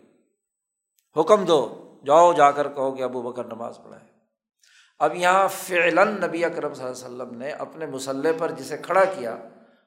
حکم 1.21 1.45
دو، 1.45 1.91
جاؤ 2.07 2.33
جا 2.33 2.51
کر 2.51 2.69
کہو 2.69 2.93
کہ 2.93 3.03
ابو 3.03 3.23
بکر 3.23 3.45
نماز 3.45 3.79
پڑھائے 3.85 4.20
اب 5.01 5.15
یہاں 5.15 5.49
فعلاً 5.49 6.09
نبی 6.09 6.45
اکرم 6.45 6.75
صلی 6.75 6.85
اللہ 6.85 6.97
علیہ 6.97 7.07
وسلم 7.07 7.39
نے 7.39 7.51
اپنے 7.51 7.87
مسلح 7.87 8.31
پر 8.39 8.51
جسے 8.51 8.77
کھڑا 8.77 9.05
کیا، 9.05 9.37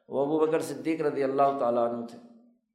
وہ 0.07 0.21
ابو 0.25 0.39
بکر 0.39 0.61
صدیق 0.61 1.01
رضی 1.01 1.23
اللہ 1.23 1.57
تعالیٰ 1.59 1.93
عنہ 1.93 2.05
تھے۔ 2.05 2.17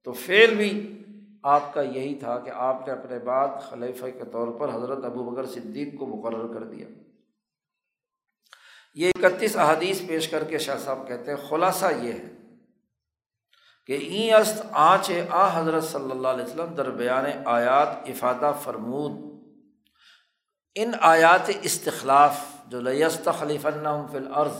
تو 0.05 0.13
فعل 0.13 0.55
بھی 0.55 1.03
آپ 1.43 1.75
کا 1.75 1.81
یہی 1.81 2.15
تھا 2.15 2.39
کہ 2.39 2.51
آپ 2.55 2.87
نے 2.87 2.93
اپنے 2.93 3.19
بعد 3.19 3.49
خلیفہ 3.71 4.07
کے 4.07 4.25
طور 4.33 4.49
پر 4.49 4.75
حضرت 4.75 5.05
ابو 5.05 5.31
بکر 5.31 5.47
صدیق 5.47 5.99
کو 5.99 6.07
مقرر 6.07 6.55
کر 6.55 6.65
دیا۔ 6.65 6.87
یہ 8.95 9.11
اکتیس 9.17 9.57
احادیث 9.57 10.07
پیش 10.07 10.29
کر 10.29 10.45
کے 10.45 10.59
شاہ 10.59 10.79
صاحب 10.79 11.09
کہتے 11.09 11.31
ہیں، 11.31 11.39
خلاصہ 11.49 11.87
یہ 12.03 12.13
ہے 12.13 12.29
کہ 13.87 13.93
این 13.93 14.35
است 14.35 14.67
آنچ 14.73 15.11
آ 15.31 15.61
حضرت 15.61 15.85
صلی 15.85 16.11
اللہ 16.11 16.29
علیہ 16.29 16.45
وسلم 16.45 16.75
دربیان 16.75 17.25
آیات 17.45 17.89
افادہ 17.89 18.53
فرمود 18.63 19.28
ان 20.75 20.93
آیات 21.01 21.51
استخلاف 21.63 22.41
جو 22.67 22.81
لیست 22.81 23.29
خلیف 23.39 23.63
فی 23.63 24.17
الارض 24.17 24.57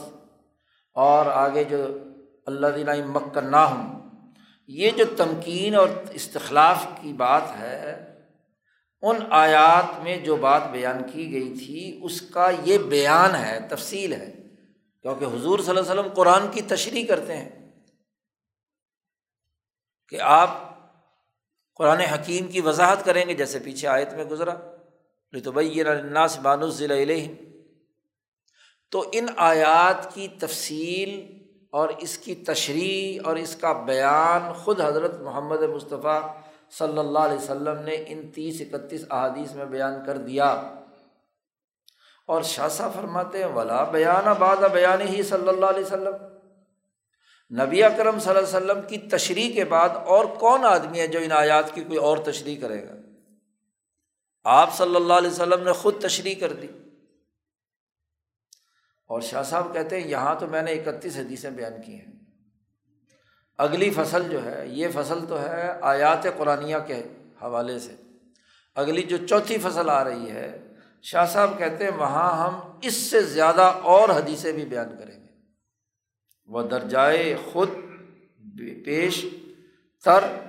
اور 0.93 1.25
آگے 1.25 1.63
جو 1.63 1.85
اللہ 2.45 2.67
دینہ 2.67 2.91
مکن 3.05 3.55
یہ 4.67 4.91
جو 4.91 5.05
تمکین 5.17 5.75
اور 5.75 5.89
استخلاف 6.11 6.85
کی 7.01 7.13
بات 7.13 7.43
ہے، 7.59 7.91
ان 9.01 9.17
آیات 9.29 10.03
میں 10.03 10.17
جو 10.17 10.35
بات 10.35 10.69
بیان 10.71 11.03
کی 11.03 11.31
گئی 11.31 11.53
تھی، 11.57 11.99
اس 12.03 12.21
کا 12.21 12.49
یہ 12.63 12.77
بیان 12.77 13.35
ہے، 13.35 13.59
تفصیل 13.69 14.13
ہے، 14.13 14.31
کیونکہ 15.01 15.25
حضور 15.25 15.59
صلی 15.59 15.69
اللہ 15.69 15.91
علیہ 15.91 15.91
وسلم 15.91 16.13
قرآن 16.13 16.47
کی 16.51 16.61
تشریح 16.61 17.07
کرتے 17.07 17.37
ہیں 17.37 17.49
کہ 20.07 20.21
آپ 20.21 20.57
قرآن 21.75 21.99
حکیم 21.99 22.47
کی 22.47 22.61
وضاحت 22.61 23.05
کریں 23.05 23.25
گے 23.29 23.33
جیسے 23.33 23.59
پیچھے 23.59 23.87
آیت 23.87 24.13
میں 24.13 24.25
گزرا۔ 24.25 24.55
تو 25.43 25.51
بھائی 25.51 25.77
یہ 25.77 25.83
الناس 25.83 26.39
بانو 26.39 26.67
ضلع 26.67 27.17
تو 28.91 29.09
ان 29.11 29.25
آیات 29.37 30.13
کی 30.13 30.27
تفصیل 30.27 31.39
اور 31.71 31.89
اس 31.89 32.17
کی 32.17 32.35
تشریح 32.35 33.19
اور 33.23 33.35
اس 33.35 33.55
کا 33.55 33.73
بیان 33.73 34.53
خود 34.53 34.81
حضرت 34.81 35.19
محمد 35.19 35.61
مصطفیٰ 35.61 36.35
صلی 36.77 36.97
اللہ 36.97 37.19
علیہ 37.19 37.37
وسلم 37.37 37.79
نے 37.79 38.03
ان 38.07 38.31
تیس 38.31 38.61
اکتیس 38.61 39.05
احادیث 39.09 39.55
میں 39.55 39.65
بیان 39.65 39.93
کر 40.05 40.17
دیا۔ 40.17 40.45
اور 42.27 42.41
شاہ 42.41 42.67
فرماتے 42.69 43.37
ہیں، 43.37 43.45
ولا 43.45 43.83
بیان 43.83 44.27
آباد 44.27 44.57
بیان 44.57 45.01
ہی 45.01 45.23
صلی 45.23 45.47
اللہ 45.47 45.65
علیہ 45.65 45.85
وسلم۔ 45.85 46.13
نبی 47.61 47.83
اکرم 47.83 48.19
صلی 48.19 48.37
اللہ 48.37 48.57
علیہ 48.57 48.71
وسلم 48.71 48.81
کی 48.87 48.97
تشریح 48.97 49.53
کے 49.53 49.65
بعد 49.65 49.89
اور 49.89 50.25
کون 50.25 50.65
آدمی 50.65 50.99
ہے 50.99 51.07
جو 51.07 51.19
ان 51.19 51.31
آیات 51.31 51.73
کی 51.73 51.81
کوئی 51.81 51.97
اور 51.97 52.17
تشریح 52.17 52.61
کرے 52.61 52.87
گا؟ 52.87 52.93
آپ 54.43 54.77
صلی 54.77 54.95
اللہ 54.95 55.13
علیہ 55.13 55.29
وسلم 55.29 55.63
نے 55.63 55.71
خود 55.71 56.01
تشریح 56.01 56.35
کر 56.39 56.53
دی۔ 56.53 56.67
اور 59.07 59.21
شاہ 59.21 59.43
صاحب 59.43 59.73
کہتے 59.73 60.01
ہیں، 60.01 60.07
یہاں 60.07 60.35
تو 60.39 60.47
میں 60.47 60.61
نے 60.61 60.71
اکتیس 60.71 61.17
حدیثیں 61.17 61.49
بیان 61.49 61.73
کی 61.85 61.95
ہیں۔ 61.95 62.19
اگلی 63.57 63.89
فصل 63.89 64.29
جو 64.29 64.45
ہے، 64.45 64.67
یہ 64.67 64.87
فصل 64.93 65.25
تو 65.25 65.41
ہے 65.41 65.71
آیات 65.81 66.23
قرآن 66.37 66.71
کے 66.87 66.95
حوالے 67.41 67.79
سے۔ 67.79 67.95
اگلی 68.75 69.03
جو 69.03 69.27
چوتھی 69.27 69.57
فصل 69.57 69.89
آ 69.89 70.03
رہی 70.03 70.31
ہے، 70.31 70.67
شاہ 71.01 71.25
صاحب 71.25 71.57
کہتے 71.57 71.83
ہیں، 71.83 71.91
وہاں 71.91 72.43
ہم 72.43 72.79
اس 72.81 72.93
سے 72.93 73.21
زیادہ 73.21 73.61
اور 73.61 74.09
حدیثیں 74.09 74.51
بھی 74.51 74.65
بیان 74.65 74.97
کریں 74.99 75.23
گے۔ 75.23 75.29
وہ 76.45 76.61
درجائے 76.61 77.35
خود، 77.51 77.69
پیش، 78.85 79.25
تر 80.03 80.48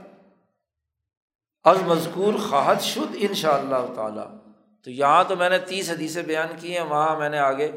از 1.64 1.82
مذکور 1.82 2.34
خواہد 2.50 2.80
شد 2.80 3.16
ان 3.20 3.34
شاء 3.34 3.58
اللہ 3.58 3.94
تعالیٰ۔ 3.94 4.36
تو 4.84 4.90
یہاں 4.90 5.24
تو 5.28 5.36
میں 5.36 5.50
نے 5.50 5.58
تیس 5.58 5.90
حدیثیں 5.90 6.22
بیان 6.22 6.48
کی 6.60 6.78
ہیں، 6.78 6.84
وہاں 6.84 7.18
میں 7.18 7.28
نے 7.28 7.38
آگے 7.38 7.72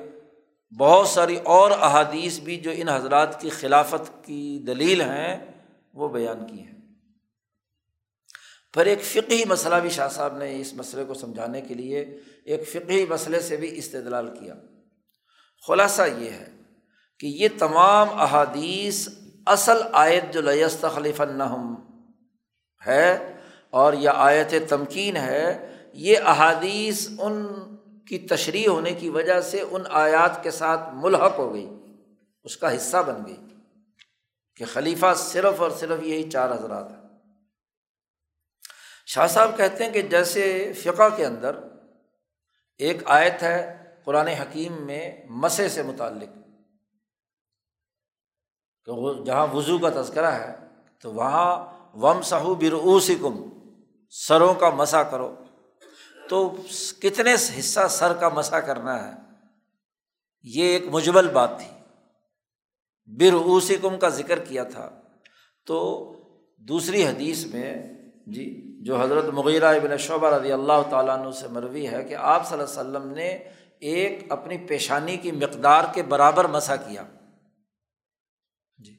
بہت 0.80 1.08
ساری 1.08 1.36
اور 1.36 1.72
احادیث 1.72 2.40
بھی 2.40 2.58
جو 2.58 2.72
ان 2.76 2.90
حضرات 2.90 3.42
کی 3.42 3.50
خلافت 3.50 4.26
کی 4.26 4.64
دلیل 4.68 5.02
ہیں، 5.02 5.52
وہ 5.94 6.10
بیان 6.10 6.48
کی 6.48 6.60
ہیں۔ 6.60 6.74
پھر 8.74 8.86
ایک 8.86 9.02
فقی 9.02 9.44
مسئلہ 9.46 9.76
بھی 9.76 9.90
شاہ 9.90 10.08
صاحب 10.08 10.38
نے 10.38 10.62
اس 10.62 10.74
مسئلے 10.74 11.04
کو 11.06 11.14
سمجھانے 11.14 11.62
کے 11.62 11.74
لیے 11.74 12.20
ایک 12.46 12.68
فقی 12.68 13.06
مسئلے 13.06 13.40
سے 13.40 13.58
بھی 13.58 13.78
استدلال 13.78 14.28
کیا۔ 14.40 14.54
خلاصہ 15.68 16.02
یہ 16.18 16.30
ہے 16.30 16.50
کہ 17.20 17.28
یہ 17.28 17.48
تمام 17.60 18.20
احادیث 18.20 19.08
اصل 19.46 19.78
آیت 19.94 20.34
جو 20.34 20.42
لیست 20.42 20.86
خلیف 20.96 21.22
النحم 21.22 21.76
ہے 22.88 23.34
اور 23.74 23.94
یہ 23.96 24.10
آیت 24.24 24.54
تمکین 24.70 25.18
ہے، 25.18 25.46
یہ 25.94 26.18
احادیث 26.26 27.08
ان 27.20 27.46
کی 28.08 28.18
تشریح 28.28 28.68
ہونے 28.70 28.92
کی 28.92 29.10
وجہ 29.10 29.40
سے 29.42 29.62
ان 29.62 29.84
آیات 29.90 30.42
کے 30.44 30.52
ساتھ 30.52 30.90
ملحق 30.94 31.38
ہو 31.40 31.54
گئی، 31.54 31.68
اس 32.46 32.58
کا 32.58 32.76
حصہ 32.76 32.98
بن 33.06 33.26
گئی 33.28 33.38
کہ 34.60 34.66
خلیفہ 34.66 35.14
صرف 35.18 35.62
اور 35.62 35.72
صرف 35.80 36.04
یہی 36.04 36.30
چار 36.30 36.52
حضرات 36.52 36.92
ہیں۔ 36.92 37.02
شاہ 39.08 39.28
صاحب 39.28 39.58
کہتے 39.58 39.84
ہیں 39.84 39.92
کہ 39.94 40.02
جیسے 40.10 40.74
فقہ 40.74 41.08
کے 41.16 41.26
اندر 41.26 41.56
ایک 42.80 43.02
آیت 43.12 43.44
ہے 43.44 43.60
قرآن 44.06 44.28
حکیم 44.28 44.82
میں 44.86 45.06
مسے 45.42 45.68
سے 45.70 45.84
متعلق، 45.84 46.32
کہ 48.88 48.92
جہاں 49.26 49.48
وضو 49.48 49.78
کا 49.78 49.90
تذکرہ 50.02 50.32
ہے 50.32 50.54
تو 51.04 51.12
وہاں 51.14 51.52
وم 51.98 52.22
سہو 52.22 52.54
برعوسکم 52.56 53.42
سروں 54.16 54.54
کا 54.54 54.70
مسا 54.70 55.04
کرو۔ 55.04 55.36
تو 56.30 56.56
کتنے 57.02 57.34
حصہ 57.34 57.88
سر 57.90 58.14
کا 58.14 58.30
مسا 58.30 58.60
کرنا 58.60 59.08
ہے؟ 59.08 59.14
یہ 60.44 60.64
ایک 60.64 60.84
مجبل 60.92 61.28
بات 61.28 61.50
تھی۔ 61.60 61.78
برعوسکم 63.06 64.00
کا 64.00 64.10
ذکر 64.10 64.40
کیا 64.40 64.64
تھا۔ 64.64 64.90
تو 65.66 66.10
دوسری 66.58 67.08
حدیث 67.08 67.46
میں 67.46 67.94
جی 68.28 68.64
جو 68.84 69.02
حضرت 69.02 69.26
مغیرہ 69.26 69.76
ابن 69.76 69.98
شعبہ 69.98 70.30
رضی 70.30 70.52
اللہ 70.52 70.90
تعالیٰ 70.90 71.20
عنہ 71.20 71.32
سے 71.32 71.48
مروی 71.48 71.88
ہے 71.88 72.04
کہ 72.04 72.16
آپ 72.16 72.50
صلی 72.50 72.60
اللہ 72.60 72.82
علیہ 72.82 72.98
وسلم 72.98 73.12
نے 73.12 73.30
ایک 73.80 74.32
اپنی 74.32 74.58
پیشانی 74.58 75.18
کی 75.18 75.32
مقدار 75.32 75.84
کے 75.94 76.04
برابر 76.04 76.48
مسا 76.48 76.76
کیا۔ 76.76 77.04
جی 78.78 78.98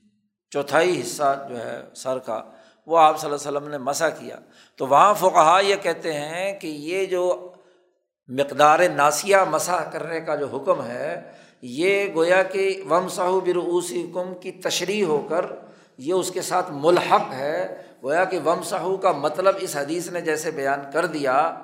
چوتھائی 0.50 1.00
حصہ 1.00 1.46
جو 1.48 1.58
ہے 1.58 1.82
سر 1.96 2.18
کا 2.18 2.50
وہ 2.86 2.98
آپ 2.98 3.20
صلی 3.20 3.30
اللہ 3.30 3.48
علیہ 3.48 3.58
وسلم 3.58 3.70
نے 3.70 3.78
مسا 3.78 4.08
کیا۔ 4.08 4.36
تو 4.76 4.86
وہاں 4.86 5.14
فقہ 5.14 5.60
یہ 5.62 5.76
کہتے 5.76 6.12
ہیں 6.12 6.58
کہ 6.58 6.66
یہ 6.66 7.06
جو 7.06 7.52
مقدار 8.28 8.78
ناسیہ 8.94 9.36
مسا 9.50 9.76
کرنے 9.76 10.20
کا 10.20 10.34
جو 10.34 10.46
حکم 10.46 10.84
ہے، 10.84 11.32
یہ 11.62 12.06
گویا 12.14 12.42
کہ 12.42 12.82
وم 12.90 13.08
صاحو 13.08 13.40
برعوسی 13.40 14.10
کم 14.14 14.34
کی 14.34 14.52
تشریح 14.52 15.04
ہو 15.04 15.26
کر 15.30 15.46
یہ 15.98 16.12
اس 16.12 16.30
کے 16.30 16.42
ساتھ 16.42 16.66
ملحق 16.70 17.32
ہے۔ 17.32 17.82
گویا 18.02 18.24
کہ 18.24 18.38
وم 18.38 18.62
صاحو 18.62 18.96
کا 18.96 19.12
مطلب 19.12 19.54
اس 19.60 19.76
حدیث 19.76 20.10
نے 20.10 20.20
جیسے 20.20 20.50
بیان 20.50 20.80
کر 20.92 21.06
دیا۔ 21.06 21.60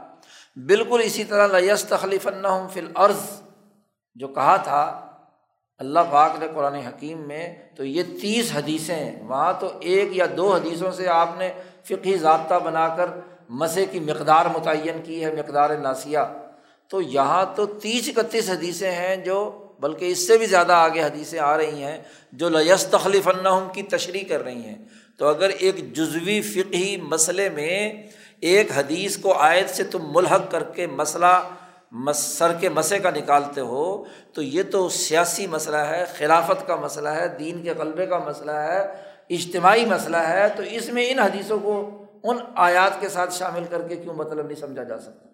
بالکل 0.57 1.01
اسی 1.05 1.25
طرح 1.25 1.59
لیس 1.59 1.85
تخلیف 1.85 2.27
النحم 2.27 2.69
فی 2.69 2.81
العرض 2.81 3.41
جو 4.15 4.29
کہا 4.29 4.57
تھا 4.57 5.10
اللہ 5.81 6.01
پاک 6.11 6.31
نے 6.41 6.47
قرآن 6.55 6.75
حکیم 6.75 7.29
میں 7.29 7.55
تو 7.77 7.85
یہ 7.85 8.03
تیس 8.21 8.51
حدیثیں 8.55 9.23
وہاں 9.23 9.53
تو 9.61 9.69
ایک 9.81 10.17
یا 10.17 10.27
دو 10.37 10.55
حدیثوں 10.55 10.93
سے 10.93 11.09
آپ 11.09 11.29
نے 11.39 11.53
فقی 11.85 12.17
ضابطہ 12.17 12.55
بنا 12.55 12.89
کر 12.97 13.07
مسے 13.49 13.87
کی 13.87 14.01
مقدار 14.01 14.47
متعین 14.47 15.03
کی 15.05 15.25
ہے، 15.25 15.33
مقدار 15.33 15.71
ناسیہ۔ 15.71 16.19
تو 16.89 17.03
یہاں 17.03 17.45
تو 17.57 17.67
تیس 17.67 18.11
اکتیس 18.17 18.51
حدیثیں 18.51 18.93
ہیں 18.93 19.17
جو، 19.17 19.67
بلکہ 19.81 20.05
اس 20.05 20.27
سے 20.27 20.39
بھی 20.39 20.47
زیادہ 20.47 20.73
آگے 20.73 21.03
حدیثیں 21.03 21.39
آ 21.39 21.57
رہی 21.57 21.83
ہیں، 21.83 21.99
جو 22.33 22.49
لیس 22.49 22.85
تخلیف 22.85 23.29
النحم 23.29 23.69
کی 23.73 23.83
تشریح 23.83 24.25
کر 24.29 24.45
رہی 24.45 24.65
ہیں۔ 24.65 24.77
تو 25.17 25.27
اگر 25.27 25.49
ایک 25.49 25.93
جزوی 25.93 26.41
فقہی 26.41 26.97
مسئلے 26.97 27.49
میں 27.49 28.03
ایک 28.41 28.71
حدیث 28.75 29.17
کو 29.17 29.39
عائد 29.39 29.71
سے 29.71 29.85
تم 29.85 30.13
ملحق 30.13 30.51
کر 30.51 30.63
کے 30.63 30.87
مسئلہ 30.87 31.43
سر 32.15 32.53
کے 32.53 32.69
مسے 32.69 32.99
کا 32.99 33.11
نکالتے 33.11 33.61
ہو، 33.61 34.05
تو 34.33 34.43
یہ 34.43 34.63
تو 34.63 34.89
سیاسی 34.89 35.47
مسئلہ 35.47 35.77
ہے، 35.77 36.05
خلافت 36.19 36.67
کا 36.67 36.77
مسئلہ 36.77 37.09
ہے، 37.09 37.29
دین 37.29 37.63
کے 37.63 37.73
غلبے 37.73 38.07
کا 38.07 38.19
مسئلہ 38.19 38.51
ہے، 38.51 38.81
اجتماعی 39.31 39.85
مسئلہ 39.85 40.17
ہے، 40.17 40.49
تو 40.49 40.63
اس 40.63 40.89
میں 40.89 41.11
ان 41.11 41.19
حدیثوں 41.19 41.59
کو 41.59 42.05
ان 42.23 42.39
آیات 42.55 43.01
کے 43.01 43.09
ساتھ 43.09 43.35
شامل 43.35 43.65
کر 43.71 43.89
کے 43.89 43.97
کیوں 43.97 44.15
مطلب 44.15 44.47
نہیں 44.47 44.61
سمجھا 44.61 44.83
جا 44.83 45.01
سکتا؟ 45.01 45.29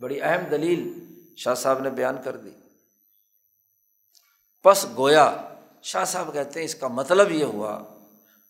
بڑی 0.00 0.22
اہم 0.22 0.44
دلیل 0.50 1.00
شاہ 1.36 1.54
صاحب 1.54 1.78
نے 1.78 1.90
بیان 1.90 2.16
کر 2.24 2.36
دی۔ 2.36 2.50
پس 4.62 4.86
گویا، 4.96 5.36
شاہ 5.82 6.04
صاحب 6.04 6.32
کہتے 6.32 6.60
ہیں 6.60 6.64
اس 6.64 6.74
کا 6.74 6.88
مطلب 6.88 7.30
یہ 7.30 7.44
ہوا 7.44 7.89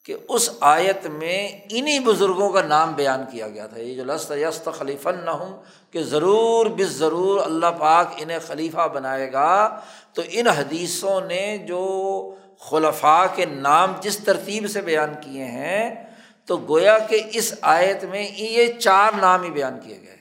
کہ 0.04 0.16
اس 0.28 0.50
آیت 0.60 1.06
میں 1.06 1.60
انہیں 1.70 1.98
بزرگوں 1.98 2.50
کا 2.50 2.62
نام 2.62 2.92
بیان 2.92 3.24
کیا 3.30 3.48
گیا 3.48 3.66
تھا۔ 3.66 3.80
یہ 3.80 3.94
جو 3.94 4.04
لست 4.04 4.30
یست 4.30 4.68
خلیفہ 4.78 5.08
نہ 5.08 5.30
ہوں 5.30 5.62
کہ 5.90 6.02
ضرور 6.02 6.66
بس 6.66 6.86
ضرور 6.86 7.40
اللہ 7.44 7.66
پاک 7.78 8.06
انہیں 8.16 8.38
خلیفہ 8.46 8.88
بنائے 8.88 9.32
گا۔ 9.32 9.80
تو 10.12 10.22
ان 10.28 10.46
حدیثوں 10.46 11.20
نے 11.20 11.58
جو 11.58 12.34
خلفاء 12.60 13.24
کے 13.34 13.44
نام 13.46 13.92
جس 14.00 14.18
ترتیب 14.18 14.70
سے 14.70 14.80
بیان 14.80 15.14
کیے 15.20 15.44
ہیں، 15.44 16.04
تو 16.44 16.56
گویا 16.56 16.98
کہ 16.98 17.22
اس 17.32 17.54
آیت 17.60 18.04
میں 18.04 18.30
یہ 18.36 18.72
چار 18.72 19.12
نام 19.20 19.42
ہی 19.42 19.50
بیان 19.50 19.78
کیے 19.84 19.98
گئے۔ 20.02 20.16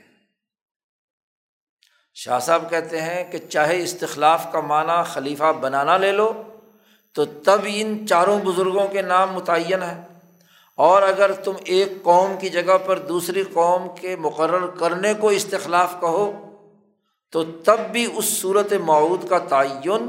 شاہ 2.14 2.40
صاحب 2.40 2.70
کہتے 2.70 3.02
ہیں 3.02 3.32
کہ 3.32 3.38
چاہے 3.38 3.84
استخلاف 3.84 4.52
کا 4.52 4.60
معنی 4.60 5.04
خلیفہ 5.06 5.52
بنانا 5.62 5.98
لے 5.98 6.12
لو 6.12 6.44
تو 7.14 7.26
تب 7.26 7.60
ان 7.66 8.08
چاروں 8.08 8.40
بزرگوں 8.40 8.88
کے 8.88 9.02
نام 9.02 9.34
متعین 9.34 9.84
ہیں۔ 9.84 10.02
اور 10.76 11.02
اگر 11.02 11.32
تم 11.32 11.52
ایک 11.66 12.04
قوم 12.04 12.32
کی 12.40 12.50
جگہ 12.50 12.78
پر 12.86 13.00
دوسری 13.00 13.44
قوم 13.54 13.88
کے 14.02 14.16
مقرر 14.16 14.68
کرنے 14.68 15.14
کو 15.14 15.30
استخلاف 15.30 15.94
کہو، 16.02 16.32
تو 17.32 17.44
تب 17.44 17.80
بھی 17.92 18.08
اس 18.16 18.26
صورت 18.26 18.74
معود 18.74 19.28
کا 19.30 19.38
تعین 19.38 20.08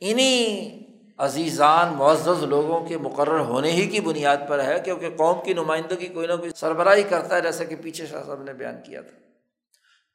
انہیں 0.00 0.78
عزیزان، 1.18 1.92
معزز 1.92 2.42
لوگوں 2.42 2.80
کے 2.80 2.98
مقرر 2.98 3.40
ہونے 3.40 3.70
ہی 3.70 3.86
کی 3.86 4.00
بنیاد 4.00 4.36
پر 4.48 4.64
ہے، 4.64 4.80
کیونکہ 4.84 5.08
قوم 5.16 5.36
کی 5.44 5.54
نمائندگی 5.54 6.06
کوئی 6.06 6.26
نہ 6.26 6.32
کوئی 6.32 6.50
سربراہی 6.56 7.02
کرتا 7.02 7.36
ہے، 7.36 7.40
جیسا 7.40 7.64
کہ 7.64 7.76
پیچھے 7.76 8.06
شاہ 8.06 8.22
صاحب 8.26 8.42
نے 8.42 8.52
بیان 8.52 8.74
کیا 8.86 9.00
تھا۔ 9.00 9.18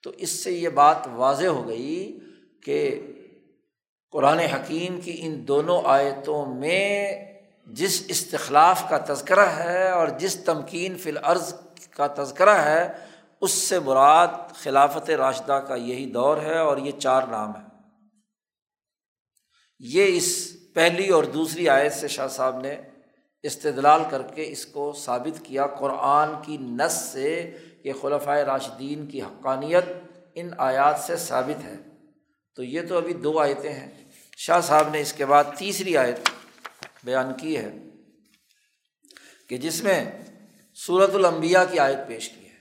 تو 0.04 0.12
اس 0.18 0.44
سے 0.44 0.52
یہ 0.52 0.70
بات 0.70 0.98
واضح 1.16 1.46
ہو 1.46 1.68
گئی 1.68 2.20
کہ 2.64 3.02
قرآن 4.12 4.40
حکیم 4.40 5.02
کی 5.02 5.18
ان 5.20 5.48
دونوں 5.48 5.82
آیتوں 5.86 6.46
میں 6.46 7.26
جس 7.68 8.04
استخلاف 8.08 8.90
کا 8.90 8.98
تذکرہ 9.14 9.46
ہے 9.46 9.92
اور 9.92 10.08
جس 10.08 10.36
تمکین 10.36 10.98
فی 10.98 11.10
العرض 11.10 11.54
کا 11.90 12.08
تذکرہ 12.08 12.56
ہے، 12.58 12.88
اس 13.42 13.52
سے 13.52 13.80
مراد 13.80 14.28
خلافت 14.56 15.10
راشدہ 15.10 15.62
کا 15.68 15.76
یہی 15.76 16.06
دور 16.06 16.38
ہے 16.38 16.58
اور 16.58 16.78
یہ 16.78 16.92
چار 16.92 17.22
نام 17.24 17.56
ہے 17.56 17.68
یہ 19.80 20.18
اس 20.18 20.58
پہلی 20.74 21.10
اور 21.10 21.24
دوسری 21.24 21.70
آیت 21.70 21.94
سے 21.94 22.08
شاہ 22.08 22.28
صاحب 22.28 22.60
نے 22.60 22.82
استدلال 23.44 24.02
کر 24.10 24.22
کے 24.22 24.46
اس 24.48 24.66
کو 24.66 24.94
ثابت 24.94 25.46
کیا۔ 25.46 25.68
قرآن 25.68 26.30
کی 26.42 26.58
نس 26.58 26.94
سے 26.94 27.58
کہ 27.84 27.94
خلفۂ 28.02 28.38
راشدین 28.38 29.06
کی 29.06 29.22
حقانیت 29.22 29.84
ان 30.36 30.50
آیات 30.58 31.00
سے 31.00 31.18
ثابت 31.18 31.64
ہے۔ 31.64 31.76
تو 32.60 32.64
یہ 32.64 32.82
تو 32.90 32.98
ابھی 32.98 33.14
دو 33.14 33.40
آیتیں 33.40 33.74
ہیں۔ 33.74 34.10
شاہ 34.38 34.62
صاحب 34.62 34.90
نے 34.90 35.02
اس 35.02 35.14
کے 35.14 35.26
بعد 35.26 35.44
تیسری 35.58 35.98
آیت 35.98 36.20
بیان 37.04 37.34
کی 37.34 37.58
ہے 37.58 37.74
کہ 39.50 39.58
جس 39.58 39.84
میں 39.84 40.12
صورت 40.76 41.16
الانبیاء 41.16 41.64
کی 41.72 41.80
آیت 41.80 41.98
پیش 42.08 42.30
کی 42.30 42.50
ہے۔ 42.50 42.58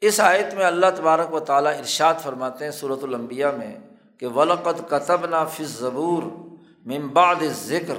اس 0.00 0.20
آیت 0.20 0.54
میں 0.54 0.64
اللہ 0.64 0.86
تبارک 0.96 1.32
و 1.32 1.40
تعالیٰ 1.40 1.78
ارشاد 1.78 2.14
فرماتے 2.22 2.64
ہیں 2.64 2.72
صورت 2.72 3.04
الانبیاء 3.04 3.50
میں 3.50 3.78
کہ 4.18 4.26
ولقت 4.26 4.90
کتب 4.90 5.26
نا 5.26 5.44
فض 5.44 5.78
ضبور 5.78 6.22
ممباد 6.86 7.42
ذکر 7.50 7.96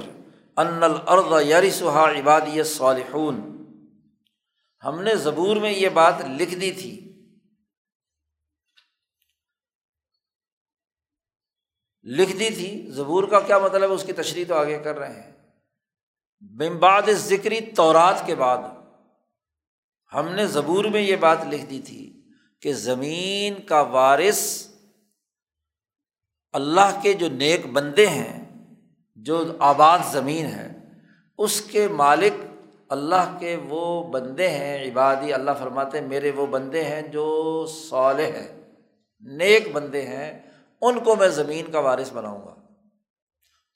ان 0.56 0.82
الرد 0.82 1.46
یری 1.46 1.70
سہا 1.70 2.10
عبادی 2.10 2.62
صالحون 2.62 3.40
ہم 4.84 5.02
نے 5.02 5.14
زبور 5.14 5.56
میں 5.56 5.72
یہ 5.72 5.88
بات 5.88 6.14
لکھ 6.20 6.54
دی 6.54 6.72
تھی 6.72 7.09
لکھ 12.04 12.36
دی 12.36 12.50
تھی 12.50 12.90
زبور 12.90 13.24
کا 13.24 13.40
کیا 13.40 13.58
مطلب 13.58 13.82
ہے؟ 13.82 13.94
اس 13.94 14.04
کی 14.04 14.12
تشریح 14.12 14.44
تو 14.48 14.54
آگے 14.54 14.78
کر 14.78 14.98
رہے 14.98 15.12
ہیں۔ 15.12 15.32
بمباد 16.40 17.02
ذکری 17.10 17.60
تورات 17.60 18.26
کے 18.26 18.34
بعد 18.34 18.58
ہم 20.12 20.28
نے 20.28 20.46
زبور 20.46 20.84
میں 20.84 21.00
یہ 21.00 21.16
بات 21.16 21.38
لکھ 21.50 21.66
دی 21.70 21.80
تھی 21.80 22.22
کہ 22.60 22.72
زمین 22.72 23.60
کا 23.66 23.80
وارث 23.80 24.66
اللہ 26.52 27.00
کے 27.02 27.12
جو 27.12 27.28
نیک 27.28 27.66
بندے 27.66 28.06
ہیں، 28.06 28.66
جو 29.14 29.44
آباد 29.58 29.98
زمین 30.12 30.46
ہے، 30.46 30.78
اس 31.38 31.60
کے 31.60 31.88
مالک 31.88 32.32
اللہ 32.88 33.36
کے 33.40 33.56
وہ 33.68 34.12
بندے 34.12 34.48
ہیں، 34.48 34.90
عبادی 34.90 35.32
اللہ 35.32 35.50
فرماتے 35.58 36.00
میرے 36.00 36.30
وہ 36.30 36.46
بندے 36.46 36.84
ہیں 36.84 37.02
جو 37.02 37.66
صالح 37.66 38.22
ہیں، 38.22 38.62
نیک 39.20 39.72
بندے 39.72 40.02
ہیں 40.06 40.49
ان 40.80 41.04
کو 41.04 41.16
میں 41.16 41.28
زمین 41.28 41.70
کا 41.70 41.78
وارث 41.78 42.12
بناؤں 42.12 42.42
گا۔ 42.42 42.54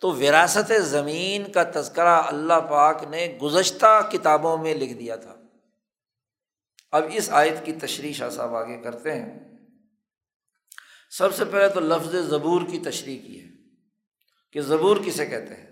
تو 0.00 0.10
وراثت 0.10 0.72
زمین 0.78 1.52
کا 1.52 1.64
تذکرہ 1.74 2.22
اللہ 2.22 2.60
پاک 2.70 3.04
نے 3.04 3.38
گزشتہ 3.42 4.00
کتابوں 4.12 4.58
میں 4.58 4.74
لکھ 4.74 4.92
دیا 4.92 5.16
تھا۔ 5.16 5.34
اب 6.92 7.02
اس 7.12 7.28
آیت 7.30 7.64
کی 7.64 7.72
تشریح 7.72 8.12
شاہ 8.12 8.30
صاحب 8.30 8.54
آگے 8.54 8.82
کرتے 8.82 9.12
ہیں۔ 9.12 9.38
سب 11.10 11.34
سے 11.34 11.44
پہلے 11.44 11.68
تو 11.68 11.80
لفظ 11.80 12.14
زبور 12.16 12.60
کی 12.70 12.78
تشریح 12.78 13.26
کی 13.26 13.40
ہے۔ 13.40 13.46
کہ 14.52 14.60
زبور 14.60 14.96
کسے 14.96 15.26
کہتے 15.26 15.54
ہیں؟ 15.54 15.70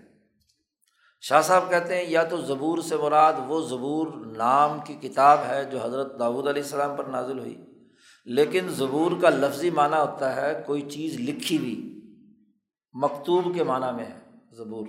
شاہ 1.21 1.41
صاحب 1.41 1.69
کہتے 1.69 1.95
ہیں، 1.95 2.03
یا 2.03 2.23
تو 2.23 2.37
زبور 2.37 2.77
سے 2.77 2.97
مراد 2.97 3.33
وہ 3.47 3.61
زبور 3.61 4.07
نام 4.25 4.79
کی 4.79 4.93
کتاب 4.93 5.39
ہے 5.47 5.65
جو 5.65 5.83
حضرت 5.83 6.19
داود 6.19 6.47
علیہ 6.47 6.63
السلام 6.63 6.95
پر 6.95 7.03
نازل 7.03 7.39
ہوئی۔ 7.39 7.72
لیکن 8.25 8.69
زبور 8.69 9.11
کا 9.21 9.29
لفظی 9.29 9.69
معنی 9.69 9.95
ہوتا 9.95 10.35
ہے 10.35 10.63
کوئی 10.65 10.81
چیز 10.81 11.19
لکھی 11.19 11.57
ہوئی، 11.57 12.01
مکتوب 12.93 13.55
کے 13.55 13.63
معنیٰ 13.63 13.93
میں 13.93 14.05
ہے، 14.05 14.19
زبور۔ 14.51 14.87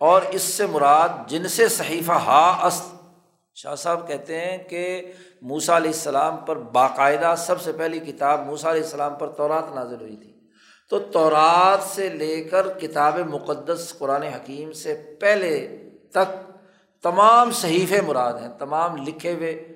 اور 0.00 0.22
اس 0.22 0.42
سے 0.42 0.66
مراد 0.66 1.08
جن 1.26 1.48
سے 1.48 1.68
صحیفہ 1.68 2.12
ہا 2.12 2.66
است 2.66 2.94
شاہ 3.54 3.74
صاحب 3.74 4.08
کہتے 4.08 4.40
ہیں 4.40 4.58
کہ 4.58 5.12
موسا 5.42 5.76
علیہ 5.76 5.90
السلام 5.90 6.36
پر 6.36 6.56
باقاعدہ 6.56 7.34
سب 7.38 7.60
سے 7.60 7.72
پہلی 7.72 7.98
کتاب 7.98 8.46
موسا 8.46 8.70
علیہ 8.70 8.82
السلام 8.82 9.14
پر 9.14 9.30
تورات 9.30 9.74
نازل 9.74 10.00
ہوئی 10.00 10.16
تھی۔ 10.16 10.32
تو 10.90 10.98
تورات 10.98 11.82
سے 11.82 12.08
لے 12.08 12.44
کر 12.44 12.78
کتاب 12.78 13.18
مقدس 13.18 13.94
قرآن 13.98 14.22
حکیم 14.22 14.72
سے 14.72 15.16
پہلے 15.20 15.78
تک 16.10 16.52
تمام 17.02 17.50
صحیفے 17.50 18.00
مراد 18.00 18.32
ہیں، 18.32 18.48
تمام 18.58 18.96
لکھے 18.96 19.32
ہوئے 19.32 19.73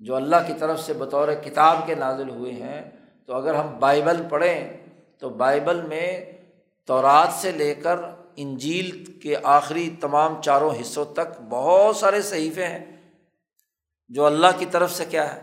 جو 0.00 0.16
اللہ 0.16 0.36
کی 0.46 0.52
طرف 0.58 0.80
سے 0.80 0.92
بطور 0.92 1.28
کتاب 1.44 1.76
کے 1.86 1.94
نازل 1.94 2.30
ہوئے 2.30 2.52
ہیں، 2.52 2.90
تو 3.26 3.34
اگر 3.34 3.54
ہم 3.54 3.78
بائبل 3.78 4.22
پڑھیں، 4.30 4.86
تو 5.18 5.28
بائبل 5.28 5.82
میں 5.82 6.32
تورات 6.86 7.28
سے 7.32 7.52
لے 7.52 7.74
کر 7.74 7.96
انجیل 8.36 9.04
کے 9.04 9.34
آخری 9.42 9.96
تمام 10.00 10.42
چاروں 10.42 10.70
حصوں 10.80 11.04
تک 11.04 11.40
بہت 11.48 11.96
سارے 11.96 12.22
صحیفے 12.22 12.64
ہیں۔ 12.64 12.96
جو 14.08 14.26
اللہ 14.26 14.46
کی 14.58 14.66
طرف 14.66 14.92
سے 14.92 15.04
کیا 15.04 15.36
ہے؟ 15.36 15.40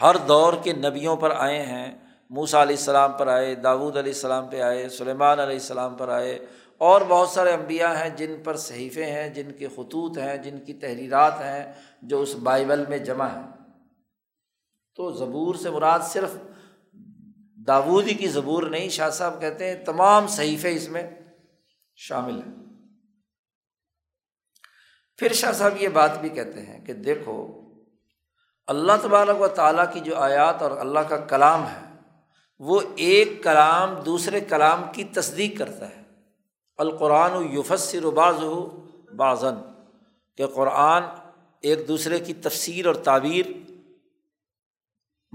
ہر 0.00 0.16
دور 0.28 0.52
کے 0.62 0.72
نبیوں 0.72 1.16
پر 1.16 1.30
آئے 1.36 1.62
ہیں۔ 1.62 1.94
موسا 2.30 2.62
علیہ 2.62 2.76
السلام 2.76 3.12
پر 3.12 3.26
آئے، 3.26 3.54
داود 3.54 3.96
علیہ 3.96 4.12
السلام 4.12 4.48
پہ 4.48 4.60
آئے، 4.60 4.88
سلیمان 4.88 5.40
علیہ 5.40 5.56
السلام 5.56 5.94
پر 5.94 6.08
آئے، 6.08 6.46
اور 6.78 7.00
بہت 7.08 7.28
سارے 7.28 7.52
انبیاء 7.52 7.92
ہیں 7.92 8.10
جن 8.10 8.36
پر 8.44 8.56
صحیفے 8.56 9.04
ہیں، 9.04 9.28
جن 9.28 9.52
کے 9.58 9.68
خطوط 9.68 10.18
ہیں، 10.18 10.36
جن 10.36 10.58
کی 10.58 10.74
تحریرات 10.74 11.40
ہیں 11.40 11.72
جو 12.02 12.20
اس 12.20 12.34
بائبل 12.34 12.84
میں 12.88 12.98
جمع 12.98 13.26
ہیں۔ 13.26 13.55
تو 14.96 15.12
زبور 15.12 15.54
سے 15.54 15.70
مراد 15.70 15.98
صرف 16.00 16.30
داودی 17.66 18.14
کی 18.14 18.28
زبور 18.28 18.62
نہیں، 18.62 18.88
شاہ 18.88 19.10
صاحب 19.10 19.40
کہتے 19.40 19.66
ہیں 19.66 19.84
تمام 19.84 20.26
صحیفے 20.26 20.76
اس 20.76 20.88
میں 20.88 21.10
شامل 21.94 22.34
ہیں۔ 22.34 22.54
پھر 25.16 25.32
شاہ 25.32 25.52
صاحب 25.52 25.82
یہ 25.82 25.88
بات 25.88 26.20
بھی 26.20 26.28
کہتے 26.28 26.60
ہیں 26.60 26.84
کہ 26.84 26.92
دیکھو، 26.92 27.60
اللہ 28.66 28.92
تبارک 29.02 29.40
و 29.40 29.48
تعالیٰ 29.48 29.92
کی 29.92 30.00
جو 30.00 30.16
آیات 30.16 30.62
اور 30.62 30.70
اللہ 30.70 30.98
کا 30.98 31.16
کلام 31.16 31.66
ہے، 31.66 32.00
وہ 32.58 32.80
ایک 32.96 33.44
کلام 33.44 33.94
دوسرے 33.94 34.40
کلام 34.40 34.82
کی 34.92 35.04
تصدیق 35.04 35.58
کرتا 35.58 35.88
ہے۔ 35.88 36.02
القرآن 36.76 37.32
و 37.32 37.42
یوفسر 37.42 38.04
و 38.04 38.10
باز 38.10 38.42
ہو 38.42 38.86
بازن 39.16 39.54
کہ 40.36 40.46
قرآن 40.46 41.02
ایک 41.60 41.88
دوسرے 41.88 42.20
کی 42.20 42.34
تفسیر 42.34 42.86
اور 42.86 42.94
تعبیر 42.94 43.46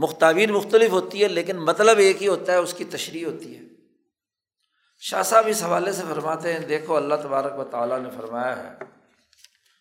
مختابیر 0.02 0.52
مختلف 0.52 0.92
ہوتی 0.92 1.24
ہے، 1.24 1.28
لیکن 1.28 1.58
مطلب 1.58 1.98
ایک 1.98 2.22
ہی 2.24 2.28
ہوتا 2.28 2.52
ہے، 2.52 2.58
اس 2.58 2.74
کی 2.74 2.86
تشریح 2.86 3.26
ہوتی 3.26 3.58
ہے۔ 3.58 3.62
شاہ 5.02 5.24
صاحب 5.24 5.46
اس 5.48 5.64
حوالے 5.64 5.92
سے 5.92 6.04
فرماتے 6.10 6.54
ہیں، 6.54 6.60
دیکھو 6.60 6.96
اللہ 6.96 7.16
تبارک 7.24 7.60
و 7.60 7.64
تعالیٰ 7.64 8.00
نے 8.00 8.10
فرمایا 8.18 8.56
ہے 8.58 8.90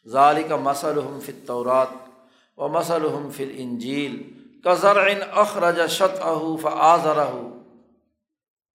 ظالی 0.07 0.43
کا 0.43 0.57
مسل 0.57 0.99
ہم 0.99 1.19
طورات 1.47 1.93
و 2.57 2.69
مسل 2.69 3.07
ہم 3.07 3.31
فل 3.31 3.51
انجیل 3.55 4.15
کزر 4.65 4.97
ان 5.07 5.19
اخرج 5.33 5.81
شت 5.91 6.21
اہو 6.21 6.57
فعضر 6.57 7.19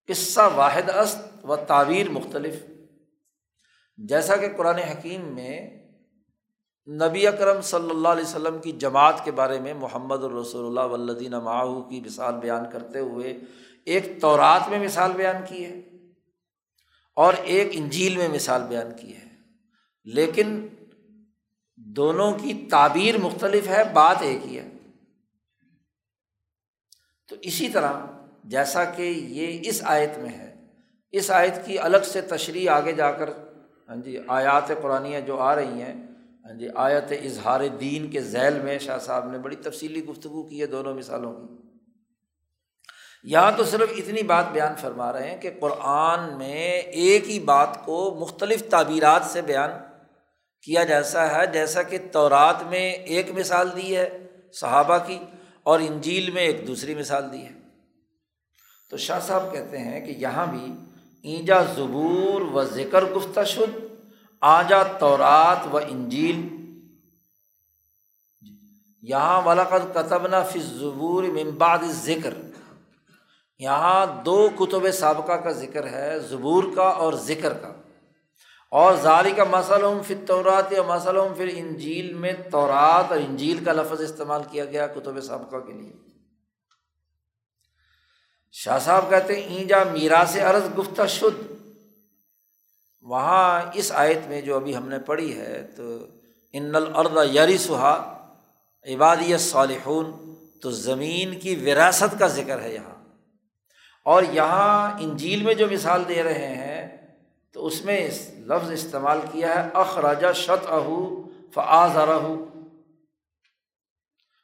قصہ 0.10 0.50
واحد 0.56 0.90
است 0.90 1.46
و 1.46 1.56
تعبیر 1.56 2.10
مختلف۔ 2.10 2.56
جیسا 3.98 4.36
کہ 4.38 4.48
قرآن 4.58 4.78
حکیم 4.78 5.22
میں 5.36 5.54
نبی 6.88 7.28
اکرم 7.28 7.62
صلی 7.62 7.90
اللہ 7.90 8.08
علیہ 8.08 8.24
وسلم 8.24 8.58
کی 8.60 8.72
جماعت 8.72 9.26
کے 9.26 9.32
بارے 9.32 9.60
میں 9.60 9.74
محمد 9.74 10.24
الرسول 10.24 10.66
اللہ 10.66 10.94
ولدین 10.94 11.32
ماہو 11.32 11.84
کی 11.84 12.02
مثال 12.06 12.34
بیان 12.34 12.64
کرتے 12.72 13.00
ہوئے 13.00 13.38
ایک 13.86 14.22
تورات 14.22 14.70
میں 14.70 14.80
مثال 14.80 15.12
بیان 15.12 15.36
کی 15.48 15.66
ہے 15.66 15.82
اور 17.16 17.34
ایک 17.34 17.68
انجیل 17.72 18.18
میں 18.18 18.30
مثال 18.30 18.64
بیان 18.64 18.92
کی 19.02 19.16
ہے۔ 19.16 19.30
لیکن 20.04 20.68
دونوں 21.76 22.32
کی 22.32 22.68
تعبیر 22.72 23.18
مختلف 23.18 23.68
ہے، 23.68 23.84
بات 23.94 24.18
ایک 24.20 24.46
ہی 24.46 24.60
ہے۔ 24.60 24.70
تو 27.28 27.36
اسی 27.42 27.70
طرح 27.70 27.94
جیسا 28.44 28.86
کہ 28.86 29.02
یہ 29.02 29.70
اس 29.70 29.82
آیت 29.84 30.18
میں 30.18 30.30
ہے، 30.30 30.56
اس 31.12 31.32
آیت 31.32 31.66
کی 31.66 31.80
الگ 31.80 31.98
سے 32.06 32.22
تشریح 32.22 32.72
آگے 32.72 32.92
جا 32.92 33.12
کر 33.12 33.30
ہاں 33.90 33.96
جی 33.96 34.18
آیات 34.28 34.72
قرآن 34.82 35.26
جو 35.26 35.40
آ 35.40 35.56
رہی 35.56 35.82
ہیں 35.82 36.15
ہاں 36.46 36.54
جی 36.54 36.68
آیت 36.76 37.12
اظہار 37.12 37.60
دین 37.80 38.10
کے 38.10 38.22
ذیل 38.22 38.60
میں 38.60 38.80
شاہ 38.80 38.98
صاحب 38.98 39.32
نے 39.32 39.38
بڑی 39.38 39.56
تفصیلی 39.56 40.06
گفتگو 40.06 40.44
کی 40.44 40.62
ہے 40.62 40.66
دونوں 40.66 40.94
مثالوں 40.94 41.34
کی۔ 41.34 41.54
یہاں 43.24 43.52
تو 43.58 43.64
صرف 43.64 43.90
اتنی 43.98 44.24
بات 44.24 44.46
بیان 44.52 44.76
فرما 44.76 45.14
رہے 45.14 45.30
ہیں 45.30 45.42
کہ 45.42 45.52
قرآن 45.60 46.38
میں 46.38 46.82
ایک 46.82 47.30
ہی 47.30 47.40
بات 47.40 47.86
کو 47.86 48.18
مختلف 48.20 48.70
تعبیرات 48.70 49.22
سے 49.26 49.42
بیان 49.42 49.70
کیا 50.62 50.84
جیسا 50.84 51.32
ہے، 51.32 51.48
جیسا 51.48 51.84
کہ 51.84 51.98
تورات 52.12 52.64
میں 52.64 52.92
ایک 52.92 53.32
مثال 53.32 53.70
دی 53.76 53.98
ہے 53.98 54.28
صحابہ 54.54 54.98
کی 54.98 55.20
اور 55.64 55.80
انجیل 55.80 56.32
میں 56.32 56.42
ایک 56.42 56.68
دوسری 56.68 56.96
مثال 56.96 57.32
دی 57.32 57.42
ہے۔ 57.42 57.52
تو 58.90 58.98
شاہ 58.98 59.20
صاحب 59.20 59.52
کہتے 59.52 59.78
ہیں 59.78 60.06
کہ 60.06 60.12
یہاں 60.12 60.46
بھی 60.46 60.74
اینجا 61.24 61.64
زبور 61.64 62.42
و 62.42 62.64
ذکر 62.64 63.04
گفتہ 63.04 63.44
شد 63.44 63.85
آجا 64.48 64.84
تورات 64.84 65.68
و 65.72 65.78
انجیل۔ 65.78 66.56
یہاں 69.02 69.42
ولاقت 69.42 69.94
کتبنا 69.94 70.44
فی 70.44 70.60
ممباد 71.28 71.78
ذکر 71.84 72.34
یہاں 73.60 74.24
دو 74.24 74.50
کتب 74.60 74.92
سابقہ 74.92 75.32
کا 75.32 75.52
ذکر 75.52 75.88
ہے، 75.88 76.20
زبور 76.20 76.64
کا 76.76 76.84
اور 76.84 77.14
ذکر 77.14 77.54
کا۔ 77.54 77.74
اور 78.72 78.94
ظالی 79.02 79.32
کا 79.32 79.44
مسلم 79.44 80.02
فر 80.08 80.14
طورات 80.28 80.72
یا 80.72 80.82
مسلم 80.82 81.34
پھر 81.38 81.50
انجیل 81.54 82.14
میں 82.14 82.34
تورات 82.52 83.12
اور 83.12 83.18
انجیل 83.18 83.66
کا 83.66 83.72
لفظ 83.72 84.02
استعمال 84.02 84.42
کیا 84.52 84.66
گیا 84.66 84.88
کتب 84.88 85.22
سابقہ 85.22 85.58
کے 85.58 85.74
لیے۔ 85.74 85.94
شاہ 88.52 88.80
صاحب 88.80 89.10
کہتے 89.10 89.36
ہیں، 89.36 89.44
اینجا 89.44 89.84
میرا 89.84 90.24
سے 90.28 90.40
عرض 90.40 90.78
گفتہ 90.80 91.08
شدھ 91.08 91.55
وہاں 93.06 93.62
اس 93.74 93.92
آیت 93.92 94.28
میں 94.28 94.42
جو 94.42 94.56
ابھی 94.56 94.76
ہم 94.76 94.90
نے 94.90 95.00
پڑھی 95.00 95.40
ہے، 95.40 95.68
تو 95.76 95.98
ان 96.54 96.76
الرد 96.76 97.36
یری 97.36 97.58
سہا 97.58 98.12
عبادی 98.84 99.38
صالحون 99.38 100.36
تو 100.62 100.72
زمین 100.72 101.40
کی 101.40 101.56
وراثت 101.56 102.20
کا 102.20 102.28
ذکر 102.28 102.62
ہے 102.62 102.74
یہاں۔ 102.74 103.16
اور 104.04 104.24
یہاں 104.32 104.98
انجیل 105.00 105.44
میں 105.44 105.54
جو 105.54 105.68
مثال 105.72 106.04
دے 106.10 106.24
رہے 106.24 106.56
ہیں، 106.56 106.98
تو 107.52 107.66
اس 107.66 107.86
میں 107.86 108.10
لفظ 108.40 108.72
استعمال 108.72 109.20
کیا 109.32 109.56
ہے 109.56 109.70
اخراجہ 109.74 110.34
شت 110.36 110.68
اہو 110.68 111.24
فعض 111.54 111.98
ارہو 111.98 112.46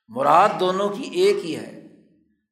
مراد 0.08 0.50
دونوں 0.60 0.90
کی 0.90 1.10
ایک 1.14 1.46
ہی 1.46 1.56
ہے 1.56 1.88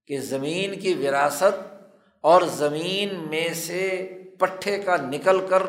کہ 0.08 0.20
زمین 0.20 0.80
کی 0.80 0.94
وراثت 0.94 1.74
اور 2.22 2.42
زمین 2.42 3.10
میں 3.30 3.54
سے 3.54 4.12
پٹھے 4.40 4.78
کا 4.78 4.96
نکل 4.98 5.48
کر 5.48 5.64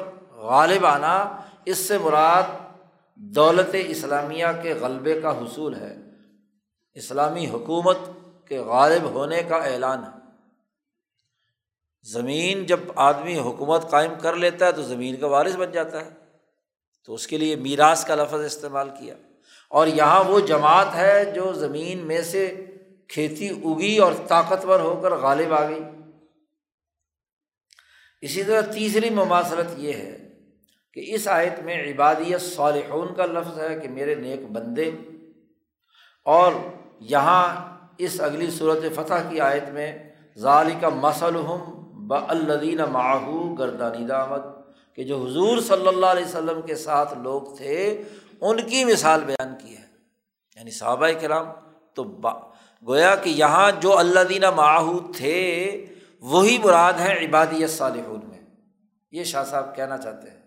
غالب 0.51 0.87
آنا، 0.87 1.41
اس 1.65 1.79
سے 1.79 1.99
مراد 1.99 2.43
دولت 3.15 3.77
اسلامیہ 3.89 4.47
کے 4.63 4.75
غلبے 4.75 5.21
کا 5.21 5.39
حصول 5.39 5.75
ہے۔ 5.75 5.97
اسلامی 6.95 7.49
حکومت 7.49 7.99
کے 8.49 8.59
غالب 8.59 9.03
ہونے 9.03 9.43
کا 9.43 9.57
اعلان 9.57 10.05
ہے۔ 10.05 10.19
زمین 12.03 12.67
جب 12.67 12.81
آدمی 12.97 13.39
حکومت 13.39 13.91
قائم 13.91 14.13
کر 14.21 14.35
لیتا 14.35 14.67
ہے 14.67 14.73
تو 14.73 14.83
زمین 14.83 15.17
کا 15.17 15.27
وارث 15.27 15.57
بن 15.57 15.73
جاتا 15.73 16.05
ہے۔ 16.05 16.11
تو 17.05 17.15
اس 17.15 17.27
کے 17.27 17.39
لیے 17.39 17.57
میراث 17.57 18.05
کا 18.05 18.15
لفظ 18.15 18.45
استعمال 18.45 18.91
کیا۔ 19.01 19.15
اور 19.69 19.87
یہاں 19.87 20.25
وہ 20.25 20.41
جماعت 20.41 20.95
ہے 20.95 21.25
جو 21.25 21.53
زمین 21.53 21.99
میں 21.99 22.23
سے 22.23 22.67
کھیتی 23.09 23.49
اگی 23.49 23.99
اور 23.99 24.13
طاقتور 24.29 24.81
ہو 24.81 25.01
کر 25.01 25.15
غالب 25.15 25.55
آ 25.55 25.69
گئی۔ 25.69 25.85
اسی 28.21 28.45
طرح 28.45 28.61
تیسری 28.61 29.11
مماثلت 29.11 29.79
یہ 29.79 29.93
ہے 29.93 30.20
کہ 31.01 31.15
اس 31.15 31.29
آیت 31.29 31.61
میں 31.61 31.93
عبادیت 31.93 32.41
صالحون 32.41 33.15
کا 33.15 33.27
لفظ 33.27 33.59
ہے 33.59 33.81
کہ 33.81 33.89
میرے 33.89 34.15
نیک 34.15 34.51
بندے، 34.51 34.91
اور 36.25 36.53
یہاں 37.01 37.77
اس 37.99 38.21
اگلی 38.21 38.51
صورت 38.51 38.85
فتح 38.95 39.29
کی 39.31 39.41
آیت 39.41 39.69
میں 39.69 39.99
ظالی 40.39 40.75
کا 40.81 40.89
مسلحم 40.89 41.81
ب 42.09 42.15
الدین 42.15 42.77
ماہو 42.77 43.55
گردانی 43.55 44.07
دامد 44.07 44.41
کہ 44.97 45.05
جو 45.05 45.27
حضور 45.27 45.61
صلی 45.61 45.87
اللہ 45.87 46.07
علیہ 46.07 46.25
وسلم 46.25 46.63
کے 46.63 46.75
ساتھ 46.75 47.19
لوگ 47.19 47.57
تھے، 47.57 48.03
ان 48.41 48.61
کی 48.67 48.85
مثال 48.85 49.25
بیان 49.25 49.55
کی 49.59 49.77
ہے۔ 49.77 49.83
یعنی 50.57 50.71
صحابہ 50.71 51.09
کرام، 51.21 51.47
تو 51.95 52.05
با 52.05 52.33
گویا 52.87 53.15
کہ 53.17 53.29
یہاں 53.29 53.71
جو 53.81 53.99
اللہ 53.99 54.21
دینہ 54.21 54.51
ماہو 54.51 54.99
تھے، 55.13 55.87
وہی 56.21 56.59
مراد 56.59 56.93
ہیں 56.93 57.27
عبادیت 57.27 57.71
صالحون 57.71 58.21
میں۔ 58.29 58.39
یہ 59.13 59.25
شاہ 59.25 59.45
صاحب 59.45 59.77
کہنا 59.77 59.99
چاہتے 59.99 60.31
ہیں۔ 60.31 60.40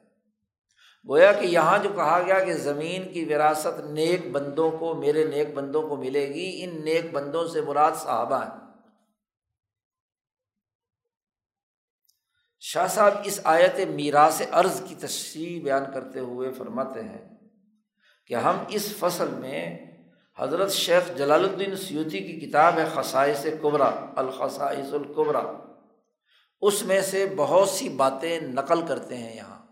گویا 1.10 1.32
کہ 1.32 1.46
یہاں 1.46 1.78
جو 1.78 1.90
کہا 1.90 2.22
گیا 2.26 2.40
کہ 2.40 2.54
زمین 2.54 3.14
کی 3.14 3.26
وراثت 3.26 3.80
نیک 3.80 4.32
بندوں 4.32 4.72
کو، 4.72 4.94
میرے 4.94 5.24
نیک 5.24 5.54
بندوں 5.54 5.90
کو 5.90 5.96
ملے 5.96 6.28
گی، 6.28 6.64
ان 6.64 6.86
نیک 6.86 7.12
بندوں 7.12 7.48
سے 7.48 7.62
مراد 7.62 7.92
صحابہ 7.92 8.44
ہیں۔ 8.44 8.64
شاہ 12.60 12.88
صاحب 12.88 13.14
اس 13.24 13.40
آیت 13.44 13.80
میراث 13.90 14.42
عرض 14.52 14.82
کی 14.88 14.96
تشریح 14.96 15.64
بیان 15.64 15.84
کرتے 15.94 16.20
ہوئے 16.20 16.52
فرماتے 16.52 17.04
ہیں 17.04 17.30
کہ 18.28 18.34
ہم 18.34 18.64
اس 18.68 18.96
فصل 19.00 19.28
میں 19.28 19.78
حضرت 20.38 20.72
شیخ 20.72 21.18
جلال 21.18 21.44
الدین 21.44 21.76
سیوتی 21.76 22.20
کی 22.20 22.48
کتاب 22.48 22.78
ہے 22.78 22.86
خسائش 22.94 23.46
قبرا 23.62 24.06
الخصائص 24.16 24.94
القبرا 24.94 25.42
اس 26.62 26.84
میں 26.84 27.02
سے 27.02 27.34
بہت 27.36 27.70
سی 27.70 27.90
باتیں 27.90 28.40
نقل 28.40 28.86
کرتے 28.88 29.18
ہیں 29.18 29.36
یہاں۔ 29.36 29.63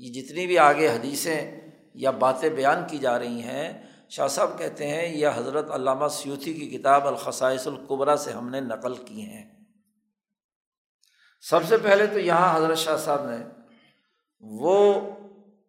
یہ 0.00 0.12
جتنی 0.12 0.46
بھی 0.46 0.58
آگے 0.58 0.88
حدیثیں 0.88 1.60
یا 1.94 2.10
باتیں 2.10 2.48
بیان 2.48 2.78
کی 2.90 2.98
جا 2.98 3.18
رہی 3.18 3.42
ہیں، 3.42 3.82
شاہ 4.08 4.28
صاحب 4.28 4.58
کہتے 4.58 4.86
ہیں 4.86 5.14
یہ 5.16 5.28
حضرت 5.34 5.70
علامہ 5.70 6.08
سیوتی 6.08 6.54
کی 6.54 6.78
کتاب 6.78 7.06
الخصائص 7.06 7.66
القبرا 7.66 8.16
سے 8.16 8.32
ہم 8.32 8.50
نے 8.50 8.60
نقل 8.60 8.94
کی 8.94 9.22
ہیں۔ 9.22 9.50
سب 11.40 11.60
سے 11.68 11.76
پہلے 11.76 12.06
تو 12.06 12.18
یہاں 12.18 12.56
حضرت 12.56 12.78
شاہ 12.78 12.96
صاحب 12.96 13.30
نے 13.30 13.36
وہ 14.40 15.00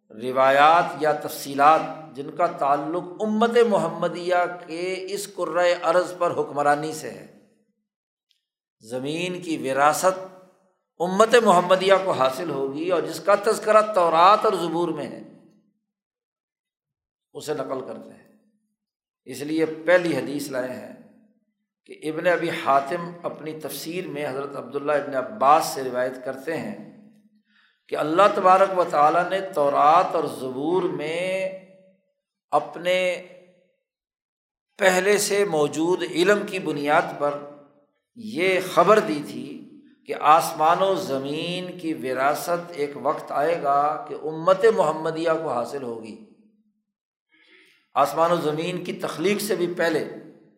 روایات 0.10 0.84
یا 1.00 1.12
تفصیلات 1.12 2.16
جن 2.16 2.32
کا 2.32 2.48
تعلق 2.48 3.04
امت 3.20 3.58
محمدیہ 3.70 4.36
کے 4.68 5.06
اس 5.10 5.34
قرۂۂ 5.36 5.70
عرض 5.82 6.14
پر 6.18 6.32
حکمرانی 6.32 6.94
سے 6.94 7.10
ہے۔ 7.10 7.40
زمین 8.80 9.42
کی 9.42 9.58
وراثت 9.58 10.31
امت 11.02 11.36
محمدیہ 11.36 11.94
کو 12.04 12.12
حاصل 12.12 12.50
ہوگی 12.50 12.90
اور 12.90 13.02
جس 13.02 13.20
کا 13.20 13.36
تذکرہ 13.36 13.94
تورات 13.96 14.46
اور 14.46 14.54
زبور 14.54 14.90
میں 14.90 15.08
ہے، 15.08 15.24
اسے 17.34 17.54
نقل 17.54 17.82
کرتے 17.88 18.10
ہیں۔ 18.10 18.38
اس 19.26 19.42
لیے 19.42 19.66
پہلی 19.66 20.18
حدیث 20.18 20.48
لائے 20.48 20.72
ہیں 20.72 20.94
کہ 21.86 22.00
ابن 22.04 22.28
ابی 22.28 22.50
حاتم 22.50 23.12
اپنی 23.24 23.60
تفسیر 23.60 24.08
میں 24.08 24.30
حضرت 24.30 24.56
عبداللہ 24.56 24.92
ابن 24.92 25.16
عباس 25.16 25.66
سے 25.66 25.84
روایت 25.84 26.26
کرتے 26.26 26.58
ہیں 26.58 27.08
کہ 27.88 27.96
اللہ 27.96 28.22
تبارک 28.36 28.80
و 28.80 28.84
تعالیٰ 28.84 29.30
نے 29.30 29.40
تورات 29.56 30.16
اور 30.16 30.24
زبور 30.24 30.84
میں 30.84 31.50
اپنے 32.52 33.28
پہلے 34.78 35.18
سے 35.18 35.46
موجود 35.46 36.04
علم 36.04 36.46
کی 36.48 36.60
بنیاد 36.60 37.20
پر 37.20 37.38
یہ 38.16 38.60
خبر 38.74 39.00
دی 39.00 39.22
تھی 39.28 39.61
کہ 40.12 40.16
آسمان 40.20 40.82
و 40.82 40.96
زمین 40.96 41.78
کی 41.78 41.94
وراثت 41.94 42.72
ایک 42.72 42.92
وقت 43.02 43.32
آئے 43.32 43.64
گا 43.64 44.06
کہ 44.08 44.16
امت 44.24 44.66
محمدیہ 44.76 45.30
کو 45.44 45.50
حاصل 45.50 45.84
ہوگی۔ 45.84 46.26
آسمان 47.94 48.32
و 48.32 48.36
زمین 48.36 48.84
کی 48.84 48.94
تخلیق 48.94 49.42
سے 49.42 49.56
بھی 49.56 49.74
پہلے 49.78 50.10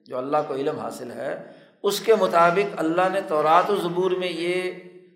جو 0.05 0.17
اللہ 0.17 0.37
کو 0.47 0.53
علم 0.53 0.79
حاصل 0.79 1.11
ہے، 1.11 1.51
اس 1.83 1.99
کے 1.99 2.15
مطابق 2.15 2.73
اللہ 2.77 3.09
نے 3.13 3.21
تورات 3.21 3.69
و 3.69 3.75
زبور 3.75 4.11
میں 4.11 4.31
یہ 4.31 4.71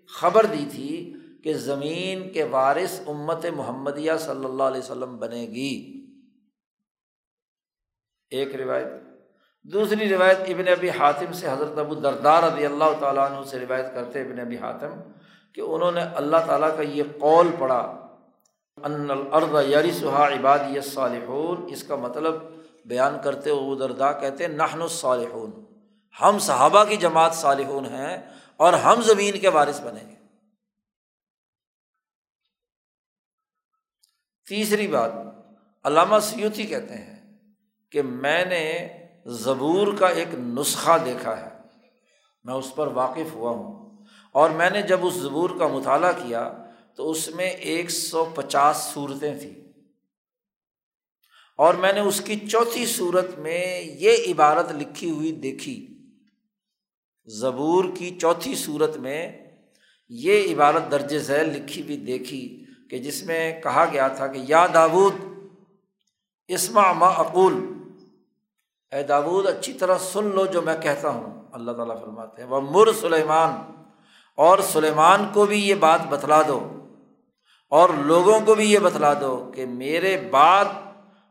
خبر 0.08 0.46
دی 0.46 0.66
تھی 0.70 1.14
کہ 1.44 1.54
زمین 1.54 2.32
کے 2.32 2.44
وارث 2.44 3.00
امت 3.06 3.46
محمدیہ 3.46 4.12
صلی 4.20 4.44
اللہ 4.44 4.62
علیہ 4.62 4.80
وسلم 4.80 5.16
بنے 5.16 5.42
گی۔ 5.42 6.06
ایک 8.30 8.54
روایت 8.54 8.86
دوسری 9.64 10.08
روایت 10.08 10.38
ابن 10.48 10.68
ابی 10.68 10.90
حاتم 10.90 11.32
سے 11.32 11.48
حضرت 11.48 11.78
ابو 11.78 11.94
دردار 11.94 12.42
رضی 12.42 12.64
اللہ 12.66 12.98
تعالیٰ 13.00 13.30
عنہ 13.30 13.44
سے 13.44 13.58
روایت 13.58 13.92
کرتے 13.94 14.20
ابن 14.22 14.40
ابی 14.40 14.58
حاتم 14.58 15.00
کہ 15.54 15.60
انہوں 15.60 15.92
نے 15.92 16.00
اللہ 16.20 16.46
تعالیٰ 16.46 16.70
کا 16.76 16.82
یہ 16.82 17.02
قول 17.20 17.50
پڑھا، 17.58 17.80
ان 18.78 19.10
الرد 19.10 19.54
یری 19.70 19.92
سہا 19.92 20.26
عبادی 20.28 20.80
صالحون 20.80 21.66
اس 21.72 21.82
کا 21.84 21.96
مطلب 21.96 22.34
بیان 22.86 23.16
کرتے 23.24 23.50
ابو 23.50 23.74
دردا 23.74 24.12
کہتے 24.12 24.46
نہن 24.46 24.82
الصالحون، 24.82 25.50
ہم 26.16 26.38
صحابہ 26.38 26.84
کی 26.84 26.96
جماعت 26.96 27.34
صالحون 27.34 27.86
ہیں 27.86 28.16
اور 28.60 28.72
ہم 28.84 29.02
زمین 29.02 29.38
کے 29.38 29.48
وارث 29.48 29.80
بنیں 29.80 30.08
گے۔ 30.08 30.14
تیسری 34.46 34.86
بات، 34.86 35.12
علامہ 35.84 36.18
سیوتی 36.22 36.66
کہتے 36.66 36.94
ہیں 36.94 37.16
کہ 37.92 38.02
میں 38.02 38.44
نے 38.44 38.64
زبور 39.28 39.86
کا 39.98 40.06
ایک 40.06 40.28
نسخہ 40.34 40.98
دیکھا 41.04 41.40
ہے۔ 41.40 41.48
میں 42.44 42.54
اس 42.54 42.74
پر 42.74 42.86
واقف 42.86 43.32
ہوا 43.32 43.50
ہوں۔ 43.50 43.96
اور 44.32 44.50
میں 44.50 44.70
نے 44.70 44.82
جب 44.82 45.06
اس 45.06 45.14
زبور 45.14 45.50
کا 45.58 45.66
مطالعہ 45.66 46.12
کیا 46.12 46.52
تو 46.96 47.10
اس 47.10 47.28
میں 47.28 47.50
ایک 47.50 47.90
سو 47.90 48.24
پچاس 48.24 48.90
صورتیں 48.94 49.38
تھیں۔ 49.38 49.54
اور 51.56 51.74
میں 51.74 51.92
نے 51.92 52.00
اس 52.00 52.20
کی 52.20 52.36
چوتھی 52.36 52.86
صورت 52.86 53.38
میں 53.38 53.80
یہ 53.80 54.12
عبارت 54.28 54.72
لکھی 54.72 55.10
ہوئی 55.10 55.32
دیکھی۔ 55.32 55.98
زبور 57.26 57.84
کی 57.98 58.18
چوتھی 58.18 58.54
صورت 58.54 58.96
میں 58.96 59.32
یہ 60.08 60.54
عبارت 60.54 60.90
درج 60.90 61.18
ذیل 61.18 61.48
لکھی 61.48 61.82
ہوئی 61.82 61.96
دیکھی 61.96 62.64
کہ 62.90 62.98
جس 62.98 63.22
میں 63.22 63.62
کہا 63.62 63.84
گیا 63.92 64.08
تھا 64.08 64.26
کہ 64.26 64.40
یا 64.48 64.66
داود 64.74 65.14
اسما 66.48 66.92
ما 66.92 67.06
اقول۔ 67.06 67.77
اے 68.92 69.02
داود، 69.02 69.46
اچھی 69.46 69.72
طرح 69.72 69.98
سن 69.98 70.24
لو 70.24 70.46
جو 70.46 70.62
میں 70.62 70.76
کہتا 70.82 71.08
ہوں۔ 71.08 71.42
اللہ 71.52 71.72
تعالیٰ 71.72 72.00
فرماتے 72.00 72.42
ہیں، 72.42 72.48
وہ 72.48 72.60
مر 72.60 72.92
سلیمان، 73.00 73.50
اور 74.34 74.58
سلیمان 74.58 75.26
کو 75.32 75.46
بھی 75.46 75.68
یہ 75.68 75.74
بات 75.74 76.06
بتلا 76.08 76.42
دو، 76.48 76.88
اور 77.68 77.88
لوگوں 77.88 78.40
کو 78.40 78.54
بھی 78.54 78.72
یہ 78.72 78.78
بتلا 78.78 79.14
دو 79.20 79.50
کہ 79.54 79.66
میرے 79.66 80.28
بعد 80.30 80.64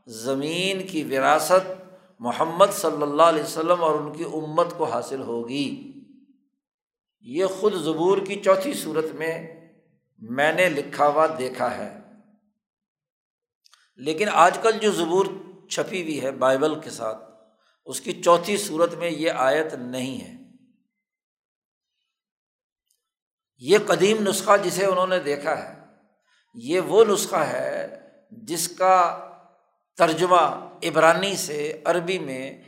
زمین 0.08 0.88
کی 0.88 1.04
وراثت 1.04 1.72
محمد 2.20 2.66
صلی 2.72 3.02
اللہ 3.02 3.24
علیہ 3.24 3.44
وسلم 3.44 3.84
اور 3.84 3.96
ان 3.96 4.14
کی 4.14 4.24
امت 4.24 4.78
کو 4.78 4.84
حاصل 4.84 5.22
ہوگی۔ 5.22 5.94
یہ 7.22 7.46
خود 7.46 7.74
زبور 7.74 8.18
کی 8.18 8.36
چوتھی 8.36 8.74
صورت 8.74 9.06
میں 9.16 9.56
میں 10.20 10.54
نے 10.54 10.70
لکھا 10.70 11.08
ہوا 11.08 11.28
دیکھا 11.38 11.78
ہے۔ 11.78 12.00
لیکن 13.96 14.28
آج 14.34 14.58
کل 14.58 14.72
جو 14.72 14.92
زبور 14.92 15.26
چھپی 15.70 16.02
ہوئی 16.02 16.22
ہے 16.22 16.32
بائبل 16.32 16.80
کے 16.80 16.90
ساتھ 16.90 17.27
اس 17.88 18.02
کی 18.02 18.22
چوتھی 18.22 18.58
صورت 18.58 18.94
میں 18.94 19.10
یہ 19.10 19.32
آیت 19.32 19.74
نہیں 19.74 20.22
ہے۔ 20.22 20.34
یہ 23.58 23.78
قدیم 23.88 24.18
نسخہ 24.28 24.52
جسے 24.64 24.86
انہوں 24.86 25.08
نے 25.08 25.20
دیکھا 25.20 25.58
ہے، 25.58 25.86
یہ 26.54 26.80
وہ 26.80 27.06
نسخہ 27.06 27.36
ہے 27.36 28.02
جس 28.32 28.68
کا 28.68 29.24
ترجمہ 29.98 30.70
عبرانی 30.84 31.36
سے 31.36 31.82
عربی 31.86 32.20
میں 32.20 32.64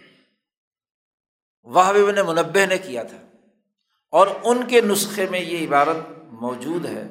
وہ 1.64 2.12
نے 2.12 2.24
منبع 2.24 2.66
نے 2.66 2.78
کیا 2.78 3.04
تھا۔ 3.04 3.18
اور 4.12 4.28
ان 4.44 4.68
کے 4.68 4.82
نسخے 4.82 5.26
میں 5.30 5.40
یہ 5.40 5.68
عبارت 5.68 5.98
موجود 6.26 6.86
ہے۔ 6.86 7.04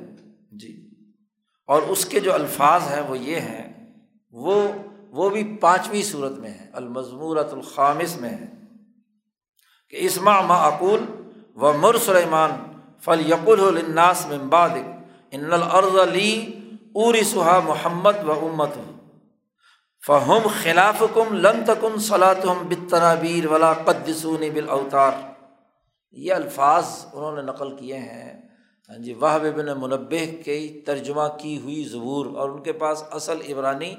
جی۔ 0.52 0.90
اور 1.66 1.82
اس 1.82 2.06
کے 2.06 2.20
جو 2.20 2.34
الفاظ 2.34 2.82
ہیں 2.82 3.00
وہ 3.00 3.18
یہ 3.18 3.40
ہیں، 3.40 3.94
وہ 4.30 4.72
وہ 5.10 5.30
بھی 5.30 5.56
پانچویں 5.60 6.02
صورت 6.02 6.32
میں 6.32 6.50
ہے 6.50 6.70
المضمورت 6.72 7.52
الخامس 7.52 8.20
میں 8.20 8.30
ہے 8.30 8.46
کہ 9.90 9.96
اسما 9.96 10.40
معقول 10.40 11.04
و 11.56 11.72
مر 11.72 11.96
سلیمان 12.04 12.50
فل 13.00 13.30
یق 13.30 13.48
الناس 13.48 14.26
ممباد 14.26 14.70
ان 15.30 15.52
العرض 15.52 15.98
علی 15.98 16.52
اری 16.94 17.24
سہا 17.24 17.60
محمد 17.64 18.28
و 18.28 18.32
امت 18.32 18.70
فہم 20.06 20.46
خلاف 20.62 21.02
کم 21.14 21.34
لن 21.34 21.64
تکن 21.66 21.98
صلاح 21.98 22.52
بتنابیر 22.68 23.46
ولا 23.46 23.72
قدسون 23.72 24.40
بالاوتار۔ 24.54 25.12
یہ 26.12 26.34
الفاظ 26.34 26.84
انہوں 27.12 27.36
نے 27.36 27.42
نقل 27.42 27.76
کیے 27.76 27.98
ہیں۔ 27.98 28.48
ہاں 28.88 28.98
جی 28.98 29.14
وہ 29.14 29.38
بن 29.56 29.66
منبع 29.80 30.24
کی 30.44 30.80
ترجمہ 30.80 31.22
کی 31.38 31.58
ہوئی 31.58 31.84
زبور 31.84 32.26
اور 32.26 32.48
ان 32.48 32.62
کے 32.62 32.72
پاس 32.72 33.04
اصل 33.10 33.38
عبرانی 33.48 33.94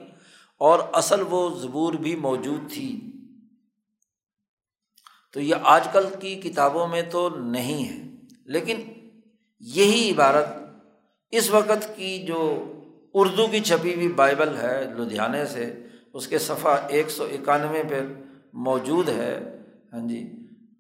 اور 0.61 0.79
اصل 0.93 1.21
وہ 1.29 1.49
زبور 1.59 1.93
بھی 1.93 2.15
موجود 2.15 2.71
تھی۔ 2.71 2.89
تو 5.33 5.39
یہ 5.39 5.55
آج 5.63 5.87
کل 5.93 6.05
کی 6.19 6.35
کتابوں 6.35 6.87
میں 6.87 7.01
تو 7.01 7.29
نہیں 7.29 7.83
ہے، 7.89 7.97
لیکن 8.45 8.81
یہی 9.59 10.11
عبارت 10.11 10.45
اس 11.31 11.49
وقت 11.49 11.95
کی 11.95 12.17
جو 12.19 12.39
اردو 13.13 13.47
کی 13.47 13.59
چھپی 13.59 13.95
ہوئی 13.95 14.07
بائبل 14.07 14.57
ہے 14.57 14.83
لدھیانے 14.97 15.45
سے، 15.45 15.83
اس 16.13 16.27
کے 16.27 16.39
صفحہ 16.39 16.77
ایک 16.87 17.09
سو 17.09 17.23
اکانوے 17.23 17.83
پہ 17.89 18.01
موجود 18.53 19.09
ہے۔ 19.09 19.57
ہاں 19.93 20.07
جی 20.07 20.27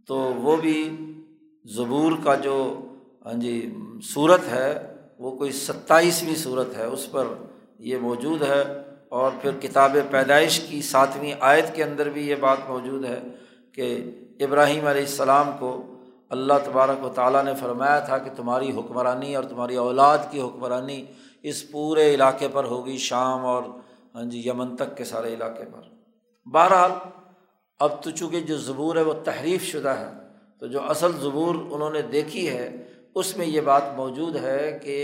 تو 0.07 0.15
وہ 0.15 0.55
بھی 0.57 0.89
زبور 1.65 2.11
کا 2.23 2.35
جو 2.35 2.57
ہاں 3.25 3.33
جی 3.33 3.75
صورت 4.13 4.47
ہے، 4.51 4.95
وہ 5.19 5.31
کوئی 5.31 5.51
ستائیسویں 5.51 6.35
صورت 6.35 6.75
ہے، 6.77 6.85
اس 6.85 7.11
پر 7.11 7.27
یہ 7.79 7.97
موجود 7.97 8.41
ہے۔ 8.41 8.63
اور 9.11 9.31
پھر 9.41 9.51
کتاب 9.61 9.95
پیدائش 10.11 10.59
کی 10.59 10.81
ساتویں 10.81 11.33
آیت 11.39 11.75
کے 11.75 11.83
اندر 11.83 12.09
بھی 12.09 12.27
یہ 12.29 12.35
بات 12.39 12.57
موجود 12.67 13.05
ہے 13.05 13.19
کہ 13.73 13.95
ابراہیم 14.39 14.87
علیہ 14.87 15.01
السلام 15.01 15.51
کو 15.59 15.71
اللہ 16.29 16.53
تبارک 16.65 17.03
و 17.03 17.09
تعالیٰ 17.09 17.43
نے 17.43 17.53
فرمایا 17.59 17.99
تھا 17.99 18.17
کہ 18.17 18.29
تمہاری 18.35 18.71
حکمرانی 18.71 19.35
اور 19.35 19.43
تمہاری 19.43 19.75
اولاد 19.75 20.17
کی 20.31 20.41
حکمرانی 20.41 21.03
اس 21.43 21.69
پورے 21.71 22.13
علاقے 22.13 22.47
پر 22.47 22.63
ہوگی، 22.63 22.97
شام 22.97 23.45
اور 23.45 23.63
ہاں 24.15 24.23
جی 24.23 24.41
یمن 24.45 24.75
تک 24.75 24.95
کے 24.97 25.03
سارے 25.03 25.33
علاقے 25.33 25.65
پر۔ 25.65 25.81
بہرحال، 26.47 26.91
اب 27.79 28.01
تو 28.03 28.11
چونکہ 28.11 28.39
جو 28.39 28.57
زبور 28.57 28.95
ہے 28.95 29.01
وہ 29.01 29.13
تحریف 29.23 29.63
شدہ 29.63 29.89
ہے، 29.89 30.09
تو 30.59 30.67
جو 30.67 30.81
اصل 30.89 31.11
زبور 31.21 31.55
انہوں 31.55 31.89
نے 31.89 32.01
دیکھی 32.01 32.47
ہے، 32.49 32.69
اس 33.15 33.35
میں 33.37 33.45
یہ 33.45 33.61
بات 33.61 33.83
موجود 33.95 34.35
ہے 34.35 34.79
کہ 34.83 34.97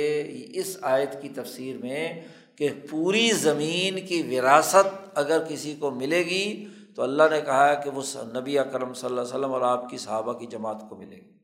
اس 0.53 0.77
آیت 0.81 1.21
کی 1.21 1.29
تفسیر 1.29 1.77
میں 1.77 2.21
کہ 2.57 2.69
پوری 2.89 3.31
زمین 3.31 4.05
کی 4.05 4.21
وراثت 4.21 5.07
اگر 5.15 5.43
کسی 5.49 5.75
کو 5.75 5.91
ملے 5.91 6.25
گی 6.25 6.67
تو 6.95 7.01
اللہ 7.01 7.23
نے 7.31 7.41
کہا 7.41 7.69
ہے 7.69 7.75
کہ 7.83 7.89
وہ 7.89 8.01
نبی 8.39 8.59
اکرم 8.59 8.93
صلی 8.93 9.07
اللہ 9.07 9.21
علیہ 9.21 9.29
وسلم 9.29 9.53
اور 9.53 9.61
آپ 9.61 9.89
کی 9.89 9.97
صحابہ 9.97 10.33
کی 10.33 10.45
جماعت 10.45 10.83
کو 10.89 10.95
ملے 10.95 11.15
گی۔ 11.15 11.35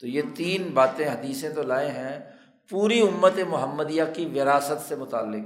تو 0.00 0.06
یہ 0.06 0.22
تین 0.34 0.70
باتیں 0.74 1.08
حدیثیں 1.08 1.50
تو 1.50 1.62
لائے 1.62 1.90
ہیں، 1.90 2.20
پوری 2.70 3.00
امت 3.00 3.38
محمدیہ 3.48 4.02
کی 4.14 4.26
وراثت 4.26 4.88
سے 4.88 4.96
متعلق۔ 4.96 5.44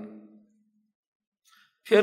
پھر 1.84 2.00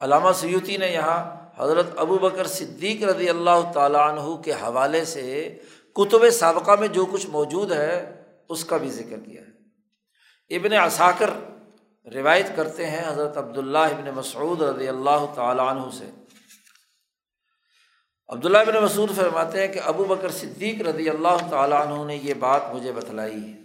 علامہ 0.00 0.32
سیوتی 0.34 0.76
نے 0.76 0.88
یہاں 0.88 1.48
حضرت 1.56 1.86
ابو 1.96 2.18
بکر 2.18 2.46
صدیق 2.46 3.02
رضی 3.02 3.28
اللہ 3.28 3.72
تعالیٰ 3.74 4.08
عنہ 4.08 4.36
کے 4.36 4.52
حوالے 4.52 5.04
سے 5.04 5.58
کتب 5.92 6.30
سابقہ 6.30 6.70
میں 6.80 6.88
جو 6.88 7.06
کچھ 7.06 7.26
موجود 7.26 7.72
ہے، 7.72 8.22
اس 8.48 8.64
کا 8.64 8.76
بھی 8.76 8.90
ذکر 8.90 9.18
کیا 9.18 9.42
ہے۔ 9.42 9.61
ابن 10.56 10.72
اثاکر 10.72 11.30
روایت 12.12 12.46
کرتے 12.56 12.86
ہیں 12.90 13.08
حضرت 13.08 13.36
عبداللہ 13.36 13.78
ابن 13.78 14.10
مسعود 14.14 14.62
رضی 14.62 14.88
اللہ 14.88 15.26
تعالیٰ 15.34 15.68
عنہ 15.68 15.90
سے۔ 15.98 16.10
عبداللہ 18.28 18.58
ابن 18.58 18.82
مسعود 18.82 19.16
فرماتے 19.16 19.60
ہیں 19.60 19.72
کہ 19.72 19.80
ابو 19.84 20.04
بکر 20.04 20.30
صدیق 20.30 20.82
رضی 20.82 21.08
اللہ 21.10 21.48
تعالیٰ 21.50 21.86
عنہ 21.86 22.04
نے 22.04 22.16
یہ 22.16 22.34
بات 22.34 22.62
مجھے 22.74 22.92
بتلائی 22.92 23.52
ہے 23.52 23.62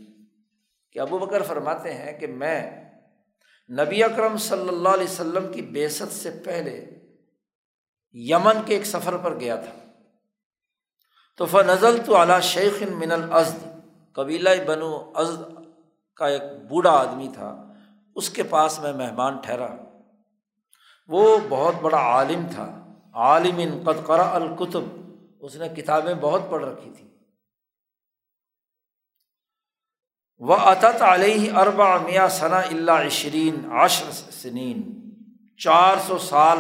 کہ 0.92 1.00
ابو 1.00 1.18
بکر 1.18 1.42
فرماتے 1.42 1.94
ہیں 1.94 2.20
کہ 2.20 2.28
میں 2.28 2.86
نبی 3.70 4.04
اکرم 4.04 4.38
صلی 4.38 4.68
اللہ 4.68 4.90
علیہ 4.90 5.12
وسلم 5.12 5.52
کی 5.54 5.62
بیست 5.62 6.12
سے 6.12 6.32
پہلے 6.46 6.86
یمن 8.14 8.58
کے 8.66 8.74
ایک 8.74 8.86
سفر 8.86 9.18
پر 9.18 9.40
گیا 9.40 9.56
تھا۔ 9.56 9.72
تو 11.36 11.46
فنزل 11.46 11.98
تو 12.06 12.16
اعلیٰ 12.16 12.42
شیخ 12.42 12.84
من 12.84 13.12
الازد، 13.12 13.66
قبیلہ 14.14 14.50
بنو 14.68 15.12
ازد 15.16 15.67
کا 16.18 16.28
ایک 16.28 16.42
بوڑھا 16.70 16.92
آدمی 16.92 17.28
تھا، 17.34 17.74
اس 18.16 18.30
کے 18.30 18.44
پاس 18.44 18.80
میں 18.80 18.94
مہمان 18.94 19.38
ٹھہرا۔ 19.38 19.76
وہ 21.08 21.38
بہت 21.50 21.76
بڑا 21.82 21.98
عالم 21.98 22.48
تھا۔ 22.52 22.94
عالم 23.14 23.56
ان 23.58 23.84
قرا 24.06 24.36
القتب 24.36 24.82
اس 25.40 25.56
نے 25.56 25.70
کتابیں 25.70 26.14
بہت 26.14 26.42
پڑھ 26.50 26.66
رکھی 26.66 26.92
تھیں۔ 26.92 27.08
وہ 30.38 30.56
عطت 30.56 31.02
علیہ 31.02 31.54
اربا 31.54 31.98
میاں 31.98 32.28
ثنا 32.28 32.60
اللہ 32.60 32.92
عشرین 32.92 33.72
عشر 33.72 34.12
سنین 34.12 35.12
چار 35.58 35.98
سو 36.08 36.18
سال 36.18 36.58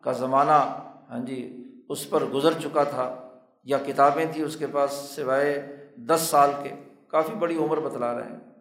کا 0.00 0.12
زمانہ 0.12 0.82
ہاں 1.10 1.26
جی 1.26 1.64
اس 1.88 2.10
پر 2.10 2.24
گزر 2.24 2.52
چکا 2.60 2.84
تھا۔ 2.84 3.28
یا 3.64 3.78
کتابیں 3.86 4.24
تھیں 4.32 4.44
اس 4.44 4.56
کے 4.56 4.66
پاس 4.66 4.92
سوائے 4.92 5.76
دس 5.96 6.20
سال 6.20 6.50
کے۔ 6.62 6.70
کافی 7.08 7.34
بڑی 7.34 7.56
عمر 7.56 7.80
بتلا 7.80 8.18
رہے 8.18 8.28
ہیں۔ 8.28 8.59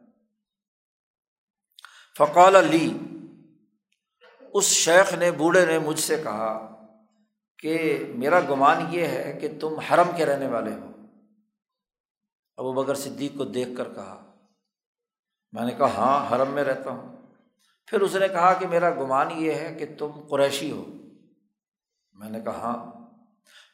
فقال 2.19 2.55
علی 2.55 2.97
اس 4.53 4.63
شیخ 4.63 5.13
نے، 5.13 5.31
بوڑھے 5.31 5.65
نے 5.65 5.79
مجھ 5.79 5.99
سے 5.99 6.17
کہا 6.23 6.75
کہ 7.57 8.03
میرا 8.15 8.39
گمان 8.39 8.85
یہ 8.89 9.05
ہے 9.05 9.37
کہ 9.41 9.47
تم 9.59 9.79
حرم 9.79 10.07
کے 10.15 10.25
رہنے 10.25 10.47
والے 10.47 10.73
ہو۔ 10.73 10.91
ابو 12.57 12.73
بکر 12.73 12.95
صدیق 12.95 13.37
کو 13.37 13.45
دیکھ 13.45 13.69
کر 13.77 13.83
کہا۔ 13.83 14.35
میں 15.51 15.65
نے 15.65 15.71
کہا 15.71 15.87
ہاں 15.87 16.35
حرم 16.35 16.51
میں 16.51 16.63
رہتا 16.63 16.89
ہوں۔ 16.89 17.17
پھر 17.87 18.01
اس 18.01 18.15
نے 18.15 18.27
کہا 18.27 18.53
کہ 18.53 18.67
میرا 18.67 18.89
گمان 18.89 19.27
یہ 19.31 19.51
ہے 19.51 19.75
کہ 19.79 19.85
تم 19.97 20.11
قریشی 20.29 20.71
ہو۔ 20.71 20.85
میں 22.13 22.29
نے 22.29 22.39
کہا 22.39 22.57
ہاں۔ 22.57 22.91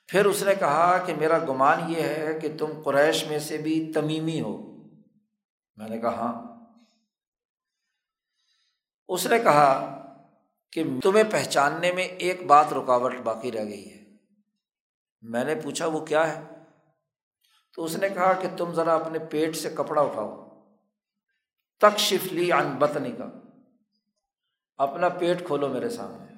پھر 0.08 0.26
اس 0.26 0.44
نے 0.44 0.56
کہا 0.56 0.98
کہ 0.98 1.16
میرا 1.16 1.38
گمان 1.38 1.92
یہ 1.92 2.02
ہے 2.02 2.40
کہ 2.42 2.58
تم 2.58 2.82
قریش 2.86 3.28
میں 3.28 3.40
سے 3.40 3.58
بھی 3.58 3.92
تمیمی 3.94 4.42
ہو۔ 4.42 4.78
میں 5.76 5.90
نے 5.90 5.98
کہا 5.98 6.16
ہاں۔ 6.16 6.55
اس 9.08 9.28
نے 9.28 9.40
کہا 9.40 10.02
کہ 10.72 10.84
تمہیں 11.04 11.24
پہچاننے 11.32 11.92
میں 11.92 12.04
ایک 12.04 12.46
بات 12.46 12.74
رکاوٹ 12.74 13.16
باقی 13.16 13.52
رہ 13.52 13.66
گئی 13.66 13.94
ہے۔ 13.94 14.06
میں 15.22 15.44
نے 15.44 15.56
پوچھا، 15.56 15.86
وہ 15.86 16.06
کیا 16.06 16.36
ہے؟ 16.36 16.44
تو 17.76 17.84
اس 17.84 17.98
نے 17.98 18.10
کہا 18.10 18.34
کہ 18.34 18.48
تم 18.58 18.74
ذرا 18.74 18.96
اپنے 18.96 19.20
پیٹ 19.20 19.56
سے 19.56 19.70
کپڑا 19.70 20.02
اٹھاؤ۔ 20.02 20.46
تک 21.80 22.00
شفلی 22.00 22.52
ان 22.52 22.76
بتنی 22.76 23.12
کا 23.12 23.26
اپنا 24.78 25.10
پیٹ 25.10 25.46
کھولو 25.46 25.70
میرے 25.70 25.90
سامنے۔ 25.90 26.34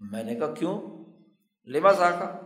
میں 0.00 0.24
نے 0.24 0.34
کہا، 0.34 0.54
کیوں؟ 0.54 0.80
لبا 1.66 1.92
ذاکہ 1.92 2.40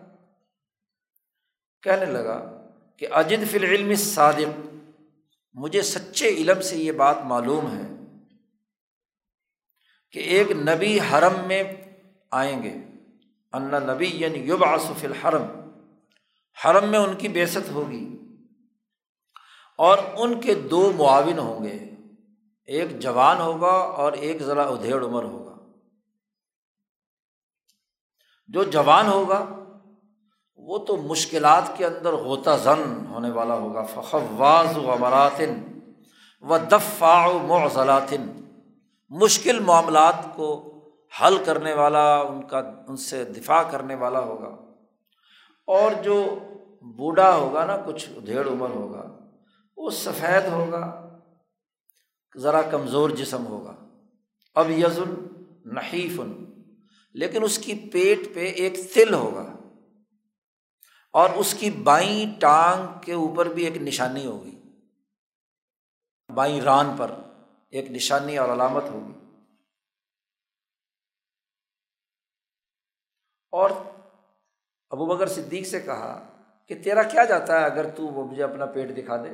کہنے 1.83 2.05
لگا 2.05 2.69
کہ 2.97 3.07
اجد 3.11 3.51
فی 3.51 3.59
العلم 3.59 3.95
صادق 3.95 4.67
مجھے 5.53 5.83
سچے 5.83 6.29
علم 6.29 6.61
سے 6.61 6.77
یہ 6.77 6.93
بات 6.93 7.17
معلوم 7.25 7.77
ہے۔ 7.77 8.02
کہ 10.13 10.19
ایک 10.19 10.51
نبی 10.51 11.01
حرم 11.01 11.47
میں 11.47 11.63
آئیں 12.31 12.63
گے۔ 12.63 12.75
ان 13.53 13.63
نبی 13.63 14.11
یعنی 14.13 14.39
یوب 14.39 14.65
آصف 14.65 15.05
الحرم۔ 15.05 15.43
حرم 16.65 16.89
میں 16.89 16.99
ان 16.99 17.15
کی 17.15 17.29
بیست 17.29 17.71
ہوگی۔ 17.71 18.19
اور 19.79 19.99
ان 20.17 20.41
کے 20.41 20.55
دو 20.55 20.93
معاون 20.97 21.39
ہوں 21.39 21.65
گے۔ 21.65 21.91
ایک 22.65 23.01
جوان 23.01 23.41
ہوگا 23.41 23.73
اور 23.73 24.13
ایک 24.13 24.43
ذرا 24.43 24.63
ادھیڑ 24.63 25.05
عمر 25.05 25.25
ہوگا۔ 25.25 25.57
جو 28.47 28.65
جوان 28.65 29.07
ہوگا، 29.07 29.45
وہ 30.57 30.79
تو 30.79 30.97
مشکلات 30.97 31.79
کے 31.79 31.87
اندر 31.87 32.13
غوطہ 32.13 32.51
زن 32.63 33.07
ہونے 33.09 33.31
والا 33.31 33.55
ہوگا۔ 33.55 33.85
فخواز 33.85 34.77
و 34.77 34.95
مراتن 35.01 35.79
و 36.41 36.59
دفاع 36.59 37.27
و 37.27 37.39
معضلاطن 37.39 38.42
مشکل 39.13 39.61
معاملات 39.61 40.27
کو 40.37 40.79
حل 41.21 41.45
کرنے 41.45 41.75
والا، 41.75 42.21
ان 42.21 42.47
کا، 42.47 42.59
ان 42.89 42.97
سے 42.97 43.25
دفاع 43.25 43.63
کرنے 43.63 43.95
والا 43.95 44.21
ہوگا۔ 44.21 44.73
اور 45.67 46.03
جو 46.03 46.39
بوڑھا 46.83 47.37
ہوگا 47.37 47.65
نا، 47.65 47.77
کچھ 47.87 48.11
ڈھیڑ 48.25 48.49
عمر 48.49 48.71
ہوگا، 48.71 49.19
وہ 49.77 49.91
سفید 49.91 50.53
ہوگا، 50.53 51.09
ذرا 52.37 52.63
کمزور 52.63 53.11
جسم 53.11 53.47
ہوگا۔ 53.47 53.75
اب 54.55 54.71
یزن 54.71 55.27
نحیف، 55.65 56.21
لیکن 57.15 57.45
اس 57.45 57.59
کی 57.59 57.75
پیٹ 57.93 58.35
پہ 58.35 58.41
ایک 58.41 58.95
تل 58.95 59.15
ہوگا۔ 59.15 59.47
اور 61.13 61.29
اس 61.37 61.55
کی 61.55 61.71
بائیں 61.71 62.41
ٹانگ 62.41 62.87
کے 63.01 63.13
اوپر 63.13 63.47
بھی 63.47 63.65
ایک 63.65 63.77
نشانی 63.77 64.27
ہوگی۔ 64.27 64.63
بائیں 66.35 66.61
ران 66.61 66.95
پر۔ 66.97 67.11
ایک 67.73 67.91
نشانی 67.91 68.39
اور 68.39 68.49
علامت 68.49 68.85
ہوگی 68.85 69.13
اور 73.53 73.71
ابو 74.91 75.07
بکر 75.07 75.27
صدیق 75.27 75.67
سے 75.67 75.81
کہا 75.81 76.29
کہ 76.67 76.83
تیرا 76.85 77.03
کیا 77.03 77.25
جاتا 77.25 77.61
ہے 77.61 77.65
اگر 77.65 77.91
تو 77.91 78.03
وہ 78.03 78.25
مجھے 78.25 78.43
اپنا 78.43 78.67
پیٹ 78.67 78.97
دکھا 78.97 79.17
دے؟ 79.17 79.29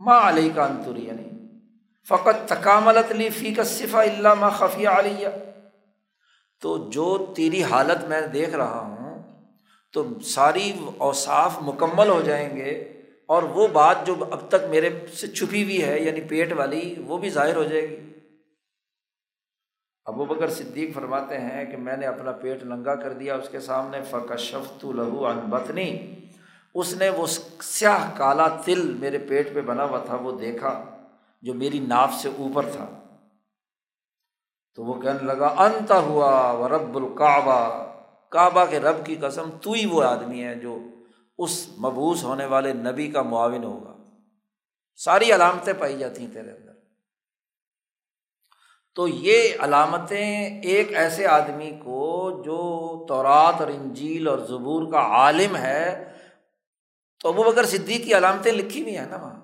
ماں 0.00 0.28
علیہ 0.28 0.52
کا 0.54 0.64
انتری 0.64 1.04
یعنی 1.06 1.28
فقط 2.08 2.48
تکاملت 2.48 3.12
لی 3.12 3.30
فی 3.30 3.54
کا 3.54 3.64
صفا 3.64 4.02
اللہ 4.02 4.34
ماں 4.34 4.50
خفیہ 4.50 4.88
علیہ 4.88 5.28
تو 6.62 6.90
جو 6.90 7.32
تیری 7.36 7.62
حالت 7.62 8.04
میں 8.04 8.20
دیکھ 8.26 8.54
رہا 8.54 8.80
ہوں، 8.80 9.22
تو 9.92 10.20
ساری 10.20 10.86
اوصاف 10.98 11.58
مکمل 11.62 12.08
ہو 12.08 12.20
جائیں 12.20 12.56
گے۔ 12.56 12.99
اور 13.30 13.42
وہ 13.42 13.68
بات 13.68 14.06
جو 14.06 14.14
اب 14.30 14.40
تک 14.48 14.70
میرے 14.70 15.06
سے 15.14 15.26
چھپی 15.26 15.62
ہوئی 15.62 15.84
ہے 15.84 16.00
یعنی 16.00 16.20
پیٹ 16.20 16.52
والی، 16.52 16.94
وہ 17.06 17.18
بھی 17.18 17.30
ظاہر 17.30 17.56
ہو 17.56 17.62
جائے 17.62 17.90
گی۔ 17.90 17.96
ابو 20.04 20.24
بکر 20.24 20.48
صدیق 20.48 20.94
فرماتے 20.94 21.38
ہیں 21.38 21.64
کہ 21.64 21.76
میں 21.76 21.96
نے 21.96 22.06
اپنا 22.06 22.32
پیٹ 22.32 22.62
ننگا 22.62 22.94
کر 22.94 23.12
دیا، 23.12 23.36
اس 23.36 23.48
کے 23.48 23.60
سامنے 23.60 24.02
فقہ 24.02 24.36
شفت 24.36 24.84
لہو 24.84 25.26
ان 25.26 25.38
بتنی 25.38 26.14
اس 26.74 26.96
نے 26.96 27.08
وہ 27.08 27.26
سیاہ 27.62 28.10
کالا 28.16 28.48
تل 28.48 28.96
میرے 29.00 29.18
پیٹ 29.18 29.54
پہ 29.54 29.60
بنا 29.60 29.84
ہوا 29.84 29.98
تھا، 29.98 30.14
وہ 30.14 30.38
دیکھا 30.38 30.84
جو 31.42 31.54
میری 31.54 31.78
ناف 31.78 32.14
سے 32.14 32.28
اوپر 32.38 32.66
تھا۔ 32.72 32.86
تو 34.74 34.84
وہ 34.84 35.00
کہنے 35.00 35.22
لگا، 35.22 35.46
انت 35.46 35.90
ہوا 35.90 36.52
و 36.52 36.68
رب 36.68 36.96
الکعبہ۔ 36.96 37.86
کعبہ 38.28 38.64
کے 38.70 38.80
رب 38.80 39.06
کی 39.06 39.14
قسم، 39.14 39.50
تو 39.62 39.72
ہی 39.72 39.86
وہ 39.86 40.02
آدمی 40.02 40.44
ہے 40.44 40.54
جو 40.54 40.78
اس 41.40 41.68
مبوس 41.78 42.24
ہونے 42.24 42.46
والے 42.46 42.72
نبی 42.72 43.10
کا 43.10 43.22
معاون 43.22 43.64
ہوگا۔ 43.64 43.96
ساری 44.96 45.34
علامتیں 45.34 45.72
پائی 45.72 45.98
جاتی 45.98 46.24
ہیں 46.24 46.32
تیرے 46.32 46.50
اندر۔ 46.50 46.72
تو 48.94 49.08
یہ 49.08 49.48
علامتیں 49.58 50.60
ایک 50.60 50.94
ایسے 50.94 51.26
آدمی 51.26 51.70
کو 51.70 52.30
جو 52.44 52.58
تورات 53.06 53.54
اور 53.60 53.68
انجیل 53.68 54.28
اور 54.28 54.38
زبور 54.38 54.92
کا 54.92 54.98
عالم 54.98 55.56
ہے، 55.56 56.12
تو 57.20 57.28
ابو 57.28 57.42
بکر 57.42 57.66
صدیق 57.66 58.04
کی 58.04 58.16
علامتیں 58.16 58.52
لکھی 58.52 58.82
ہوئی 58.82 58.98
ہیں 58.98 59.06
نا 59.06 59.16
وہاں۔ 59.16 59.40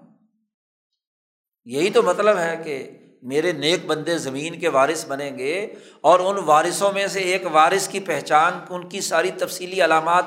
یہی 1.64 1.90
تو 1.90 2.03
مطلب 2.03 2.38
ہے 2.38 2.57
کہ 2.64 2.90
میرے 3.22 3.53
نیک 3.53 3.86
بندے 3.86 4.18
زمین 4.18 4.61
کے 4.61 4.68
وارث 4.68 5.07
بنیں 5.07 5.38
گے 5.38 5.74
اور 6.01 6.20
ان 6.20 6.44
وارثوں 6.44 6.92
میں 6.92 7.07
سے 7.07 7.20
ایک 7.20 7.42
وارث 7.53 7.88
کی 7.88 8.01
پہچان، 8.01 8.53
ان 8.68 8.88
کی 8.88 9.01
ساری 9.01 9.30
تفصیلی 9.30 9.84
علامات 9.84 10.24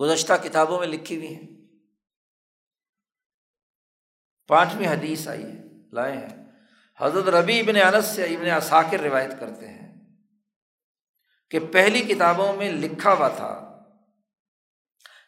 گزشتہ 0.00 0.32
کتابوں 0.42 0.78
میں 0.78 0.86
لکھی 0.86 1.16
ہوئی 1.16 1.34
ہیں۔ 1.34 1.46
پانچویں 4.48 4.88
حدیث 4.88 5.28
آئی 5.28 5.44
ہے، 5.44 5.62
لائے 5.92 6.16
ہیں۔ 6.16 6.42
حضرت 6.98 7.28
ربی 7.28 7.60
ابن 7.60 7.94
انس 7.94 8.06
سے 8.06 8.24
ابن 8.24 8.50
اثاکر 8.50 9.00
روایت 9.00 9.40
کرتے 9.40 9.68
ہیں 9.68 10.00
کہ 11.50 11.58
پہلی 11.72 12.00
کتابوں 12.00 12.52
میں 12.52 12.72
لکھا 12.72 13.12
ہوا 13.12 13.28
تھا 13.28 13.78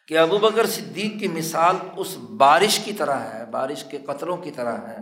کہ 0.07 0.17
ابو 0.17 0.37
بکر 0.37 0.65
صدیق 0.65 1.19
کی 1.19 1.27
مثال 1.27 1.75
اس 1.97 2.17
بارش 2.17 2.79
کی 2.85 2.93
طرح 2.93 3.19
ہے، 3.19 3.45
بارش 3.45 3.83
کے 3.83 3.97
قطروں 3.97 4.37
کی 4.37 4.51
طرح 4.51 4.87
ہے 4.87 4.97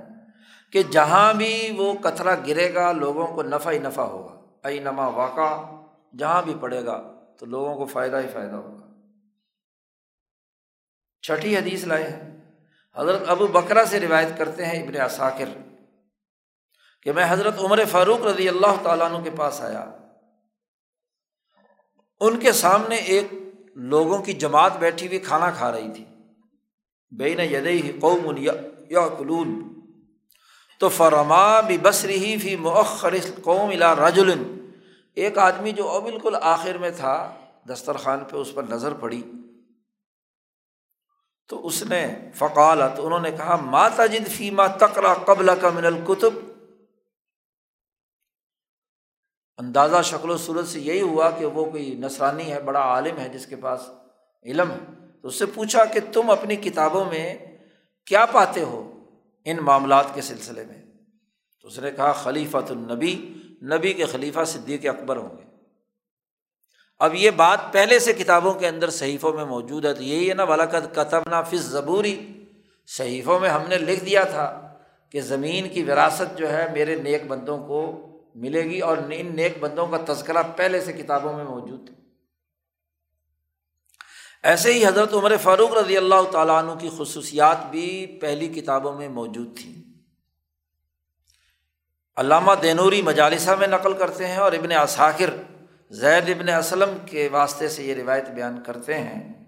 کہ 0.72 0.84
جہاں 0.84 1.34
بھی 1.34 1.76
وہ 1.78 1.94
قطرہ 2.02 2.36
گرے 2.48 2.74
گا 2.74 2.92
لوگوں 2.92 3.28
کو 3.28 3.44
نفع 3.44 3.72
ہی 3.72 3.80
نفع 3.80 4.02
ہوگا۔ 4.02 4.58
ائی 4.64 4.80
نما 4.80 5.08
واقع، 5.08 5.76
جہاں 6.18 6.42
بھی 6.42 6.56
پڑے 6.62 6.86
گا 6.86 7.26
تو 7.40 7.46
لوگوں 7.46 7.76
کو 7.76 7.86
فائدہ 7.86 8.16
ہی 8.16 8.28
فائدہ 8.34 8.56
ہوگا۔ 8.56 8.83
چھٹی 11.24 11.58
حدیث 11.58 11.84
لائے 11.84 12.04
ہیں۔ 12.04 12.40
حضرت 12.96 13.22
ابو 13.28 13.48
بکرا 13.48 13.86
سے 13.86 14.00
روایت 14.00 14.38
کرتے 14.38 14.66
ہیں 14.66 14.84
ابن 14.84 15.02
اثاکر 15.02 15.50
کہ 17.04 17.12
میں 17.12 17.26
حضرت 17.30 17.60
عمر 17.60 17.80
فاروق 17.92 18.26
رضی 18.26 18.50
اللہ 18.50 18.76
تعالیٰ 18.84 19.12
عنہ 19.12 19.24
کے 19.24 19.30
پاس 19.30 19.62
آیا۔ 19.62 19.92
ان 22.20 22.40
کے 22.40 22.52
سامنے 22.52 22.96
ایک 22.96 23.28
لوگوں 23.76 24.18
کی 24.18 24.34
جماعت 24.34 24.78
بیٹھی 24.78 25.08
ہوئی 25.08 25.20
کھانا 25.20 25.52
کھا 25.52 25.72
رہی 25.72 25.92
تھی۔ 25.92 26.06
بے 27.12 27.36
نہ 27.36 28.02
قوم 28.02 28.38
یا 28.90 29.08
کلون 29.08 29.80
تو 30.80 30.90
فرما 30.90 31.62
بھی 31.62 31.78
بس 31.78 32.06
رہی 32.06 32.38
فی 32.38 32.56
مؤخر 32.56 33.14
قوم 33.44 33.70
الا 33.70 33.96
رجل۔ 33.96 34.32
ایک 35.14 35.38
آدمی 35.38 35.72
جو 35.72 35.88
او 35.88 36.02
بالکل 36.02 36.36
آخر 36.42 36.78
میں 36.78 36.92
تھا، 36.92 37.36
دسترخوان 37.70 38.24
پہ 38.24 38.36
اس 38.38 38.54
پر 38.54 38.64
نظر 38.64 38.94
پڑی۔ 38.94 39.22
تو 41.48 41.68
اس 41.68 41.84
نے 41.84 42.16
فقالت، 42.36 43.00
انہوں 43.00 43.20
نے 43.20 43.32
کہا، 43.32 43.56
ما 43.56 43.88
تجد 43.88 44.28
فی 44.28 44.50
ما 44.50 44.68
تقرا 44.68 45.14
قبل 45.14 45.50
کا 45.62 45.70
من 45.70 45.86
القتب 45.86 46.30
اندازہ 49.58 50.02
شکل 50.04 50.30
و 50.30 50.38
صورت 50.38 50.68
سے 50.68 50.80
یہی 50.80 51.02
ہوا 51.02 51.32
کہ 51.32 51.46
وہ 51.46 51.66
کوئی 51.66 51.96
نسرانی 51.96 52.52
ہے، 52.52 52.62
بڑا 52.62 52.80
عالم 52.80 53.18
ہے 53.18 53.30
جس 53.30 53.46
کے 53.46 53.56
پاس 53.56 53.80
علم 54.44 54.72
ہے۔ 54.72 54.78
تو 55.22 55.28
اس 55.28 55.40
سے 55.40 55.46
پوچھا 55.46 55.86
کہ 55.86 56.00
تم 56.14 56.30
اپنی 56.30 56.56
کتابوں 56.56 57.06
میں 57.06 57.36
کیا 58.06 58.26
پاتے 58.26 58.64
ہو 58.64 59.04
ان 59.46 59.58
معاملات 59.58 60.06
کے 60.14 60.22
سلسلے 60.22 60.66
میں؟ 60.66 60.82
تو 61.62 61.68
اس 61.68 61.80
نے 61.80 61.92
کہا، 61.92 62.12
خلیفۃ 62.12 62.70
النبی۔ 62.70 63.34
نبی 63.62 63.94
کے 63.94 64.06
خلیفہ 64.06 64.44
صدیق 64.44 64.86
اکبر 64.86 65.18
ہوں 65.18 65.38
گے۔ 65.38 65.44
اب 67.00 67.16
یہ 67.16 67.32
بات 67.32 67.60
پہلے 67.72 68.00
سے 68.00 68.14
کتابوں 68.14 68.54
کے 68.54 68.68
اندر 68.68 68.90
صحیفوں 68.90 69.34
میں 69.34 69.46
موجود 69.46 69.86
ہے 69.86 69.94
تو 69.94 70.04
یہی 70.04 70.30
ہے 70.30 70.34
نا 70.34 70.44
والا 70.44 70.66
کتب 70.66 71.22
نافذ 71.30 71.62
ضبوری 71.62 72.44
صحیفوں 72.88 73.40
میں 73.40 73.50
ہم 73.50 73.64
نے 73.68 73.78
لکھ 73.78 74.06
دیا 74.06 74.24
تھا 74.24 74.76
کہ 75.10 75.22
زمین 75.22 75.70
کی 75.70 75.84
وراثت 75.84 76.38
جو 76.38 76.54
ہے 76.54 76.68
میرے 76.74 76.96
نیک 76.96 77.28
بندوں 77.28 77.58
کو 77.58 78.10
ملے 78.36 78.64
گی 78.64 78.80
اور 78.80 78.98
ان 78.98 79.36
نیک 79.36 79.60
بندوں 79.60 79.88
کا 79.88 80.14
تذکرہ 80.14 80.44
پہلے 80.56 80.82
سے 80.82 80.94
کتابوں 80.94 81.34
میں 81.34 81.44
موجود 81.44 81.88
تھا 81.88 81.94
ایسے 84.44 84.74
ہی 84.74 84.86
حضرت 84.86 85.14
عمر 85.14 85.38
فاروق 85.38 85.74
رضی 85.74 85.98
اللہ 85.98 86.32
تعالیٰ 86.32 86.64
عنہ 86.64 86.72
کی 86.80 86.90
خصوصیات 86.98 87.58
بھی 87.70 88.18
پہلی 88.22 88.48
کتابوں 88.48 88.94
میں 88.94 89.10
موجود 89.10 89.58
تھیں۔ 89.58 89.84
علامہ 92.16 92.52
دینوری 92.62 93.02
مجالسہ 93.02 93.52
میں 93.52 93.68
نقل 93.68 93.94
کرتے 93.94 94.28
ہیں 94.28 94.38
اور 94.38 94.52
ابن 94.52 94.72
اصاکر 94.72 95.30
زید 95.90 96.30
ابن 96.30 96.50
اسلم 96.50 96.98
کے 97.06 97.30
واسطے 97.32 97.70
سے 97.70 97.84
یہ 97.84 97.96
روایت 97.96 98.30
بیان 98.30 98.64
کرتے 98.64 99.00
ہیں 99.00 99.46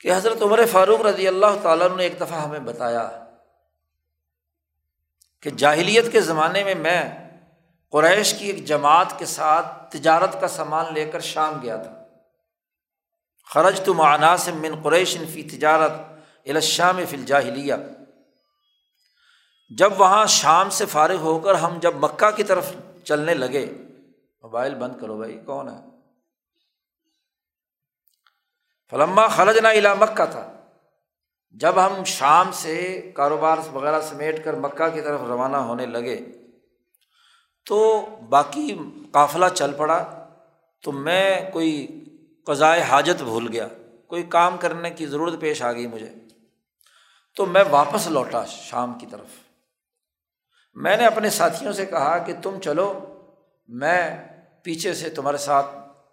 کہ 0.00 0.12
حضرت 0.12 0.42
عمر 0.42 0.60
فاروق 0.70 1.00
رضی 1.00 1.28
اللہ 1.28 1.58
تعالیٰ 1.62 1.96
نے 1.96 2.02
ایک 2.02 2.16
دفعہ 2.16 2.42
ہمیں 2.42 2.58
بتایا 2.58 3.24
کہ 5.42 5.50
جاہلیت 5.50 6.12
کے 6.12 6.20
زمانے 6.20 6.64
میں 6.64 6.74
میں 6.74 7.02
قریش 7.90 8.34
کی 8.34 8.46
ایک 8.46 8.64
جماعت 8.64 9.18
کے 9.18 9.26
ساتھ 9.26 9.96
تجارت 9.96 10.40
کا 10.40 10.48
سامان 10.48 10.94
لے 10.94 11.10
کر 11.10 11.20
شام 11.20 11.62
گیا 11.62 11.76
تھا۔ 11.76 12.04
خرج 13.54 13.80
تو 13.80 13.94
معناسم 13.94 14.56
من 14.56 14.82
قریش 14.82 15.18
فی 15.34 15.42
تجارت 15.42 15.92
الشام 16.46 17.00
فی 17.10 17.16
الجاہلیہ۔ 17.16 17.74
جب 19.70 20.00
وہاں 20.00 20.26
شام 20.26 20.70
سے 20.70 20.86
فارغ 20.86 21.16
ہو 21.16 21.38
کر 21.38 21.54
ہم 21.54 21.78
جب 21.82 21.94
مکہ 21.94 22.30
کی 22.30 22.42
طرف 22.42 22.72
چلنے 23.04 23.34
لگے 23.34 23.66
موبائل 24.42 24.74
بند 24.74 25.00
کرو 25.00 25.16
بھائی، 25.16 25.40
کون 25.46 25.68
ہے؟ 25.68 25.90
فلما 28.90 29.28
خرج 29.28 29.58
نہ 29.58 29.68
علا 29.68 29.94
مکہ 29.94 30.24
تھا۔ 30.26 30.52
جب 31.50 31.86
ہم 31.86 32.04
شام 32.04 32.50
سے 32.52 33.10
کاروبار 33.14 33.58
وغیرہ 33.72 34.00
سمیٹ 34.00 34.44
کر 34.44 34.54
مکہ 34.54 34.88
کی 34.88 35.00
طرف 35.00 35.20
روانہ 35.20 35.56
ہونے 35.56 35.86
لگے، 35.86 36.20
تو 37.66 38.06
باقی 38.28 38.78
قافلہ 39.12 39.46
چل 39.54 39.72
پڑا۔ 39.72 40.28
تو 40.82 40.92
میں 40.92 41.50
کوئی 41.50 42.04
قضائے 42.46 42.82
حاجت 42.82 43.22
بھول 43.22 43.48
گیا، 43.52 43.68
کوئی 44.06 44.22
کام 44.22 44.56
کرنے 44.56 44.90
کی 44.90 45.06
ضرورت 45.06 45.40
پیش 45.40 45.62
آ 45.62 45.72
گئی 45.72 45.86
مجھے۔ 45.86 46.12
تو 47.36 47.46
میں 47.46 47.64
واپس 47.70 48.06
لوٹا 48.06 48.44
شام 48.44 48.98
کی 48.98 49.06
طرف۔ 49.06 49.26
میں 50.74 50.96
نے 50.96 51.06
اپنے 51.06 51.30
ساتھیوں 51.30 51.72
سے 51.72 51.86
کہا 51.86 52.18
کہ 52.18 52.32
تم 52.42 52.60
چلو، 52.60 53.00
میں 53.68 54.31
پیچھے 54.62 54.94
سے 54.94 55.10
تمہارے 55.10 55.36
ساتھ 55.36 55.66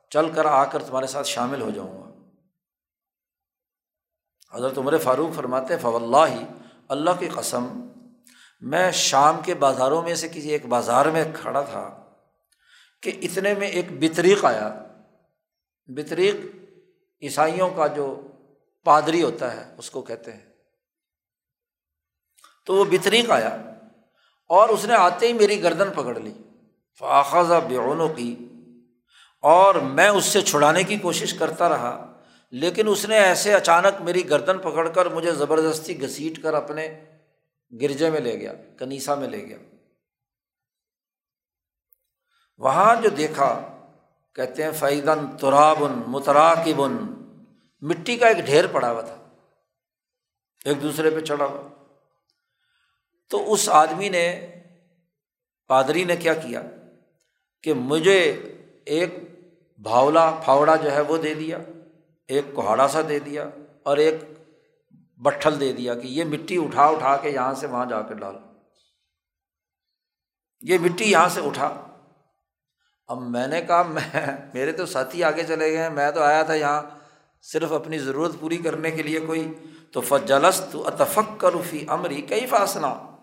چل 0.10 0.34
کر 0.34 0.46
آ 0.46 0.66
کر 0.66 0.84
تمہارے 0.84 1.08
ساتھ 1.08 1.28
شامل 1.28 1.62
ہو 1.62 1.70
جاؤں 1.70 2.04
گا۔ 2.04 2.10
حضرت 4.56 4.78
عمر 4.78 4.98
فاروق 4.98 5.36
فرماتے 5.36 5.78
فو 5.78 5.96
اللہ 5.96 6.36
اللہ 6.88 7.10
کی 7.20 7.30
قسم، 7.30 7.88
میں 8.62 8.92
شام 8.92 9.40
کے 9.46 9.54
بازاروں 9.54 10.02
میں 10.02 10.16
سے 10.16 10.28
کسی 10.28 10.50
ایک 10.50 10.66
بازار 10.66 11.06
میں 11.06 11.26
کھڑا 11.42 11.62
تھا 11.62 12.14
کہ 13.02 13.20
اتنے 13.22 13.54
میں 13.54 13.68
ایک 13.68 13.86
بطریق 13.90 14.46
آیا۔ 14.46 14.88
بطریق 15.88 16.36
عیسائیوں 17.22 17.70
کا 17.70 17.88
جو 17.88 18.28
پادری 18.84 19.24
ہوتا 19.24 19.54
ہے، 19.54 19.76
اس 19.78 19.92
کو 19.92 20.02
کہتے 20.02 20.34
ہیں۔ 20.34 20.46
تو 22.66 22.76
وہ 22.76 22.86
بطریق 22.86 23.32
آیا 23.32 23.56
اور 24.50 24.70
اس 24.70 24.86
نے 24.86 24.94
آتے 24.94 25.28
ہی 25.28 25.34
میری 25.34 25.64
گردن 25.64 25.92
پکڑ 25.92 26.20
لی۔ 26.20 26.34
فاخذہ 26.98 27.60
بیونوں 27.68 28.08
کی 28.10 28.34
اور 29.44 29.76
میں 29.76 30.08
اس 30.10 30.26
سے 30.26 30.42
چھڑانے 30.42 30.84
کی 30.84 30.98
کوشش 30.98 31.34
کرتا 31.34 31.70
رہا، 31.70 31.94
لیکن 32.54 32.88
اس 32.88 33.06
نے 33.06 33.18
ایسے 33.18 33.54
اچانک 33.54 34.02
میری 34.02 34.30
گردن 34.30 34.58
پکڑ 34.58 34.88
کر 34.90 35.06
مجھے 35.06 35.32
زبردستی 35.32 36.02
گھسیٹ 36.02 36.42
کر 36.44 36.54
اپنے 36.54 36.88
گرجے 37.72 38.10
میں 38.10 38.20
لے 38.20 38.40
گیا 38.40 38.54
کنیسا 38.80 39.16
میں 39.16 39.28
لے 39.28 39.46
گیا۔ 39.48 39.58
وہاں 42.62 42.96
جو 43.02 43.10
دیکھا، 43.10 43.52
کہتے 44.36 44.64
ہیں 44.64 44.72
فیدن 44.72 45.26
ترابن 45.38 46.02
متراکبن 46.08 46.98
مٹی 47.82 48.16
کا 48.18 48.28
ایک 48.28 48.46
ڈھیر 48.46 48.68
پڑا 48.68 48.92
ہوا 48.92 49.02
تھا، 49.02 49.16
ایک 50.66 50.82
دوسرے 50.82 51.10
پہ 51.10 51.20
چڑھا 51.20 51.46
ہوا۔ 51.46 51.68
تو 53.32 53.52
اس 53.54 53.70
آدمی 53.70 54.10
نے، 54.10 54.26
پادری 55.70 56.04
نے 56.04 56.16
کیا 56.16 56.34
کیا؟ 56.34 56.62
کہ 57.64 57.74
مجھے 57.74 58.20
ایک 58.86 59.16
بھاولا 59.78 60.40
پھاوڑا 60.46 60.76
جو 60.76 60.92
ہے 60.92 61.02
وہ 61.02 61.18
دے 61.18 61.34
دیا، 61.34 61.58
ایک 62.28 62.46
کوہاڑا 62.54 62.88
سا 62.88 63.02
دے 63.10 63.20
دیا 63.20 63.50
اور 63.84 63.98
ایک 63.98 64.16
بٹھل 65.18 65.60
دے 65.60 65.74
دیا 65.74 65.96
کہ 65.96 66.08
یہ 66.08 66.24
مٹی 66.24 66.58
اٹھا 66.58 66.86
اٹھا 66.86 67.18
کے 67.18 67.30
یہاں 67.30 67.54
سے 67.54 67.68
وہاں 67.68 67.86
جا 67.86 68.02
کے 68.02 68.14
ڈال۔ 68.14 68.36
یہ 70.62 70.78
مٹی 70.80 71.12
یہاں 71.12 71.30
سے 71.30 71.42
اٹھا۔ 71.42 71.86
اب 73.08 73.22
میں 73.22 73.48
نے 73.48 73.62
کہا، 73.62 73.84
میں، 73.84 74.26
میرے 74.54 74.72
تو 74.72 74.86
ساتھی 74.86 75.24
آگے 75.24 75.44
چلے 75.44 75.72
گئے 75.72 75.78
ہیں، 75.78 75.90
میں 75.90 76.12
تو 76.12 76.22
آیا 76.22 76.44
تھا 76.44 76.54
یہاں 76.54 76.82
صرف 77.42 77.72
اپنی 77.72 78.00
ضرورت 78.00 78.32
پوری 78.40 78.58
کرنے 78.58 78.92
کے 78.92 79.04
لیے 79.04 79.20
کوئی۔ 79.20 79.54
تو 79.92 80.02
فجلس 80.02 80.62
تو 80.72 80.88
اتفق 80.88 81.40
کروفی 81.40 81.86
امری 81.88 82.22
کئی 82.22 82.46
فاصلہ 82.46 83.16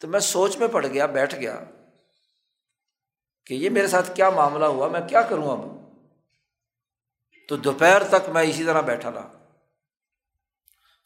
تو 0.00 0.08
میں 0.08 0.20
سوچ 0.20 0.56
میں 0.56 0.68
پڑ 0.68 0.86
گیا، 0.86 1.06
بیٹھ 1.06 1.34
گیا۔ 1.34 1.60
کہ 3.46 3.54
یہ 3.54 3.70
میرے 3.70 3.86
ساتھ 3.86 4.10
کیا 4.14 4.30
معاملہ 4.30 4.64
ہوا، 4.64 4.88
میں 4.88 5.00
کیا 5.08 5.22
کروں 5.22 5.50
اب؟ 5.50 5.76
تو 7.48 7.56
دوپہر 7.56 8.02
تک 8.04 8.28
میں 8.28 8.42
اسی 8.42 8.64
طرح 8.64 8.80
بیٹھا 8.80 9.10
رہا۔ 9.12 9.32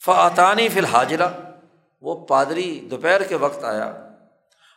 فعطانی 0.05 0.69
فی 0.69 0.79
الحاجرہ 0.79 1.29
وہ 2.01 2.27
پادری 2.27 2.81
دوپہر 2.91 3.23
کے 3.23 3.35
وقت 3.35 3.65
آیا 3.65 4.09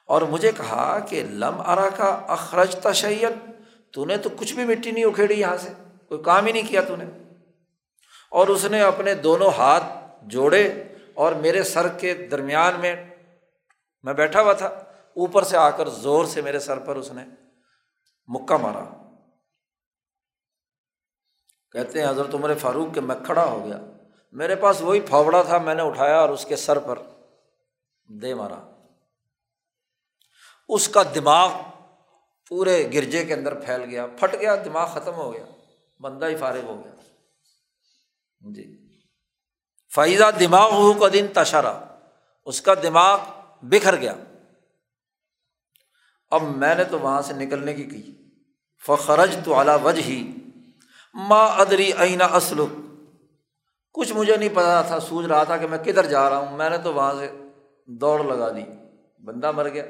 اور 0.08 0.22
مجھے 0.22 0.52
کہا 0.52 1.00
کہ 1.00 1.24
لم 1.24 1.62
ارا 1.66 1.90
کا 1.90 2.22
اخرج 2.28 2.76
تشیت 2.76 3.52
تو 3.94 4.06
نے 4.06 4.18
تو 4.18 4.30
کچھ 4.30 4.54
بھی 4.54 4.66
مٹی 4.66 4.92
نہیں 4.92 5.06
اکھیڑی 5.06 5.40
یہاں 5.40 5.58
سے، 5.58 5.70
کوئی 6.08 6.24
کام 6.24 6.46
ہی 6.46 6.52
نہیں 6.52 6.70
کیا 6.70 6.82
تو 6.82 6.96
نے۔ 6.96 7.06
اور 8.30 8.48
اس 8.48 8.66
نے 8.66 8.82
اپنے 8.82 9.14
دونوں 9.14 9.52
ہاتھ 9.58 9.84
جوڑے 10.22 10.84
اور 11.14 11.32
میرے 11.32 11.64
سر 11.64 11.88
کے 11.88 12.14
درمیان 12.14 12.74
میں 12.80 12.96
میں 14.04 14.14
بیٹھا 14.14 14.42
ہوا 14.42 14.54
تھا۔ 14.54 14.68
اوپر 15.16 15.44
سے 15.44 15.58
آ 15.58 15.70
کر 15.70 15.90
زور 15.90 16.26
سے 16.26 16.42
میرے 16.42 16.60
سر 16.60 16.80
پر 16.80 16.96
اس 16.96 17.12
نے 17.12 17.43
مکہ 18.28 18.58
مارا۔ 18.58 19.12
کہتے 21.72 22.02
ہیں، 22.02 22.10
حضرت 22.10 22.34
عمر 22.34 22.58
فاروق 22.58 22.96
کہ 22.96 23.02
میں 23.02 23.16
کھڑا 23.26 23.46
ہو 23.46 23.66
گیا۔ 23.66 23.80
میرے 24.32 24.56
پاس 24.56 24.82
وہی 24.82 25.00
پھاوڑا 25.00 25.42
تھا، 25.42 25.58
میں 25.58 25.76
نے 25.76 25.82
اٹھایا 25.82 26.20
اور 26.20 26.30
اس 26.30 26.46
کے 26.46 26.56
سر 26.56 26.80
پر 26.80 27.00
دے 28.08 28.34
مارا۔ 28.34 28.72
اس 30.70 30.90
کا 30.90 31.04
دماغ 31.16 31.52
پورے 32.50 32.90
گرجے 32.94 33.26
کے 33.26 33.34
اندر 33.34 33.60
پھیل 33.60 33.84
گیا، 33.84 34.08
پھٹ 34.20 34.36
گیا، 34.40 34.56
دماغ 34.56 34.88
ختم 34.88 35.14
ہو 35.14 35.34
گیا، 35.34 35.46
بندہ 36.00 36.26
ہی 36.26 36.36
فارغ 36.36 36.64
ہو 36.64 36.82
گیا۔ 36.86 36.92
جی۔ 38.40 38.98
فائزہ 39.96 40.32
دماغ 40.40 40.72
ہو 40.72 40.94
کا 40.94 41.08
دن 41.14 41.26
تشرا 41.34 41.84
اس 42.46 42.62
کا 42.62 42.74
دماغ 42.74 43.20
بکھر 43.62 43.96
گیا۔ 43.96 44.16
اب 46.34 46.44
میں 46.44 46.76
نے 46.76 46.84
تو 46.84 47.00
وہاں 47.00 47.22
سے 47.22 47.34
نکلنے 47.34 47.74
کی 47.74 47.84
کی۔ 47.84 48.14
فخرج 48.88 49.38
تو 49.46 49.56
اعلیٰ 49.56 49.78
وجہ 49.84 50.02
ہی 50.02 50.32
ماں 51.14 51.50
ادری 51.50 51.92
عینہ 51.94 52.24
اسلک۔ 52.24 52.76
کچھ 53.94 54.14
مجھے 54.14 54.38
نہیں 54.38 54.50
پتا 54.50 54.82
تھا 54.82 55.00
سوچ 55.00 55.26
رہا 55.26 55.44
تھا 55.44 55.58
کہ 55.58 55.68
میں 55.68 55.78
کدھر 55.78 56.06
جا 56.06 56.30
رہا 56.30 56.38
ہوں۔ 56.38 56.58
میں 56.58 56.70
نے 56.70 56.78
تو 56.78 56.94
وہاں 56.94 57.14
سے 57.14 57.32
دوڑ 57.86 58.24
لگا 58.24 58.50
دی۔ 58.50 58.64
بندہ 59.24 59.52
مر 59.52 59.70
گیا۔ 59.70 59.86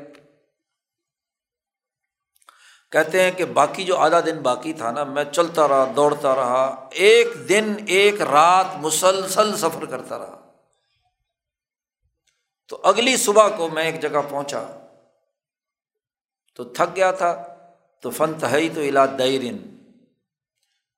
کہتے 2.91 3.23
ہیں 3.23 3.31
کہ 3.31 3.45
باقی 3.45 3.85
جو 3.85 3.97
آدھا 3.97 4.19
دن 4.19 4.41
باقی 4.41 4.73
تھا 4.73 4.91
نا، 4.91 5.03
میں 5.03 5.23
چلتا 5.23 5.67
رہا، 5.67 5.91
دوڑتا 5.95 6.35
رہا۔ 6.35 6.87
ایک 6.91 7.27
دن، 7.49 7.75
ایک 7.87 8.21
رات 8.21 8.65
مسلسل 8.75 9.57
سفر 9.57 9.85
کرتا 9.85 10.17
رہا۔ 10.17 10.51
تو 12.69 12.81
اگلی 12.83 13.17
صبح 13.17 13.47
کو 13.57 13.69
میں 13.69 13.83
ایک 13.83 14.01
جگہ 14.01 14.19
پہنچا۔ 14.29 14.82
تو 16.55 16.63
تھک 16.63 16.95
گیا 16.95 17.11
تھا 17.11 17.55
تو 18.01 18.09
فن 18.09 18.33
تہئی 18.39 18.69
تو 18.69 18.81
الا 18.81 19.05
دیرن 19.05 19.73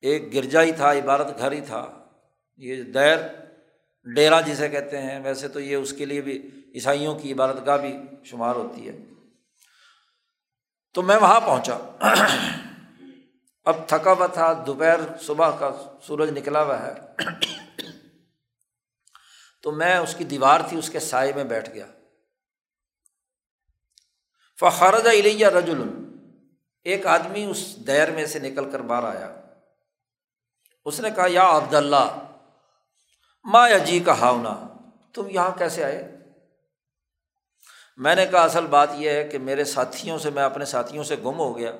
ایک 0.01 0.33
گرجا 0.33 0.61
ہی 0.61 0.71
تھا، 0.71 0.93
عبارت 0.93 1.37
گھر 1.37 1.51
ہی 1.51 1.61
تھا۔ 1.61 2.05
یہ 2.57 2.83
دیر 2.83 3.17
ڈیرا 4.15 4.41
جسے 4.41 4.69
کہتے 4.69 5.01
ہیں، 5.01 5.19
ویسے 5.23 5.47
تو 5.47 5.59
یہ 5.59 5.75
اس 5.75 5.93
کے 5.93 6.05
لیے 6.05 6.21
بھی 6.21 6.49
عیسائیوں 6.75 7.19
کی 7.19 7.33
عبادت 7.33 7.65
گاہ 7.65 7.77
بھی 7.77 7.97
شمار 8.25 8.55
ہوتی 8.55 8.89
ہے۔ 8.89 8.97
تو 10.93 11.01
میں 11.01 11.17
وہاں 11.17 11.41
پہنچا۔ 11.41 11.77
اب 13.65 13.75
تھکا 13.87 14.11
ہوا 14.11 14.27
تھا، 14.27 14.63
دوپہر 14.67 14.99
صبح 15.21 15.57
کا 15.57 15.97
سورج 16.03 16.37
نکلا 16.37 16.63
ہوا 16.63 16.87
ہے۔ 16.87 16.93
تو 19.63 19.71
میں 19.71 19.97
اس 19.97 20.15
کی 20.15 20.23
دیوار 20.23 20.59
تھی، 20.69 20.77
اس 20.77 20.89
کے 20.89 20.99
سائے 20.99 21.33
میں 21.35 21.43
بیٹھ 21.43 21.69
گیا۔ 21.69 21.85
فخرج 24.59 25.07
علیہ 25.07 25.47
رجل، 25.47 25.81
ایک 26.83 27.05
آدمی 27.05 27.45
اس 27.45 27.87
دیر 27.87 28.11
میں 28.11 28.25
سے 28.25 28.39
نکل 28.39 28.71
کر 28.71 28.79
باہر 28.79 29.03
آیا۔ 29.03 29.35
اس 30.85 30.99
نے 30.99 31.09
کہا، 31.15 31.25
یا 31.29 31.57
عبد 31.57 31.73
اللہ 31.73 32.19
ما 33.43 33.77
جی 33.77 33.99
کا 33.99 34.19
ہاؤنا، 34.19 34.67
تم 35.13 35.29
یہاں 35.29 35.51
کیسے 35.57 35.83
آئے؟ 35.83 36.17
میں 37.97 38.15
نے 38.15 38.25
کہا، 38.25 38.43
اصل 38.43 38.65
بات 38.65 38.89
یہ 38.93 39.09
ہے 39.09 39.27
کہ 39.27 39.37
میرے 39.37 39.63
ساتھیوں 39.63 40.17
سے، 40.17 40.29
میں 40.29 40.43
اپنے 40.43 40.65
ساتھیوں 40.65 41.03
سے 41.03 41.15
گم 41.15 41.39
ہو 41.39 41.57
گیا۔ 41.57 41.71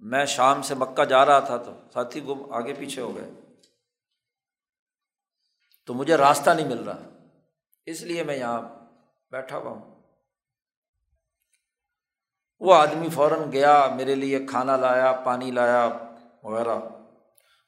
میں 0.00 0.26
شام 0.26 0.62
سے 0.62 0.74
مکہ 0.74 1.04
جا 1.04 1.26
رہا 1.26 1.40
تھا 1.40 1.56
تو 1.56 1.72
ساتھی 1.94 2.24
گم، 2.24 2.52
آگے 2.52 2.74
پیچھے 2.74 3.02
ہو 3.02 3.16
گئے۔ 3.16 3.30
تو 5.86 5.94
مجھے 5.94 6.16
راستہ 6.16 6.50
نہیں 6.50 6.68
مل 6.68 6.84
رہا، 6.84 6.98
اس 7.86 8.02
لیے 8.02 8.22
میں 8.22 8.36
یہاں 8.36 8.62
بیٹھا 9.30 9.56
ہوا 9.56 9.70
ہوں۔ 9.70 9.93
وہ 12.60 12.74
آدمی 12.74 13.08
فوراً 13.08 13.52
گیا، 13.52 13.86
میرے 13.96 14.14
لیے 14.14 14.46
کھانا 14.46 14.76
لایا، 14.76 15.12
پانی 15.12 15.50
لایا، 15.50 15.88
وغیرہ۔ 16.42 16.78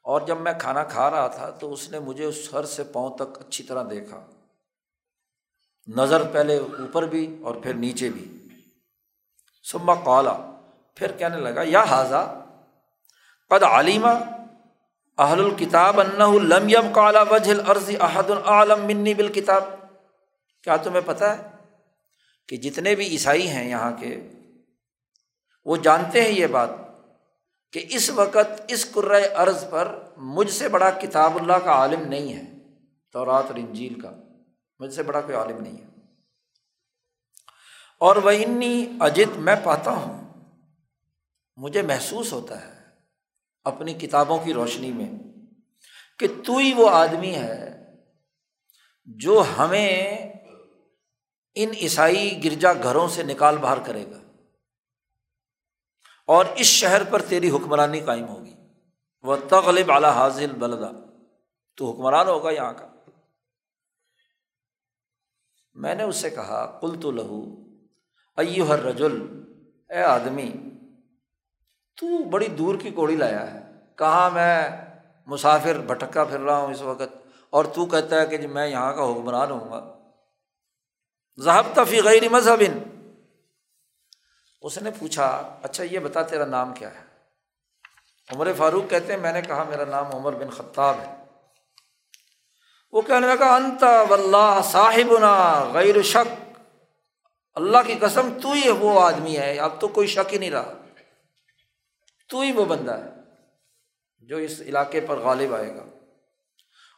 اور 0.02 0.20
جب 0.20 0.40
میں 0.40 0.52
کھانا 0.60 0.84
کھا 0.84 1.10
رہا 1.10 1.26
تھا 1.26 1.50
تو 1.50 1.72
اس 1.72 1.90
نے 1.90 1.98
مجھے 1.98 2.24
اس 2.24 2.50
سر 2.50 2.64
سے 2.64 2.84
پاؤں 2.84 3.16
تک 3.16 3.40
اچھی 3.40 3.64
طرح 3.64 3.82
دیکھا۔ 3.90 4.26
نظر 5.86 6.22
پہلے 6.32 6.56
اوپر 6.58 7.02
بھی 7.02 7.38
اور 7.42 7.54
پھر 7.54 7.74
نیچے 7.74 8.08
بھی۔ 8.08 8.48
سما 9.72 9.94
کالا 9.94 10.38
پھر 10.94 11.12
کہنے 11.12 11.36
لگا، 11.36 11.62
یا 11.64 11.82
حاضہ 11.82 12.42
قد 13.50 13.62
علیمہ 13.62 14.08
اہل 15.18 15.44
الکتاب 15.44 16.00
لم 16.42 16.68
یم 16.68 16.92
کالا 16.92 17.22
وجہ 17.22 17.70
عرضی 17.70 17.96
احد 18.00 18.30
العالم 18.30 18.84
منی 18.84 19.14
بال 19.14 19.32
کتاب 19.32 19.64
کیا 20.62 20.76
تمہیں 20.76 21.00
پتہ 21.06 21.24
ہے 21.24 21.48
کہ 22.48 22.56
جتنے 22.56 22.94
بھی 22.94 23.06
عیسائی 23.06 23.48
ہیں 23.48 23.70
یہاں 23.70 23.90
کے 24.00 24.28
وہ 25.66 25.76
جانتے 25.76 26.20
ہیں 26.20 26.30
یہ 26.30 26.46
بات 26.46 26.70
کہ 27.72 27.86
اس 27.88 28.10
وقت 28.10 28.62
اس 28.68 28.92
قرۂۂ 28.92 29.22
عرض 29.34 29.64
پر 29.70 30.12
مجھ 30.16 30.50
سے 30.50 30.68
بڑا 30.68 30.90
کتاب 30.90 31.36
اللہ 31.36 31.52
کا 31.52 31.70
عالم 31.70 32.00
نہیں 32.00 32.32
ہے 32.32 32.42
تو 33.12 33.24
رات 33.24 33.44
اور 33.46 33.54
انجیل 33.54 34.00
کا۔ 34.00 34.12
مجھ 34.78 34.94
سے 34.94 35.02
بڑا 35.02 35.20
کوئی 35.20 35.34
عالم 35.34 35.62
نہیں 35.62 35.78
ہے۔ 35.78 35.86
اور 37.98 38.16
وہ 38.16 38.30
انی 38.30 38.86
اجت 39.00 39.38
میں 39.38 39.56
پاتا 39.64 39.90
ہوں۔ 39.90 40.34
مجھے 41.56 41.82
محسوس 41.82 42.32
ہوتا 42.32 42.68
ہے 42.68 42.82
اپنی 43.64 43.94
کتابوں 43.94 44.38
کی 44.44 44.52
روشنی 44.52 44.92
میں 44.92 45.12
کہ 46.18 46.26
تو 46.46 46.56
ہی 46.56 46.74
وہ 46.76 46.90
آدمی 46.90 47.34
ہے 47.34 47.86
جو 49.04 49.44
ہمیں 49.58 50.18
ان 51.54 51.70
عیسائی 51.70 52.44
گرجا 52.44 52.72
گھروں 52.72 53.08
سے 53.08 53.22
نکال 53.22 53.56
باہر 53.56 53.78
کرے 53.86 54.06
گا۔ 54.06 54.25
اور 56.26 56.44
اس 56.56 56.66
شہر 56.66 57.04
پر 57.04 57.22
تیری 57.22 57.50
حکمرانی 57.50 58.00
قائم 58.00 58.28
ہوگی۔ 58.28 58.54
وہ 59.22 59.36
تغلب 59.48 59.92
اعلیٰ 59.92 60.10
حاضل 60.10 60.52
بلدا 60.58 60.90
تو 61.76 61.90
حکمران 61.90 62.28
ہوگا 62.28 62.50
یہاں 62.50 62.72
کا۔ 62.72 62.88
میں 65.74 65.94
نے 65.94 66.02
اس 66.02 66.16
سے 66.16 66.30
کہا 66.30 66.78
کل 66.80 67.00
تو 67.00 67.10
لہو 67.10 67.44
ایو 68.36 68.68
ہر 68.68 68.82
رجل 68.82 69.42
اے 69.90 70.02
آدمی، 70.02 70.50
تو 71.96 72.24
بڑی 72.24 72.48
دور 72.48 72.74
کی 72.74 72.90
کوڑی 72.90 73.16
لایا 73.16 73.54
ہے۔ 73.54 73.60
کہاں 73.98 74.30
میں 74.30 74.70
مسافر 75.26 75.78
بھٹکا 75.78 76.24
پھر 76.24 76.40
رہا 76.40 76.56
ہوں 76.56 76.72
اس 76.72 76.82
وقت؟ 76.82 77.26
اور 77.50 77.64
تو 77.64 77.86
کہتا 77.86 78.20
ہے 78.20 78.26
کہ 78.26 78.36
جی 78.36 78.46
میں 78.46 78.68
یہاں 78.68 78.92
کا 78.92 79.02
حکمران 79.02 79.50
ہوں 79.50 79.70
گا۔ 79.70 79.98
ذہب 81.40 81.80
غیر 82.04 82.28
مذہب 82.28 82.62
اس 84.66 84.78
نے 84.78 84.90
پوچھا 84.98 85.58
اچھا 85.62 85.84
یہ 85.84 85.98
بتا 85.98 86.22
تیرا 86.22 86.44
نام 86.44 86.74
کیا 86.74 86.94
ہے؟ 86.94 87.04
عمر 88.32 88.52
فاروق 88.56 88.90
کہتے 88.90 89.12
ہیں، 89.12 89.20
میں 89.20 89.32
نے 89.32 89.42
کہا، 89.42 89.64
میرا 89.64 89.84
نام 89.84 90.06
عمر 90.14 90.32
بن 90.32 90.50
خطاب 90.50 91.00
ہے۔ 91.00 91.24
وہ 92.92 93.02
کہنے 93.02 93.26
لگا، 93.26 93.54
انت 93.54 93.82
و 94.10 94.62
صاحب 94.64 95.18
نا 95.18 95.64
غیر 95.74 96.02
شک۔ 96.02 96.58
اللہ 97.54 97.78
کی 97.86 97.94
قسم، 98.00 98.38
تو 98.42 98.52
ہی 98.52 98.70
وہ 98.70 99.00
آدمی 99.00 99.38
ہے۔ 99.38 99.58
اب 99.58 99.80
تو 99.80 99.88
کوئی 99.88 100.06
شک 100.06 100.32
ہی 100.32 100.38
نہیں 100.38 100.50
رہا۔ 100.50 100.72
تو 102.28 102.40
ہی 102.40 102.52
وہ 102.52 102.64
بندہ 102.64 102.92
ہے 102.92 103.10
جو 104.18 104.36
اس 104.36 104.60
علاقے 104.60 105.00
پر 105.00 105.16
غالب 105.16 105.54
آئے 105.54 105.76
گا۔ 105.76 105.82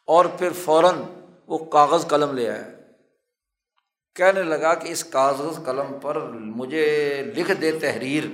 اور 0.07 0.25
پھر 0.25 0.53
فوراً 0.65 1.03
وہ 1.47 1.65
کاغذ 1.65 2.07
قلم 2.07 2.33
لے 2.33 2.51
آیا۔ 2.51 2.78
کہنے 4.19 4.43
لگا 4.43 4.75
کہ 4.75 4.89
اس 4.89 5.05
کاغذ 5.05 5.65
قلم 5.65 5.99
پر 6.03 6.21
مجھے 6.31 6.87
لکھ 7.37 7.53
دے 7.61 7.73
تحریر 7.73 8.25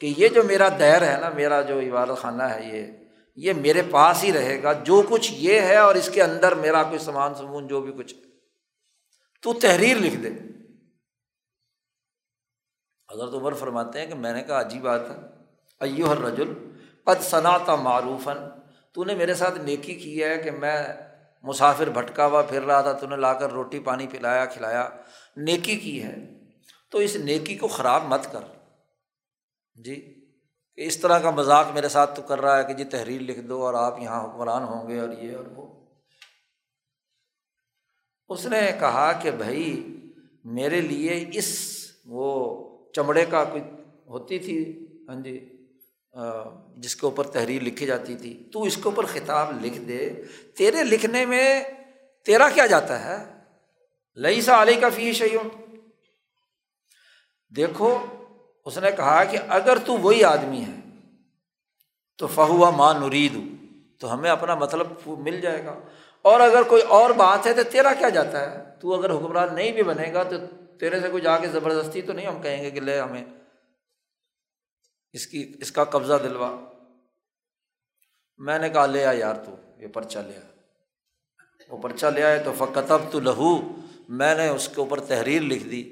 کہ 0.00 0.14
یہ 0.16 0.28
جو 0.28 0.42
میرا 0.42 0.68
دیر 0.78 1.02
ہے 1.02 1.20
نا، 1.20 1.28
میرا 1.28 1.60
جو 1.62 1.80
عبادت 1.80 2.18
خانہ 2.18 2.42
ہے، 2.42 2.60
یہ 2.72 2.86
یہ 3.36 3.52
میرے 3.52 3.82
پاس 3.90 4.24
ہی 4.24 4.32
رہے 4.32 4.62
گا، 4.62 4.72
جو 4.72 5.02
کچھ 5.08 5.32
یہ 5.36 5.60
ہے 5.60 5.76
اور 5.76 5.94
اس 5.94 6.08
کے 6.08 6.22
اندر 6.22 6.54
میرا 6.54 6.82
کوئی 6.82 6.98
سامان، 6.98 7.34
سمون، 7.34 7.66
جو 7.66 7.80
بھی 7.80 7.92
کچھ 7.92 8.14
تو 9.42 9.52
تحریر 9.52 9.96
لکھ 9.96 10.16
دے۔ 10.16 10.30
حضرت 13.12 13.34
عمر 13.34 13.52
فرماتے 13.52 14.00
ہیں 14.00 14.06
کہ 14.06 14.14
میں 14.14 14.32
نے 14.32 14.42
کہا، 14.42 14.60
عجیب 14.60 14.82
بات 14.82 15.10
ہے۔ 15.10 15.16
ایو 15.80 16.10
ہر 16.10 16.18
رجل 16.18 16.52
قد 17.04 17.22
صنعت 17.22 17.70
معروفاً، 17.70 18.36
تو 18.92 19.04
نے 19.04 19.14
میرے 19.14 19.34
ساتھ 19.34 19.58
نیکی 19.58 19.94
کی 19.94 20.24
ہے 20.24 20.38
کہ 20.38 20.50
میں 20.50 20.78
مسافر 21.44 21.86
بھٹکا 21.86 22.26
ہوا 22.26 22.42
پھر 22.42 22.62
رہا 22.62 22.80
تھا، 22.80 22.92
تو 22.92 23.06
نے 23.06 23.16
لا 23.16 23.34
کر 23.34 23.50
روٹی 23.50 23.80
پانی 23.80 24.06
پلایا، 24.06 24.44
کھلایا۔ 24.44 24.88
نیکی 25.36 25.76
کی 25.76 26.02
ہے۔ 26.02 26.16
تو 26.90 26.98
اس 26.98 27.16
نیکی 27.16 27.56
کو 27.56 27.68
خراب 27.68 28.02
مت 28.04 28.32
کر۔ 28.32 28.40
جی 29.74 29.94
کہ 30.76 30.80
اس 30.80 30.98
طرح 30.98 31.18
کا 31.18 31.30
مذاق 31.30 31.66
میرے 31.74 31.88
ساتھ 31.88 32.16
تو 32.16 32.22
کر 32.22 32.40
رہا 32.40 32.58
ہے 32.58 32.64
کہ 32.64 32.72
جی 32.72 32.84
تحریر 32.84 33.20
لکھ 33.20 33.40
دو 33.40 33.66
اور 33.66 33.74
آپ 33.74 33.98
یہاں 34.00 34.24
حکمران 34.24 34.64
ہوں 34.64 34.88
گے 34.88 35.00
اور 35.00 35.08
یہ 35.08 35.36
اور 35.36 35.44
وہ۔ 35.46 35.86
اس 38.28 38.46
نے 38.46 38.70
کہا 38.80 39.12
کہ 39.12 39.30
بھائی، 39.30 39.96
میرے 40.44 40.80
لیے 40.80 41.30
اس 41.32 41.68
وہ 42.06 42.54
چمڑے 42.92 43.24
کا 43.30 43.44
کوئی 43.44 43.62
ہوتی 44.06 44.38
تھی۔ 44.38 44.86
ہاں 45.08 45.22
جی 45.22 45.53
جس 46.76 46.96
کے 46.96 47.06
اوپر 47.06 47.26
تحریر 47.26 47.62
لکھی 47.62 47.86
جاتی 47.86 48.16
تھی، 48.16 48.48
تو 48.52 48.62
اس 48.62 48.76
کے 48.76 48.82
اوپر 48.84 49.06
خطاب 49.06 49.64
لکھ 49.64 49.78
دے، 49.78 50.22
تیرے 50.56 50.84
لکھنے 50.84 51.26
میں 51.26 51.62
تیرا 52.24 52.48
کیا 52.48 52.66
جاتا 52.66 53.04
ہے؟ 53.04 53.24
لئی 54.16 54.40
سا 54.40 54.62
علی 54.62 54.74
کا 54.74 54.88
فی 54.88 55.12
شیوں 55.12 55.44
دیکھو، 57.56 57.98
اس 58.64 58.78
نے 58.78 58.90
کہا 58.90 59.24
کہ 59.24 59.38
اگر 59.48 59.78
تو 59.78 59.96
وہی 59.96 60.24
آدمی 60.24 60.64
ہے، 60.64 60.98
تو 62.18 62.26
فہوا 62.26 62.70
ماں 62.70 62.94
نرید، 62.94 63.32
تو 64.00 64.14
ہمیں 64.14 64.30
اپنا 64.30 64.54
مطلب 64.54 64.86
مل 65.06 65.40
جائے 65.40 65.64
گا۔ 65.64 65.80
اور 66.22 66.40
اگر 66.40 66.62
کوئی 66.62 66.82
اور 66.82 67.10
بات 67.10 67.46
ہے، 67.46 67.52
تو 67.52 67.62
تیرا 67.62 67.94
کیا 67.94 68.08
جاتا 68.08 68.50
ہے؟ 68.50 68.64
تو 68.80 68.94
اگر 68.94 69.10
حکمران 69.10 69.54
نہیں 69.54 69.72
بھی 69.72 69.82
بنے 69.82 70.12
گا، 70.12 70.22
تو 70.22 70.36
تیرے 70.80 71.00
سے 71.00 71.08
کوئی 71.08 71.22
جا 71.22 71.38
کے 71.38 71.46
زبردستی 71.46 72.02
تو 72.02 72.12
نہیں 72.12 72.26
ہم 72.26 72.42
کہیں 72.42 72.62
گے 72.62 72.70
کہ 72.70 72.80
لے 72.80 73.00
ہمیں 73.00 73.24
اس 75.14 75.26
کی، 75.26 75.52
اس 75.60 75.72
کا 75.72 75.84
قبضہ 75.84 76.14
دلوا۔ 76.22 76.60
میں 78.38 78.58
نے 78.58 78.68
کہا، 78.68 78.86
لے 78.86 79.04
آ 79.04 79.12
یار 79.12 79.34
تو، 79.34 79.56
یہ 79.78 79.86
پرچہ 79.86 80.18
لے 80.18 80.36
آ۔ 80.36 80.40
وہ 81.68 81.78
پرچہ 81.78 82.06
لے 82.06 82.22
آئے 82.22 82.38
تو 82.38 82.52
فقتب 82.58 82.98
تو 83.10 83.20
لہو 83.20 83.76
میں 84.08 84.34
نے 84.34 84.48
اس 84.48 84.68
کے 84.68 84.80
اوپر 84.80 85.00
تحریر 85.00 85.42
لکھ 85.42 85.68
دی 85.68 85.82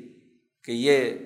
کہ 0.65 0.73
یہ 0.73 1.19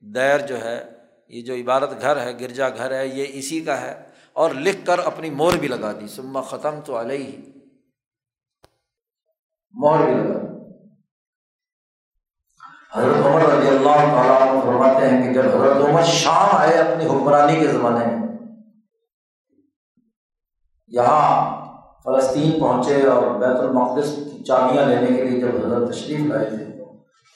دیر 0.00 0.46
جو 0.46 0.60
ہے، 0.60 0.84
یہ 1.28 1.42
جو 1.42 1.54
عبادت 1.54 1.90
گھر 2.00 2.20
ہے، 2.20 2.40
گرجا 2.40 2.68
گھر 2.68 2.90
ہے، 2.90 3.06
یہ 3.06 3.26
اسی 3.28 3.60
کا 3.60 3.80
ہے۔ 3.80 4.10
اور 4.32 4.50
لکھ 4.50 4.86
کر 4.86 4.98
اپنی 4.98 5.30
مور 5.30 5.52
بھی 5.52 5.68
لگا 5.68 6.00
دی۔ 6.00 6.06
سما 6.06 6.40
ختم 6.40 6.80
تو 6.80 7.00
علیہ 7.00 7.18
ہی 7.18 7.36
مور 9.72 9.98
بھی 9.98 10.14
لگا 10.14 10.42
دی۔ 10.42 10.49
حضرت 12.92 13.26
عمر 13.26 13.42
رضی 13.42 13.68
اللہ 13.68 13.98
تعالیٰ 14.14 14.40
عنہ 14.42 14.60
فرماتے 14.60 15.08
ہیں 15.08 15.22
کہ 15.22 15.32
جب 15.34 15.44
حضرت 15.54 15.88
عمر 15.88 16.02
شام 16.12 16.56
آئے 16.56 16.76
اپنی 16.78 17.04
حکمرانی 17.06 17.58
کے 17.60 17.66
زمانے 17.66 18.04
میں، 18.06 18.16
یہاں 20.92 21.28
فلسطین 22.04 22.58
پہنچے 22.60 23.02
اور 23.08 23.22
بیت 23.40 23.60
المقدس 23.60 24.14
کی 24.16 24.42
چابیاں 24.44 24.86
لینے 24.86 25.16
کے 25.16 25.24
لیے 25.24 25.40
جب 25.40 25.64
حضرت 25.66 25.90
تشریف 25.90 26.26
لائے 26.26 26.48
تھے، 26.48 26.64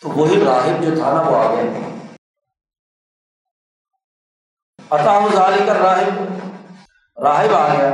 تو 0.03 0.09
وہی 0.17 0.41
راہب 0.45 0.83
جو 0.85 0.95
تھا 0.97 1.13
نا 1.15 1.21
وہ 1.29 1.37
آ 1.37 1.55
گئے 1.55 1.69
عطا 4.91 5.19
ظالی 5.35 5.65
کر 5.67 5.77
راہب 5.81 7.23
راہب 7.25 7.55
آ 7.55 7.67
گیا 7.69 7.91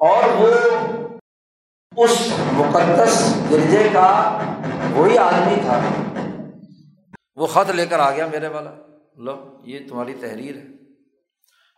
اور 0.00 0.28
وہ 0.40 0.50
اس 1.92 2.20
مقدس 2.52 3.14
گرجے 3.50 3.88
کا 3.92 4.08
وہی 4.94 5.18
آدمی 5.18 5.56
تھا۔ 5.62 5.78
وہ 7.36 7.46
خط 7.46 7.70
لے 7.70 7.86
کر 7.86 7.98
آ 7.98 8.10
گیا 8.10 8.26
میرے 8.26 8.48
والا۔ 8.48 8.74
لو، 9.16 9.56
یہ 9.64 9.78
تمہاری 9.88 10.14
تحریر 10.14 10.56
ہے۔ 10.56 10.64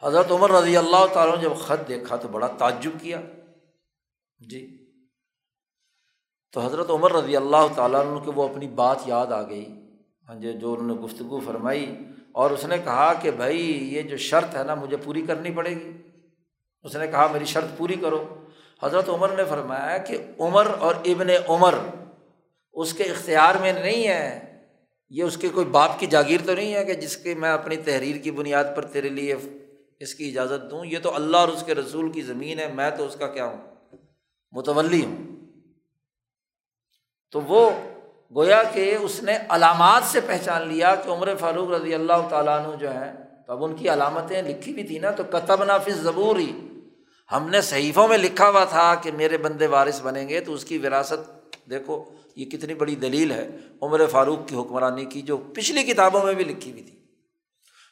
حضرت 0.03 0.31
عمر 0.31 0.51
رضی 0.51 0.77
اللہ 0.77 1.07
تعالیٰ 1.13 1.37
نے 1.37 1.43
جب 1.43 1.57
خط 1.57 1.89
دیکھا 1.89 2.17
تو 2.17 2.29
بڑا 2.29 2.47
تعجب 2.47 2.91
کیا۔ 3.01 3.21
جی۔ 4.51 4.91
تو 6.53 6.61
حضرت 6.61 6.91
عمر 6.91 7.13
رضی 7.13 7.37
اللہ 7.37 7.67
تعالیٰ 7.77 8.01
عنہ 8.01 8.25
کہ 8.25 8.31
وہ 8.31 8.49
اپنی 8.49 8.69
بات 8.69 8.97
یاد 9.07 9.27
آ 9.27 9.43
گئی۔ 9.43 9.97
ہاں 10.29 10.35
جی 10.35 10.53
جو 10.53 10.73
انہوں 10.73 10.87
نے 10.87 10.95
گفتگو 10.95 11.41
فرمائی 11.41 11.99
اور 12.33 12.51
اس 12.51 12.65
نے 12.65 12.79
کہا 12.79 13.13
کہ 13.15 13.31
بھائی، 13.31 13.95
یہ 13.95 14.03
جو 14.03 14.17
شرط 14.17 14.57
ہے 14.57 14.65
نا، 14.65 14.75
مجھے 14.75 14.97
پوری 14.97 15.23
کرنی 15.23 15.51
پڑے 15.51 15.71
گی۔ 15.71 15.93
اس 16.83 16.97
نے 16.97 17.07
کہا، 17.07 17.27
میری 17.27 17.45
شرط 17.45 17.79
پوری 17.79 17.95
کرو۔ 17.95 18.45
حضرت 18.83 19.09
عمر 19.09 19.29
نے 19.29 19.45
فرمایا 19.45 19.99
کہ 19.99 20.19
عمر 20.39 20.67
اور 20.79 20.95
ابن 21.05 21.27
عمر 21.49 21.75
اس 22.73 22.93
کے 22.93 23.05
اختیار 23.05 23.55
میں 23.55 23.73
نہیں 23.73 24.09
ہے۔ 24.09 24.48
یہ 25.11 25.23
اس 25.23 25.37
کے 25.37 25.49
کوئی 25.49 25.67
باپ 25.67 26.01
کی 26.01 26.07
جاگیر 26.07 26.41
تو 26.47 26.55
نہیں 26.55 26.75
ہے 26.75 26.85
کہ 26.85 26.95
جس 26.95 27.17
کے 27.17 27.35
میں 27.35 27.51
اپنی 27.51 27.77
تحریر 27.77 28.17
کی 28.17 28.31
بنیاد 28.31 28.65
پر 28.77 28.85
تیرے 28.85 29.09
لیے 29.09 29.35
اس 30.01 30.15
کی 30.15 30.29
اجازت 30.29 30.71
دوں؟ 30.71 30.85
یہ 30.85 30.99
تو 31.03 31.15
اللہ 31.15 31.37
اور 31.37 31.49
اس 31.49 31.63
کے 31.67 31.75
رسول 31.75 32.13
کی 32.13 32.23
زمین 32.23 32.59
ہے، 32.59 32.69
میں 32.69 32.91
تو 32.91 33.07
اس 33.07 33.17
کا 33.17 33.27
کیا 33.27 33.45
ہوں؟ 33.45 33.57
متولی 34.53 35.05
ہوں۔ 35.05 35.17
تو 37.33 37.41
وہ 37.41 37.71
گویا 38.35 38.63
کہ 38.63 38.97
اس 39.01 39.23
نے 39.23 39.39
علامات 39.49 40.03
سے 40.05 40.21
پہچان 40.21 40.69
لیا 40.69 40.95
کہ 40.95 41.11
عمر 41.11 41.35
فاروق 41.37 41.71
رضی 41.71 41.95
اللہ 41.95 42.29
تعالیٰ 42.31 42.67
عنہ 42.67 42.77
جو 42.77 42.95
ہے 42.95 43.13
تو 43.47 43.53
اب 43.53 43.65
ان 43.65 43.77
کی 43.77 43.89
علامتیں 43.89 44.43
لکھی 44.43 44.73
بھی 44.73 44.83
تھیں 44.83 44.99
نا، 44.99 45.11
تو 45.11 45.23
کتب 45.31 45.65
نافذ 45.65 46.03
ضبور 46.03 46.37
ہی 46.37 46.53
ہم 47.33 47.49
نے 47.51 47.61
صحیفوں 47.61 48.09
میں 48.09 48.19
لکھا 48.19 48.49
ہوا 48.49 48.65
تھا 48.65 48.95
کہ 48.95 49.13
میرے 49.13 49.39
بندے 49.39 49.67
وارث 49.67 50.01
بنیں 50.01 50.29
گے 50.29 50.41
تو 50.41 50.53
اس 50.53 50.65
کی 50.65 50.79
وراثت 50.79 51.38
دیکھو، 51.71 52.05
یہ 52.37 52.45
کتنی 52.45 52.75
بڑی 52.75 52.95
دلیل 52.95 53.33
ہے 53.33 53.49
عمر 53.83 54.07
فاروق 54.07 54.49
کی 54.49 54.55
حکمرانی 54.57 55.05
کی، 55.05 55.23
جو 55.23 55.37
پچھلی 55.37 55.83
کتابوں 55.83 56.25
میں 56.25 56.35
بھی 56.35 56.45
لکھی 56.45 56.71
ہوئی 56.71 56.83
تھی۔ 56.83 56.99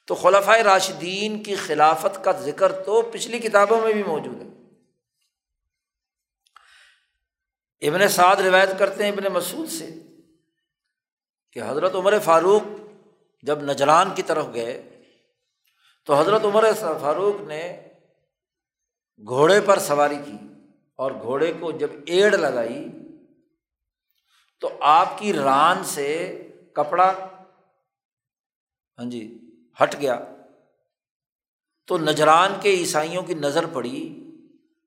تو 0.07 0.15
خلفۂ 0.15 0.59
راشدین 0.59 1.43
کی 1.43 1.55
خلافت 1.55 2.24
کا 2.24 2.32
ذکر 2.32 2.73
تو 2.73 3.03
پچھلی 3.03 3.39
کتابوں 3.39 3.81
میں 3.81 3.93
بھی 3.93 4.03
موجود 4.03 4.43
ہے۔ 4.43 4.47
ابن 7.89 8.09
سعد 8.09 8.36
روایت 8.36 8.69
کرتے 8.78 9.05
ہیں 9.05 9.12
ابن 9.12 9.32
مسعود 9.32 9.69
سے 9.69 9.89
کہ 11.53 11.61
حضرت 11.66 11.94
عمر 11.94 12.19
فاروق 12.19 12.62
جب 13.43 13.62
نجران 13.62 14.15
کی 14.15 14.23
طرف 14.23 14.47
گئے، 14.55 15.03
تو 16.05 16.15
حضرت 16.15 16.44
عمر 16.44 16.65
فاروق 17.01 17.48
نے 17.48 17.89
گھوڑے 19.27 19.61
پر 19.61 19.78
سواری 19.78 20.16
کی 20.24 20.36
اور 20.97 21.12
گھوڑے 21.23 21.53
کو 21.61 21.73
جب 21.73 21.90
ایڑ 22.07 22.36
لگائی 22.36 22.89
تو 24.60 24.70
آپ 24.80 25.18
کی 25.18 25.32
ران 25.32 25.84
سے 25.84 26.42
کپڑا 26.72 27.14
ہاں 28.98 29.10
جی 29.10 29.38
ہٹ 29.82 30.00
گیا۔ 30.00 30.20
تو 31.86 31.98
نجران 31.98 32.52
کے 32.60 32.70
عیسائیوں 32.70 33.22
کی 33.22 33.34
نظر 33.34 33.66
پڑی 33.72 34.30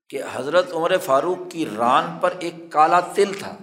کہ 0.08 0.22
حضرت 0.32 0.72
عمر 0.72 0.98
فاروق 0.98 1.50
کی 1.50 1.66
ران 1.78 2.18
پر 2.20 2.34
ایک 2.38 2.54
کالا 2.70 3.00
تل 3.00 3.32
تھا۔ 3.38 3.56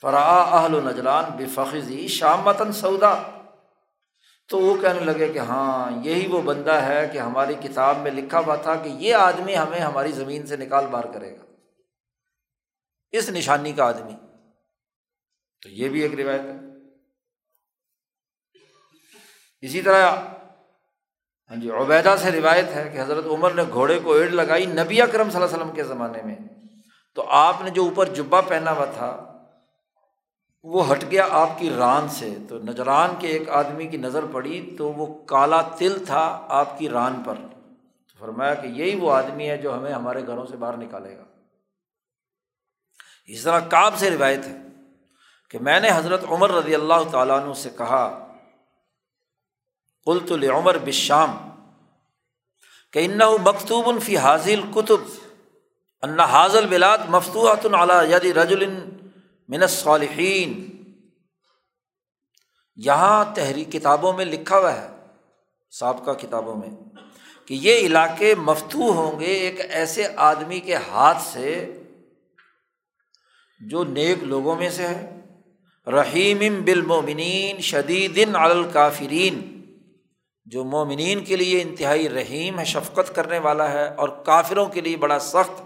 فرا 0.00 0.40
اہل 0.40 0.74
و 0.74 0.80
نجران 0.80 1.24
بے 1.36 1.44
فخری 1.54 2.08
شام 2.08 2.40
متن 2.40 2.72
سودا۔ 2.72 3.22
تو 4.48 4.58
وہ 4.58 4.76
کہنے 4.80 5.00
لگے 5.00 5.32
کہ 5.32 5.38
ہاں 5.38 6.04
یہی 6.04 6.26
وہ 6.26 6.42
بندہ 6.42 6.72
ہے 6.72 7.08
کہ 7.12 7.18
ہماری 7.18 7.54
کتاب 7.54 7.96
میں 7.96 8.10
لکھا 8.10 8.38
ہوا 8.38 8.56
تھا 8.56 8.76
کہ 8.76 8.88
یہ 8.88 9.14
آدمی 9.14 9.56
ہمیں 9.56 9.80
ہماری 9.80 10.12
زمین 10.12 10.46
سے 10.46 10.56
نکال 10.56 10.86
بار 10.86 11.04
کرے 11.04 11.38
گا۔ 11.38 11.44
اس 13.10 13.28
نشانی 13.28 13.72
کا 13.72 13.84
آدمی۔ 13.84 14.14
تو 15.64 15.70
یہ 15.70 15.88
بھی 15.88 16.00
ایک 16.00 16.14
روایت 16.14 16.40
ہے۔ 16.40 16.56
اسی 19.60 19.82
طرح 19.82 20.10
ہاں 21.50 21.56
جی 21.56 21.70
عبیدہ 21.70 22.16
سے 22.22 22.32
روایت 22.32 22.64
ہے 22.64 22.90
کہ 22.92 23.00
حضرت 23.00 23.24
عمر 23.26 23.50
نے 23.50 23.62
گھوڑے 23.72 24.00
کو 24.04 24.14
ایڈ 24.14 24.34
لگائی 24.34 24.66
نبی 24.66 25.02
اکرم 25.02 25.30
صلی 25.30 25.42
اللہ 25.42 25.54
علیہ 25.54 25.56
وسلم 25.56 25.74
کے 25.74 25.84
زمانے 25.84 26.22
میں۔ 26.22 26.34
تو 27.14 27.24
آپ 27.28 27.56
نے 27.60 27.70
جو 27.70 27.84
اوپر 27.84 28.06
جبا 28.06 28.40
پہنا 28.40 28.72
ہوا 28.72 28.84
تھا، 28.84 29.38
وہ 30.62 30.92
ہٹ 30.92 31.04
گیا 31.10 31.26
آپ 31.30 31.48
کی 31.58 31.70
ران 31.70 32.08
سے۔ 32.08 32.34
تو 32.48 32.58
نجران 32.58 33.14
کے 33.18 33.28
ایک 33.28 33.48
آدمی 33.48 33.86
کی 33.86 33.96
نظر 33.96 34.24
پڑی 34.32 34.74
تو 34.78 34.92
وہ 34.92 35.24
کالا 35.24 35.62
تل 35.62 36.04
تھا 36.04 36.46
آپ 36.48 36.78
کی 36.78 36.88
ران 36.88 37.22
پر۔ 37.26 37.34
تو 37.34 38.18
فرمایا 38.18 38.54
کہ 38.54 38.66
یہی 38.66 38.94
وہ 38.94 39.12
آدمی 39.12 39.50
ہے 39.50 39.56
جو 39.56 39.74
ہمیں 39.74 39.92
ہمارے 39.92 40.26
گھروں 40.26 40.46
سے 40.46 40.56
باہر 40.56 40.76
نکالے 40.76 41.16
گا۔ 41.16 41.24
اس 43.26 43.42
طرح 43.42 43.60
کاب 43.60 43.94
سے 43.96 44.10
روایت 44.10 44.46
ہے۔ 44.46 44.56
کہ 45.54 45.58
میں 45.60 45.78
نے 45.80 45.90
حضرت 45.90 46.22
عمر 46.28 46.50
رضی 46.50 46.74
اللہ 46.74 47.02
تعالیٰ 47.10 47.34
عنہ 47.40 47.52
سے 47.54 47.70
کہا، 47.76 48.06
قلت 50.06 50.32
عمر 50.50 50.78
بشام 50.84 51.36
کہ 52.94 53.04
ان 53.04 53.20
مکتوب 53.42 53.90
فی 54.02 54.16
حاضل 54.16 54.62
کتب 54.74 55.00
ان 56.02 56.20
حاضل 56.32 56.66
بلاد 56.66 57.06
مفتوحۃ 57.08 57.66
علی 57.80 58.00
یدی 58.12 58.34
رجل 58.34 58.64
من 59.48 59.66
صالحین 59.68 60.58
یہاں 62.78 63.24
تحری 63.34 63.64
کتابوں 63.72 64.12
میں 64.12 64.24
لکھا 64.24 64.58
ہوا 64.58 64.76
ہے، 64.76 64.88
سابقہ 65.72 66.18
کتابوں 66.20 66.56
میں، 66.56 66.70
کہ 67.46 67.54
یہ 67.60 67.86
علاقے 67.86 68.34
مفتو 68.42 68.92
ہوں 68.92 69.20
گے 69.20 69.32
ایک 69.38 69.60
ایسے 69.70 70.08
آدمی 70.26 70.60
کے 70.60 70.76
ہاتھ 70.90 71.22
سے 71.22 71.50
جو 73.60 73.84
نیک 73.86 74.22
لوگوں 74.24 74.56
میں 74.56 74.70
سے 74.70 74.86
ہے۔ 74.86 75.13
رحیم 75.86 76.64
بالمومنین 76.64 77.60
شدید 77.60 78.34
الکافرین۔ 78.34 79.50
جو 80.44 80.64
مومنین 80.64 81.24
کے 81.24 81.36
لیے 81.36 81.62
انتہائی 81.62 82.08
رحیم 82.08 82.58
ہے، 82.58 82.64
شفقت 82.64 83.14
کرنے 83.14 83.38
والا 83.38 83.70
ہے 83.70 83.94
اور 83.94 84.08
کافروں 84.08 84.66
کے 84.66 84.80
لیے 84.80 84.96
بڑا 84.96 85.18
سخت، 85.18 85.62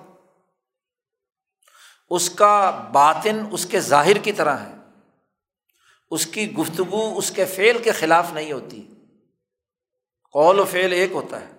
اس 2.11 2.31
کا 2.31 2.71
باطن 2.93 3.45
اس 3.51 3.67
کے 3.67 3.81
ظاہر 3.81 4.19
کی 4.19 4.33
طرح 4.33 4.57
ہے۔ 4.57 4.75
اس 6.11 6.27
کی 6.27 6.53
گفتگو 6.53 7.19
اس 7.19 7.31
کے 7.31 7.45
فعل 7.45 7.79
کے 7.79 7.93
خلاف 7.93 8.33
نہیں 8.33 8.53
ہوتی۔ 8.53 8.89
قول 10.33 10.61
و 10.61 10.65
فعل 10.65 10.93
ایک 10.93 11.13
ہوتا 11.13 11.41
ہے۔ 11.41 11.53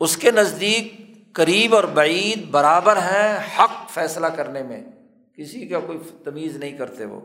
اس 0.00 0.16
کے 0.16 0.30
نزدیک 0.30 0.94
قریب 1.34 1.74
اور 1.74 1.84
بعید 1.84 2.44
برابر 2.44 2.96
ہیں 2.96 3.58
حق 3.58 3.90
فیصلہ 3.90 4.26
کرنے 4.26 4.62
میں۔ 4.62 4.99
کسی 5.36 5.68
کا 5.68 5.80
کوئی 5.80 5.98
تمیز 6.24 6.56
نہیں 6.56 6.78
کرتے 6.78 7.04
وہ۔ 7.04 7.20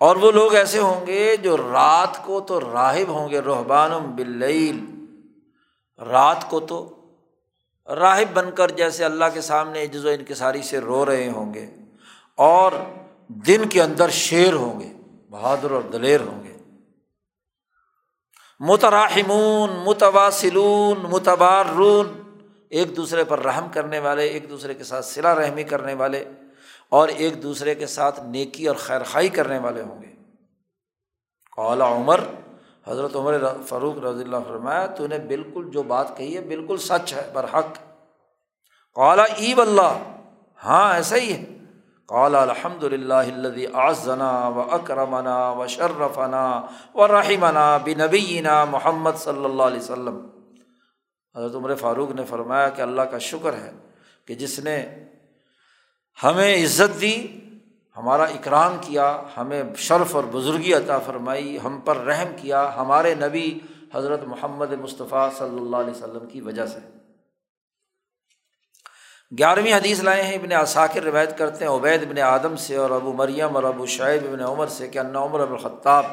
اور 0.00 0.16
وہ 0.16 0.30
لوگ 0.32 0.54
ایسے 0.54 0.78
ہوں 0.78 1.06
گے 1.06 1.36
جو 1.36 1.56
رات 1.56 2.24
کو 2.24 2.40
تو 2.40 2.60
راہب 2.60 3.08
ہوں 3.08 3.28
گے 3.28 3.38
روحبان 3.38 3.90
بلیل 3.90 5.06
رات 5.98 6.50
کو 6.50 6.60
تو 6.60 6.94
راہب 7.94 8.34
بن 8.34 8.50
کر 8.50 8.70
جیسے 8.70 9.04
اللہ 9.04 9.24
کے 9.34 9.40
سامنے 9.40 9.82
عجز 9.82 10.06
و 10.06 10.08
انکساری 10.08 10.62
سے 10.62 10.78
رو 10.78 11.06
رہے 11.06 11.30
ہوں 11.30 11.54
گے 11.54 11.66
اور 12.34 12.72
دن 13.28 13.68
کے 13.68 13.82
اندر 13.82 14.10
شیر 14.10 14.52
ہوں 14.52 14.80
گے، 14.80 14.92
بہادر 15.30 15.70
اور 15.70 15.82
دلیر 15.82 16.20
ہوں 16.20 16.44
گے۔ 16.44 16.56
متراہمون 18.60 19.70
متواصلون، 19.84 20.98
متبارون۔ 21.10 22.27
ایک 22.70 22.96
دوسرے 22.96 23.24
پر 23.24 23.38
رحم 23.38 23.68
کرنے 23.72 23.98
والے، 23.98 24.24
ایک 24.24 24.50
دوسرے 24.50 24.74
کے 24.74 24.84
ساتھ 24.84 25.04
صلا 25.04 25.34
رحمی 25.34 25.62
کرنے 25.62 25.94
والے 25.94 26.24
اور 26.88 27.08
ایک 27.08 27.42
دوسرے 27.42 27.74
کے 27.74 27.86
ساتھ 27.86 28.20
نیکی 28.20 28.68
اور 28.68 28.76
خیر 28.76 29.02
خائی 29.02 29.28
کرنے 29.28 29.58
والے 29.58 29.82
ہوں 29.82 30.02
گے۔ 30.02 30.08
قالا 31.56 31.88
عمر، 31.88 32.20
حضرت 32.86 33.16
عمر 33.16 33.34
فاروق 33.66 34.04
رضی 34.04 34.22
اللہ 34.22 34.36
فرمایا، 34.48 34.86
تو 34.86 35.06
نے 35.06 35.18
بالکل 35.18 35.70
جو 35.72 35.82
بات 35.82 36.16
کہی 36.16 36.36
ہے 36.36 36.40
بالکل 36.40 36.76
سچ 36.76 37.14
ہے، 37.14 37.30
برحق۔ 37.32 37.78
قالا 38.94 39.22
ای 39.22 39.54
اللہ 39.58 39.98
ہاں 40.64 40.94
ایسا 40.94 41.16
ہی 41.16 41.32
ہے۔ 41.32 41.44
قالا 42.06 42.42
الحمد 42.42 42.84
للہ 42.84 43.14
آزنا 43.72 44.48
و 44.48 44.60
اکرمنا 44.60 45.50
و 45.50 45.66
شرفنا 45.66 46.62
و 46.94 47.08
رحمنا 47.08 47.76
بنبینا 47.76 48.64
محمد 48.64 49.10
صلی 49.18 49.44
اللہ 49.44 49.62
علیہ 49.62 49.78
وسلم۔ 49.78 50.37
حضرت 51.36 51.54
عمر 51.54 51.74
فاروق 51.74 52.10
نے 52.10 52.24
فرمایا 52.24 52.68
کہ 52.68 52.82
اللہ 52.82 53.02
کا 53.02 53.18
شکر 53.18 53.52
ہے 53.52 53.70
کہ 54.26 54.34
جس 54.34 54.58
نے 54.58 54.86
ہمیں 56.24 56.64
عزت 56.64 57.00
دی، 57.00 57.26
ہمارا 57.96 58.24
اکرام 58.24 58.76
کیا، 58.80 59.22
ہمیں 59.36 59.62
شرف 59.76 60.14
اور 60.16 60.24
بزرگی 60.24 60.74
عطا 60.74 60.98
فرمائی، 60.98 61.58
ہم 61.64 61.80
پر 61.80 61.96
رحم 61.96 62.28
کیا 62.36 62.76
ہمارے 62.76 63.14
نبی 63.14 63.58
حضرت 63.94 64.24
محمد 64.24 64.72
مصطفیٰ 64.72 65.28
صلی 65.38 65.56
اللہ 65.56 65.76
علیہ 65.76 65.90
وسلم 65.90 66.26
کی 66.26 66.40
وجہ 66.40 66.66
سے۔ 66.66 66.78
گیارہویں 69.38 69.72
حدیث 69.72 70.00
لائے 70.00 70.22
ہیں، 70.22 70.34
ابن 70.34 70.52
اثاکر 70.52 71.02
روایت 71.02 71.38
کرتے 71.38 71.64
ہیں، 71.64 71.72
عبید 71.72 72.02
ابن 72.02 72.18
آدم 72.18 72.56
سے 72.56 72.76
اور 72.76 72.90
ابو 72.90 73.12
مریم 73.12 73.56
اور 73.56 73.64
ابو 73.64 73.86
شعیب 73.86 74.24
ابن 74.28 74.40
عمر 74.40 74.66
سے 74.66 74.88
کہ 74.88 74.98
انا 74.98 75.22
عمر 75.22 75.40
الخطاب 75.40 76.04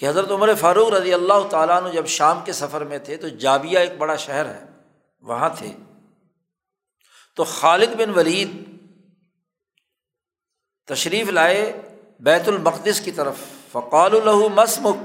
کہ 0.00 0.08
حضرت 0.08 0.30
عمر 0.30 0.54
فاروق 0.54 0.88
رضی 0.88 1.14
اللہ 1.14 1.48
تعالیٰ 1.50 1.82
نے 1.82 1.90
جب 1.90 2.06
شام 2.06 2.40
کے 2.44 2.52
سفر 2.52 2.84
میں 2.84 2.98
تھے 2.98 3.16
تو 3.16 3.28
جابیہ 3.28 3.78
ایک 3.78 3.98
بڑا 3.98 4.16
شہر 4.16 4.46
ہے، 4.46 4.64
وہاں 5.20 5.48
تھے۔ 5.58 5.72
تو 7.36 7.44
خالد 7.44 7.94
بن 7.98 8.10
ولید 8.10 8.50
تشریف 10.86 11.28
لائے 11.28 11.82
بیت 12.20 12.48
المقدس 12.48 13.00
کی 13.00 13.10
طرف۔ 13.10 13.34
فقال 13.72 14.16
الہ 14.16 14.48
مسمک 14.54 14.96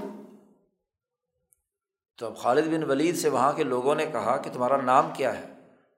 تو 2.18 2.26
اب 2.26 2.38
خالد 2.38 2.68
بن 2.68 2.84
ولید 2.84 3.18
سے 3.18 3.30
وہاں 3.30 3.54
کے 3.54 3.64
لوگوں 3.64 3.96
نے 3.96 4.06
کہا 4.06 4.38
کہ 4.38 4.52
تمہارا 4.54 4.82
نام 4.82 5.12
کیا 5.14 5.38
ہے؟ 5.38 5.54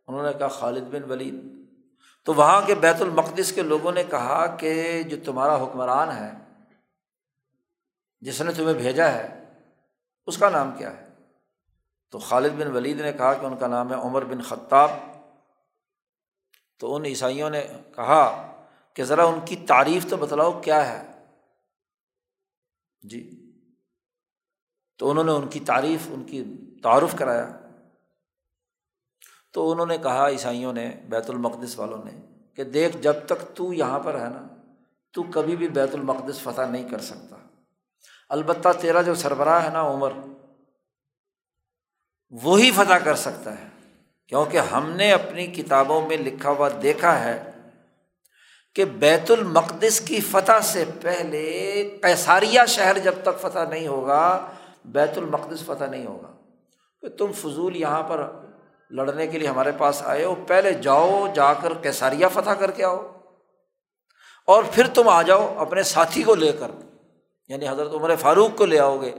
انہوں 0.07 0.23
نے 0.23 0.29
کہا، 0.39 0.47
خالد 0.47 0.83
بن 0.83 1.11
ولید۔ 1.11 1.35
تو 2.23 2.33
وہاں 2.33 2.61
کے 2.65 2.75
بیت 2.75 3.01
المقدس 3.01 3.51
کے 3.51 3.61
لوگوں 3.61 3.91
نے 3.91 4.03
کہا 4.03 4.55
کہ 4.59 5.03
جو 5.03 5.17
تمہارا 5.25 5.63
حکمران 5.63 6.11
ہے 6.11 6.46
جس 8.21 8.41
نے 8.41 8.51
تمہیں 8.51 8.73
بھیجا 8.73 9.11
ہے، 9.11 9.43
اس 10.25 10.37
کا 10.37 10.49
نام 10.49 10.71
کیا 10.77 10.97
ہے؟ 10.97 11.07
تو 12.11 12.19
خالد 12.19 12.49
بن 12.49 12.75
ولید 12.75 13.01
نے 13.01 13.13
کہا 13.13 13.33
کہ 13.33 13.45
ان 13.45 13.57
کا 13.57 13.67
نام 13.67 13.89
ہے 13.89 13.95
عمر 13.95 14.23
بن 14.23 14.41
خطاب۔ 14.41 14.91
تو 16.79 16.95
ان 16.95 17.05
عیسائیوں 17.05 17.49
نے 17.49 17.67
کہا 17.95 18.51
کہ 18.93 19.03
ذرا 19.03 19.23
ان 19.23 19.39
کی 19.45 19.55
تعریف 19.55 20.09
تو 20.09 20.17
بتلاؤ 20.17 20.61
کیا 20.61 20.89
ہے۔ 20.89 21.25
جی۔ 23.01 23.51
تو 24.97 25.11
انہوں 25.11 25.23
نے 25.23 25.31
ان 25.31 25.47
کی 25.47 25.59
تعریف، 25.59 26.07
ان 26.07 26.23
کی 26.23 26.43
تعارف 26.83 27.15
کرایا۔ 27.15 27.59
تو 29.51 29.71
انہوں 29.71 29.85
نے 29.85 29.97
کہا 29.97 30.29
عیسائیوں 30.29 30.73
نے، 30.73 30.91
بیت 31.09 31.29
المقدس 31.29 31.79
والوں 31.79 32.03
نے 32.05 32.25
کہ 32.53 32.63
دیکھ، 32.63 32.97
جب 32.97 33.13
تک 33.25 33.55
تو 33.55 33.73
یہاں 33.73 33.99
پر 33.99 34.19
ہے 34.19 34.29
نا، 34.29 34.71
تو 35.11 35.23
کبھی 35.23 35.55
بھی 35.55 35.67
بیت 35.67 35.93
المقدس 35.93 36.39
فتح 36.39 36.61
نہیں 36.61 36.89
کر 36.89 36.99
سکتا۔ 36.99 37.46
البتہ 38.29 38.69
تیرا 38.81 39.01
جو 39.01 39.15
سربراہ 39.15 39.63
ہے 39.63 39.69
نا 39.69 39.81
عمر، 39.81 40.09
وہی 42.43 42.71
فتح 42.71 42.93
کر 42.93 43.15
سکتا 43.15 43.51
ہے۔ 43.51 43.67
کیونکہ 44.27 44.57
ہم 44.57 44.89
نے 44.89 45.11
اپنی 45.11 45.47
کتابوں 45.47 46.07
میں 46.07 46.17
لکھا 46.17 46.49
ہوا 46.49 46.69
دیکھا 46.81 47.23
ہے 47.23 47.51
کہ 48.75 48.85
بیت 48.85 49.31
المقدس 49.31 50.01
کی 50.01 50.21
فتح 50.21 50.59
سے 50.63 50.85
پہلے 51.01 51.41
کیساریہ 52.01 52.59
شہر 52.67 52.97
جب 52.97 53.15
تک 53.23 53.39
فتح 53.41 53.59
نہیں 53.69 53.87
ہوگا، 53.87 54.47
بیت 54.85 55.17
المقدس 55.17 55.65
فتح 55.65 55.85
نہیں 55.85 56.05
ہوگا۔ 56.05 56.31
کہ 57.01 57.09
تم 57.09 57.31
فضول 57.31 57.75
یہاں 57.75 58.03
پر 58.03 58.31
لڑنے 58.89 59.27
کے 59.27 59.39
لیے 59.39 59.47
ہمارے 59.47 59.71
پاس 59.77 60.01
آئے 60.05 60.23
ہو، 60.23 60.35
پہلے 60.47 60.73
جاؤ، 60.73 61.27
جا 61.33 61.53
کر 61.53 61.73
کیساریا 61.73 62.27
فتح 62.27 62.49
کر 62.49 62.71
کے 62.71 62.83
آؤ۔ 62.83 63.07
اور 64.47 64.63
پھر 64.71 64.87
تم 64.87 65.09
آ 65.09 65.21
جاؤ 65.21 65.55
اپنے 65.57 65.83
ساتھی 65.83 66.23
کو 66.23 66.35
لے 66.35 66.51
کر۔ 66.59 66.71
یعنی 67.47 67.69
حضرت 67.69 67.93
عمر 67.93 68.15
فاروق 68.15 68.57
کو 68.57 68.65
لے 68.65 68.79
آؤ 68.79 69.01
گے 69.01 69.15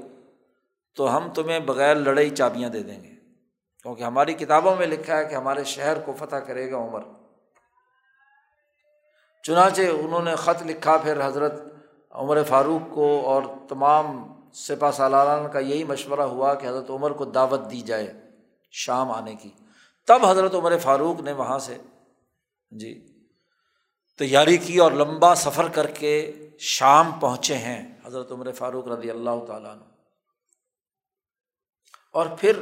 تو 0.96 1.16
ہم 1.16 1.32
تمہیں 1.32 1.60
بغیر 1.60 1.94
لڑائی 1.94 2.30
چابیاں 2.30 2.68
دے 2.68 2.82
دیں 2.82 3.02
گے۔ 3.02 3.14
کیونکہ 3.82 4.02
ہماری 4.02 4.34
کتابوں 4.34 4.76
میں 4.76 4.86
لکھا 4.86 5.18
ہے 5.18 5.24
کہ 5.24 5.34
ہمارے 5.34 5.64
شہر 5.64 5.98
کو 5.98 6.12
فتح 6.18 6.36
کرے 6.36 6.70
گا 6.70 6.76
عمر۔ 6.76 7.00
چنانچہ 9.42 9.80
انہوں 9.80 10.22
نے 10.22 10.36
خط 10.36 10.62
لکھا، 10.66 10.96
پھر 10.96 11.26
حضرت 11.26 11.52
عمر 12.10 12.42
فاروق 12.42 12.94
کو 12.94 13.26
اور 13.26 13.42
تمام 13.68 14.32
سپا 14.52 14.92
سالاران 14.92 15.50
کا 15.52 15.59
یہی 15.59 15.84
مشورہ 15.84 16.20
ہوا 16.20 16.55
کہ 16.55 16.66
حضرت 16.66 16.90
عمر 16.90 17.10
کو 17.10 17.24
دعوت 17.24 17.60
دی 17.70 17.80
جائے 17.80 18.12
شام 18.70 19.10
آنے 19.10 19.34
کی۔ 19.34 19.50
تب 20.06 20.26
حضرت 20.26 20.55
عمر 20.55 20.78
فاروق 20.78 21.20
نے 21.20 21.32
وہاں 21.32 21.59
سے 21.59 21.78
جی 22.70 23.06
تیاری 24.18 24.56
کی 24.56 24.78
اور 24.78 24.92
لمبا 24.92 25.34
سفر 25.34 25.68
کر 25.68 25.86
کے 25.86 26.32
شام 26.59 27.10
پہنچے 27.20 27.56
ہیں۔ 27.56 27.97
حضرت 28.09 28.32
عمر 28.32 28.52
فاروق 28.52 28.89
رضی 28.89 29.10
اللہ 29.10 29.44
تعالیٰ 29.47 29.74
نے 29.74 29.86
اور 32.12 32.26
پھر 32.39 32.52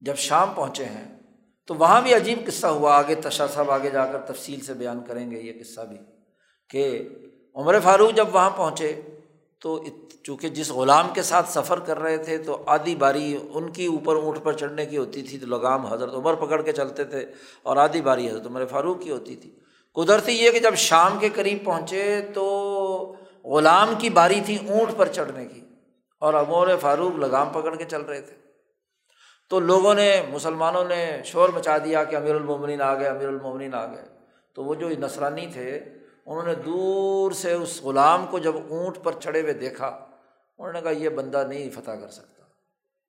جب 0.00 0.14
شام 0.16 0.52
پہنچے 0.54 0.84
ہیں، 0.84 1.20
تو 1.66 1.74
وہاں 1.74 2.00
بھی 2.02 2.14
عجیب 2.14 2.38
قصہ 2.46 2.66
ہوا۔ 2.66 2.96
آگے 2.96 3.14
تشا 3.14 3.46
صاحب 3.46 3.70
آگے 3.70 3.90
جا 3.90 4.06
کر 4.12 4.20
تفصیل 4.20 4.60
سے 4.60 4.74
بیان 4.74 5.04
کریں 5.06 5.30
گے 5.30 5.40
یہ 5.40 5.52
قصہ 5.60 5.80
بھی 5.80 5.96
کہ 6.70 7.08
عمر 7.54 7.80
فاروق 7.80 8.14
جب 8.16 8.34
وہاں 8.34 8.50
پہنچے، 8.56 9.00
تو 9.60 9.84
چونکہ 10.24 10.48
جس 10.48 10.70
غلام 10.70 11.08
کے 11.14 11.22
ساتھ 11.22 11.50
سفر 11.50 11.80
کر 11.80 11.98
رہے 11.98 12.16
تھے، 12.16 12.38
تو 12.38 12.62
آدھی 12.66 12.94
باری 12.94 13.38
ان 13.54 13.72
کی 13.72 13.86
اوپر 13.86 14.16
اونٹ 14.16 14.42
پر 14.42 14.52
چڑھنے 14.52 14.86
کی 14.86 14.96
ہوتی 14.96 15.22
تھی۔ 15.22 15.38
تو 15.38 15.46
لگام 15.46 15.86
حضرت 15.86 16.14
عمر 16.14 16.34
پکڑ 16.34 16.62
کے 16.62 16.72
چلتے 16.72 17.04
تھے 17.04 17.26
اور 17.62 17.76
آدھی 17.76 18.00
باری 18.00 18.28
حضرت 18.30 18.46
عمر 18.46 18.66
فاروق 18.66 19.02
کی 19.02 19.10
ہوتی 19.10 19.36
تھی۔ 19.36 19.50
قدرتی 19.94 20.32
یہ 20.32 20.50
کہ 20.50 20.58
جب 20.58 20.74
شام 20.74 21.18
کے 21.18 21.28
قریب 21.34 21.64
پہنچے، 21.64 22.20
تو 22.34 22.44
غلام 23.44 23.94
کی 23.98 24.10
باری 24.10 24.40
تھی 24.46 24.58
اونٹ 24.68 24.96
پر 24.96 25.08
چڑھنے 25.08 25.46
کی 25.46 25.60
اور 26.18 26.34
عمر 26.34 26.76
فاروق 26.76 27.14
لگام 27.14 27.50
پکڑ 27.50 27.76
کے 27.76 27.84
چل 27.84 28.02
رہے 28.02 28.20
تھے۔ 28.20 28.36
تو 29.50 29.60
لوگوں 29.60 29.94
نے، 29.94 30.22
مسلمانوں 30.28 30.84
نے 30.84 31.20
شور 31.24 31.48
مچا 31.48 31.78
دیا 31.78 32.04
کہ 32.04 32.16
امیر 32.16 32.34
المومنین 32.34 32.82
آ 32.82 32.94
گئے، 32.94 33.08
امیر 33.08 33.28
المومنین 33.28 33.74
آ 33.74 33.86
گئے۔ 33.86 34.04
تو 34.54 34.64
وہ 34.64 34.74
جو 34.74 34.88
نسرانی 34.88 35.46
تھے، 35.52 35.76
انہوں 36.26 36.42
نے 36.42 36.54
دور 36.54 37.32
سے 37.32 37.52
اس 37.52 37.82
غلام 37.82 38.26
کو 38.26 38.38
جب 38.38 38.56
اونٹ 38.56 38.98
پر 39.02 39.12
چڑھے 39.20 39.40
ہوئے 39.40 39.52
دیکھا، 39.52 39.86
انہوں 40.58 40.72
نے 40.72 40.80
کہا، 40.80 40.90
یہ 40.90 41.08
بندہ 41.08 41.46
نہیں 41.48 41.70
فتح 41.70 41.90
کر 41.90 42.08
سکتا، 42.08 42.42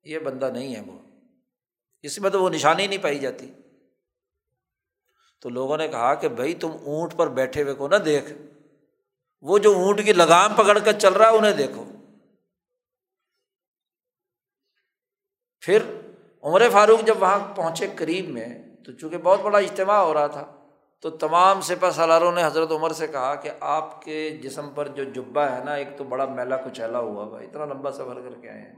یہ 0.04 0.18
بندہ 0.18 0.50
نہیں 0.52 0.76
ہے 0.76 0.80
وہ۔ 0.86 0.98
اس 2.02 2.18
میں 2.18 2.30
تو 2.30 2.42
وہ 2.42 2.50
نشانی 2.50 2.86
نہیں 2.86 3.02
پائی 3.02 3.18
جاتی۔ 3.18 3.52
تو 5.40 5.48
لوگوں 5.48 5.76
نے 5.76 5.88
کہا 5.88 6.14
کہ 6.14 6.28
بھائی 6.28 6.54
تم 6.54 6.70
اونٹ 6.84 7.16
پر 7.16 7.28
بیٹھے 7.28 7.62
ہوئے 7.62 7.74
کو 7.74 7.88
نہ 7.88 7.96
دیکھ۔ 7.96 8.32
وہ 9.44 9.58
جو 9.58 9.72
اونٹ 9.72 10.04
کی 10.04 10.12
لگام 10.12 10.54
پکڑ 10.54 10.78
کر 10.78 10.92
چل 10.92 11.12
رہا 11.12 11.30
ہے، 11.30 11.36
انہیں 11.36 11.52
دیکھو۔ 11.52 11.84
پھر 15.60 15.82
عمر 16.42 16.62
فاروق 16.72 17.06
جب 17.06 17.22
وہاں 17.22 17.38
پہنچے 17.56 17.86
قریب 17.96 18.28
میں، 18.28 18.58
تو 18.84 18.92
چونکہ 18.92 19.18
بہت 19.18 19.40
بڑا 19.40 19.58
اجتماع 19.58 19.98
ہو 19.98 20.14
رہا 20.14 20.26
تھا، 20.26 20.56
تو 21.00 21.10
تمام 21.10 21.60
سپہ 21.60 21.90
سالاروں 21.90 22.32
نے 22.32 22.44
حضرت 22.44 22.70
عمر 22.70 22.90
سے 22.90 23.06
کہا 23.06 23.34
کہ 23.34 23.50
آپ 23.60 24.02
کے 24.02 24.30
جسم 24.30 24.70
پر 24.74 24.88
جو 24.88 25.04
جبہ 25.04 25.40
ہے 25.40 25.64
نا، 25.64 25.74
ایک 25.74 25.88
تو 25.98 26.04
بڑا 26.04 26.24
میلا 26.24 26.56
کچیلا 26.56 26.98
ہوا 26.98 27.24
ہوا 27.24 27.40
اتنا 27.40 27.64
لمبا 27.64 27.92
سفر 27.92 28.20
کر 28.20 28.40
کے 28.40 28.48
آئے 28.48 28.60
ہیں۔ 28.60 28.74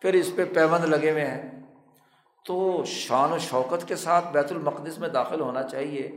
پھر 0.00 0.14
اس 0.14 0.30
پہ 0.36 0.44
پیوند 0.44 0.84
لگے 0.84 1.10
ہوئے 1.10 1.26
ہیں۔ 1.26 1.62
تو 2.44 2.82
شان 2.86 3.32
و 3.32 3.38
شوکت 3.38 3.88
کے 3.88 3.96
ساتھ 3.96 4.24
بیت 4.32 4.52
المقدس 4.52 4.98
میں 4.98 5.08
داخل 5.08 5.40
ہونا 5.40 5.62
چاہیے۔ 5.62 6.10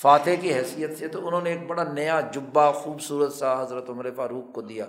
فاتح 0.00 0.30
کی 0.40 0.54
حیثیت 0.54 0.98
سے 0.98 1.08
تو 1.08 1.26
انہوں 1.26 1.40
نے 1.40 1.50
ایک 1.50 1.66
بڑا 1.66 1.84
نیا 1.84 2.20
جبہ 2.20 2.72
خوبصورت 2.72 3.32
سا 3.32 3.62
حضرت 3.62 3.90
عمر 3.90 4.10
فاروق 4.16 4.54
کو 4.54 4.60
دیا 4.60 4.86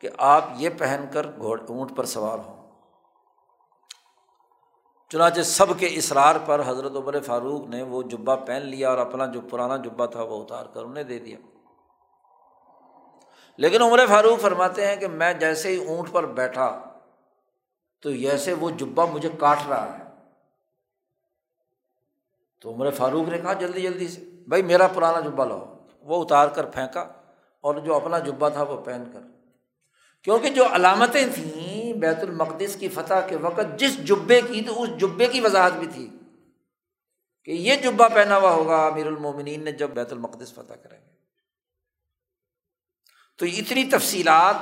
کہ 0.00 0.08
آپ 0.18 0.44
یہ 0.56 0.70
پہن 0.78 1.04
کر 1.12 1.26
گھوڑ 1.38 1.60
اونٹ 1.68 1.96
پر 1.96 2.04
سوار 2.04 2.38
ہوں۔ 2.38 2.70
چنانچہ 5.08 5.40
سب 5.40 5.78
کے 5.78 5.86
اصرار 5.86 6.36
پر 6.46 6.62
حضرت 6.66 6.96
عمر 6.96 7.20
فاروق 7.20 7.68
نے 7.68 7.82
وہ 7.82 8.02
جبہ 8.02 8.36
پہن 8.36 8.62
لیا 8.62 8.90
اور 8.90 8.98
اپنا 8.98 9.26
جو 9.26 9.40
پرانا 9.40 9.76
جبہ 9.76 10.06
تھا 10.06 10.22
وہ 10.22 10.42
اتار 10.42 10.66
کر 10.66 10.82
انہیں 10.82 11.04
دے 11.04 11.18
دیا۔ 11.18 11.36
لیکن 13.56 13.82
عمر 13.82 14.06
فاروق 14.08 14.40
فرماتے 14.40 14.86
ہیں 14.86 14.96
کہ 14.96 15.08
میں 15.08 15.32
جیسے 15.32 15.68
ہی 15.68 15.88
اونٹ 15.88 16.12
پر 16.12 16.26
بیٹھا 16.26 16.82
تو 18.02 18.12
جیسے 18.12 18.52
وہ 18.52 18.70
جبہ 18.70 19.06
مجھے 19.06 19.28
کاٹ 19.38 19.58
رہا 19.68 19.98
ہے۔ 19.98 20.05
تو 22.60 22.74
عمر 22.74 22.90
فاروق 22.90 23.28
نے 23.28 23.38
کہا 23.38 23.52
جلدی 23.52 23.82
جلدی 23.82 24.08
سے، 24.08 24.20
بھائی 24.48 24.62
میرا 24.62 24.86
پرانا 24.86 25.20
جبہ 25.20 25.44
لاؤ۔ 25.44 25.86
وہ 26.00 26.24
اتار 26.24 26.48
کر 26.48 26.64
پھینکا 26.64 27.00
اور 27.60 27.74
جو 27.74 27.94
اپنا 27.94 28.18
جبہ 28.18 28.48
تھا 28.48 28.62
وہ 28.62 28.84
پہن 28.84 29.04
کر۔ 29.12 29.20
کیونکہ 30.22 30.48
جو 30.48 30.66
علامتیں 30.74 31.26
تھیں 31.34 31.92
بیت 31.92 32.18
المقدس 32.18 32.76
کی 32.76 32.88
فتح 32.88 33.14
کے 33.28 33.36
وقت، 33.36 33.78
جس 33.78 34.04
جبے 34.04 34.40
کی 34.40 34.62
تو 34.62 34.82
اس 34.82 34.88
جبے 35.00 35.26
کی 35.26 35.40
وضاحت 35.40 35.72
بھی 35.72 35.86
تھی 35.86 36.10
کہ 37.44 37.50
یہ 37.50 37.76
جبہ 37.76 38.08
پہنا 38.14 38.36
ہوا 38.36 38.50
ہوگا 38.50 38.86
امیر 38.86 39.06
المومنین 39.06 39.64
نے 39.64 39.72
جب 39.72 39.90
بیت 39.90 40.12
المقدس 40.12 40.52
فتح 40.54 40.74
کریں 40.74 41.00
گے۔ 41.00 41.16
تو 43.38 43.46
اتنی 43.46 43.84
تفصیلات 43.84 44.54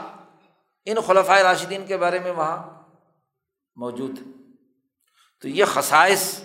ان 0.84 0.96
خلفۂ 1.06 1.40
راشدین 1.40 1.86
کے 1.86 1.96
بارے 1.96 2.18
میں 2.18 2.30
وہاں 2.30 2.82
موجود 3.76 4.18
تو 5.40 5.48
یہ 5.48 5.64
خصائص 5.64 6.40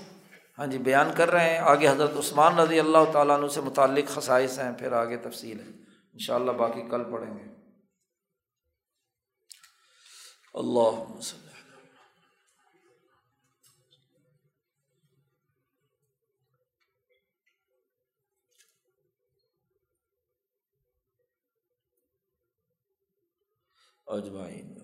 ہاں 0.60 0.68
جی 0.68 0.77
بیان 0.77 1.11
کر 1.18 1.31
رہے 1.31 1.49
ہیں۔ 1.49 1.57
آگے 1.57 1.90
حضرت 1.90 2.11
عثمان 2.18 2.60
رضی 2.60 2.80
اللہ 2.80 2.98
تعالیٰ 3.14 3.40
عنہ 3.40 3.48
سے 3.48 3.61
متعلق 3.61 4.10
خصائص 4.10 4.60
ہیں، 4.60 4.72
پھر 4.80 4.91
آگے 4.91 5.18
تفصیل 5.18 5.60
ہے۔ 5.60 5.65
ان 6.14 6.19
شاء 6.19 6.36
اللہ 6.36 6.52
باقی 6.52 6.81
کل 6.81 7.11
پڑھیں 7.11 7.38
گے۔ 7.38 7.44
اللہ 10.53 11.19
اجمعین۔ 24.07 24.78